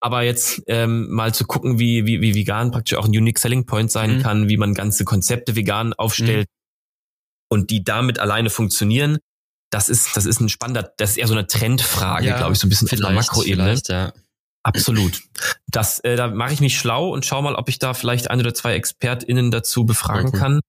Aber 0.00 0.22
jetzt 0.22 0.62
ähm, 0.66 1.08
mal 1.10 1.34
zu 1.34 1.44
gucken, 1.44 1.78
wie, 1.78 2.04
wie, 2.04 2.20
wie 2.20 2.34
vegan 2.34 2.72
praktisch 2.72 2.96
auch 2.96 3.04
ein 3.04 3.16
Unique 3.16 3.38
Selling 3.38 3.64
Point 3.64 3.92
sein 3.92 4.18
mhm. 4.18 4.22
kann, 4.22 4.48
wie 4.48 4.56
man 4.56 4.74
ganze 4.74 5.04
Konzepte 5.04 5.54
vegan 5.54 5.92
aufstellt 5.92 6.48
mhm. 6.48 7.46
und 7.48 7.70
die 7.70 7.84
damit 7.84 8.18
alleine 8.18 8.50
funktionieren 8.50 9.18
das 9.70 9.88
ist, 9.88 10.16
das 10.16 10.26
ist 10.26 10.40
ein 10.40 10.48
spannender, 10.48 10.92
das 10.96 11.10
ist 11.10 11.16
eher 11.18 11.28
so 11.28 11.34
eine 11.34 11.46
Trendfrage, 11.46 12.26
ja, 12.26 12.36
glaube 12.36 12.54
ich, 12.54 12.58
so 12.58 12.66
ein 12.66 12.70
bisschen 12.70 12.88
auf 12.88 13.04
einer 13.04 13.14
Makroebene. 13.14 13.80
Ja. 13.88 14.12
Absolut. 14.62 15.22
Das, 15.66 16.00
äh, 16.00 16.16
da 16.16 16.28
mache 16.28 16.52
ich 16.52 16.60
mich 16.60 16.78
schlau 16.78 17.10
und 17.10 17.24
schau 17.24 17.40
mal, 17.42 17.54
ob 17.54 17.68
ich 17.68 17.78
da 17.78 17.94
vielleicht 17.94 18.30
ein 18.30 18.40
oder 18.40 18.54
zwei 18.54 18.74
ExpertInnen 18.74 19.50
dazu 19.50 19.86
befragen 19.86 20.30
cool. 20.32 20.38
kann. 20.38 20.60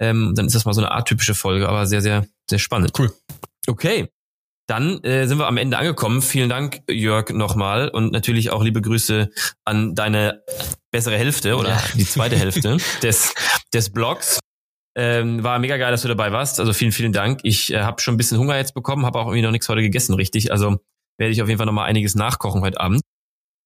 Ähm, 0.00 0.34
dann 0.34 0.46
ist 0.46 0.54
das 0.54 0.64
mal 0.64 0.72
so 0.72 0.80
eine 0.80 0.92
atypische 0.92 1.34
Folge, 1.34 1.68
aber 1.68 1.86
sehr, 1.86 2.00
sehr, 2.00 2.26
sehr 2.48 2.58
spannend. 2.58 2.92
Cool. 2.98 3.12
Okay. 3.66 4.08
Dann 4.66 5.02
äh, 5.02 5.26
sind 5.26 5.38
wir 5.38 5.48
am 5.48 5.56
Ende 5.56 5.78
angekommen. 5.78 6.22
Vielen 6.22 6.48
Dank, 6.48 6.82
Jörg, 6.88 7.30
nochmal. 7.30 7.88
Und 7.88 8.12
natürlich 8.12 8.50
auch 8.50 8.62
liebe 8.62 8.80
Grüße 8.80 9.30
an 9.64 9.96
deine 9.96 10.44
bessere 10.92 11.16
Hälfte 11.16 11.56
oder 11.56 11.70
ja. 11.70 11.82
die 11.94 12.06
zweite 12.06 12.36
Hälfte 12.36 12.76
des, 13.02 13.34
des 13.74 13.90
Blogs. 13.90 14.38
Ähm, 14.96 15.42
war 15.42 15.58
mega 15.58 15.76
geil, 15.76 15.92
dass 15.92 16.02
du 16.02 16.08
dabei 16.08 16.32
warst. 16.32 16.58
Also 16.58 16.72
vielen, 16.72 16.92
vielen 16.92 17.12
Dank. 17.12 17.40
Ich 17.44 17.72
äh, 17.72 17.80
habe 17.80 18.00
schon 18.00 18.14
ein 18.14 18.16
bisschen 18.16 18.38
Hunger 18.38 18.56
jetzt 18.56 18.74
bekommen, 18.74 19.06
habe 19.06 19.18
auch 19.18 19.26
irgendwie 19.26 19.42
noch 19.42 19.52
nichts 19.52 19.68
heute 19.68 19.82
gegessen, 19.82 20.14
richtig. 20.14 20.50
Also 20.50 20.78
werde 21.18 21.32
ich 21.32 21.42
auf 21.42 21.48
jeden 21.48 21.58
Fall 21.58 21.66
nochmal 21.66 21.88
einiges 21.88 22.14
nachkochen 22.14 22.62
heute 22.62 22.80
Abend. 22.80 23.02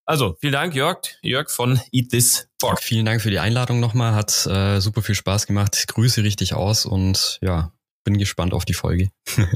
Also, 0.06 0.36
vielen 0.40 0.52
Dank, 0.52 0.74
Jörg. 0.74 0.98
Jörg 1.22 1.48
von 1.48 1.80
Eat 1.90 2.10
This 2.10 2.48
Pork. 2.60 2.82
Vielen 2.82 3.06
Dank 3.06 3.22
für 3.22 3.30
die 3.30 3.38
Einladung 3.38 3.80
nochmal. 3.80 4.14
Hat 4.14 4.46
äh, 4.46 4.80
super 4.80 5.00
viel 5.00 5.14
Spaß 5.14 5.46
gemacht. 5.46 5.86
Grüße 5.88 6.22
richtig 6.22 6.52
aus 6.52 6.84
und 6.84 7.38
ja, 7.40 7.72
bin 8.04 8.18
gespannt 8.18 8.52
auf 8.52 8.66
die 8.66 8.74
Folge. 8.74 9.08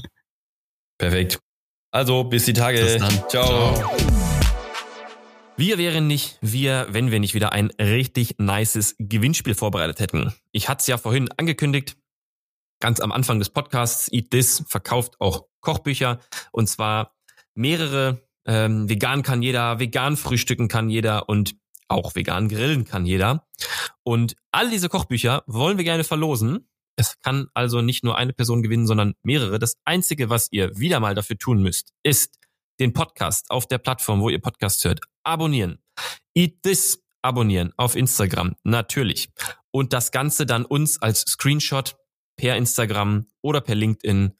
Perfekt. 0.98 1.40
Also, 1.90 2.24
bis 2.24 2.46
die 2.46 2.54
Tage. 2.54 2.80
Bis 2.80 2.96
dann. 2.96 3.28
Ciao. 3.28 3.74
Ciao. 3.74 4.17
Wir 5.58 5.76
wären 5.76 6.06
nicht 6.06 6.38
wir, 6.40 6.86
wenn 6.90 7.10
wir 7.10 7.18
nicht 7.18 7.34
wieder 7.34 7.50
ein 7.50 7.72
richtig 7.80 8.36
nices 8.38 8.94
Gewinnspiel 9.00 9.56
vorbereitet 9.56 9.98
hätten. 9.98 10.32
Ich 10.52 10.68
hatte 10.68 10.82
es 10.82 10.86
ja 10.86 10.98
vorhin 10.98 11.28
angekündigt, 11.36 11.96
ganz 12.78 13.00
am 13.00 13.10
Anfang 13.10 13.40
des 13.40 13.50
Podcasts, 13.50 14.08
Eat 14.12 14.30
This 14.30 14.62
verkauft 14.68 15.16
auch 15.18 15.46
Kochbücher 15.60 16.20
und 16.52 16.68
zwar 16.68 17.16
mehrere 17.56 18.22
ähm, 18.46 18.88
vegan 18.88 19.24
kann 19.24 19.42
jeder, 19.42 19.80
vegan 19.80 20.16
frühstücken 20.16 20.68
kann 20.68 20.90
jeder 20.90 21.28
und 21.28 21.56
auch 21.88 22.14
vegan 22.14 22.48
grillen 22.48 22.84
kann 22.84 23.04
jeder. 23.04 23.44
Und 24.04 24.36
all 24.52 24.70
diese 24.70 24.88
Kochbücher 24.88 25.42
wollen 25.48 25.76
wir 25.76 25.84
gerne 25.84 26.04
verlosen. 26.04 26.68
Es 26.94 27.18
kann 27.18 27.48
also 27.52 27.82
nicht 27.82 28.04
nur 28.04 28.16
eine 28.16 28.32
Person 28.32 28.62
gewinnen, 28.62 28.86
sondern 28.86 29.14
mehrere. 29.24 29.58
Das 29.58 29.74
Einzige, 29.84 30.30
was 30.30 30.52
ihr 30.52 30.78
wieder 30.78 31.00
mal 31.00 31.16
dafür 31.16 31.36
tun 31.36 31.62
müsst, 31.62 31.94
ist 32.04 32.38
den 32.78 32.92
Podcast 32.92 33.50
auf 33.50 33.66
der 33.66 33.78
Plattform, 33.78 34.20
wo 34.20 34.28
ihr 34.28 34.40
Podcast 34.40 34.84
hört, 34.84 35.00
abonnieren. 35.28 35.78
Eat 36.34 36.62
This 36.62 37.04
abonnieren 37.22 37.72
auf 37.76 37.96
Instagram, 37.96 38.54
natürlich. 38.64 39.30
Und 39.70 39.92
das 39.92 40.10
Ganze 40.10 40.46
dann 40.46 40.64
uns 40.64 41.00
als 41.00 41.20
Screenshot 41.22 41.96
per 42.36 42.56
Instagram 42.56 43.26
oder 43.42 43.60
per 43.60 43.74
LinkedIn 43.74 44.32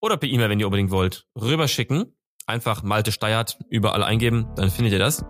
oder 0.00 0.16
per 0.16 0.28
E-Mail, 0.28 0.50
wenn 0.50 0.60
ihr 0.60 0.66
unbedingt 0.66 0.90
wollt, 0.90 1.26
rüberschicken 1.34 2.14
einfach 2.48 2.82
Malte 2.82 3.12
Steiert 3.12 3.58
überall 3.68 4.02
eingeben, 4.02 4.48
dann 4.56 4.70
findet 4.70 4.94
ihr 4.94 4.98
das. 4.98 5.24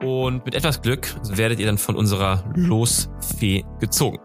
Und 0.00 0.44
mit 0.44 0.54
etwas 0.54 0.80
Glück 0.80 1.12
werdet 1.36 1.58
ihr 1.58 1.66
dann 1.66 1.78
von 1.78 1.96
unserer 1.96 2.44
Losfee 2.54 3.64
gezogen. 3.80 4.18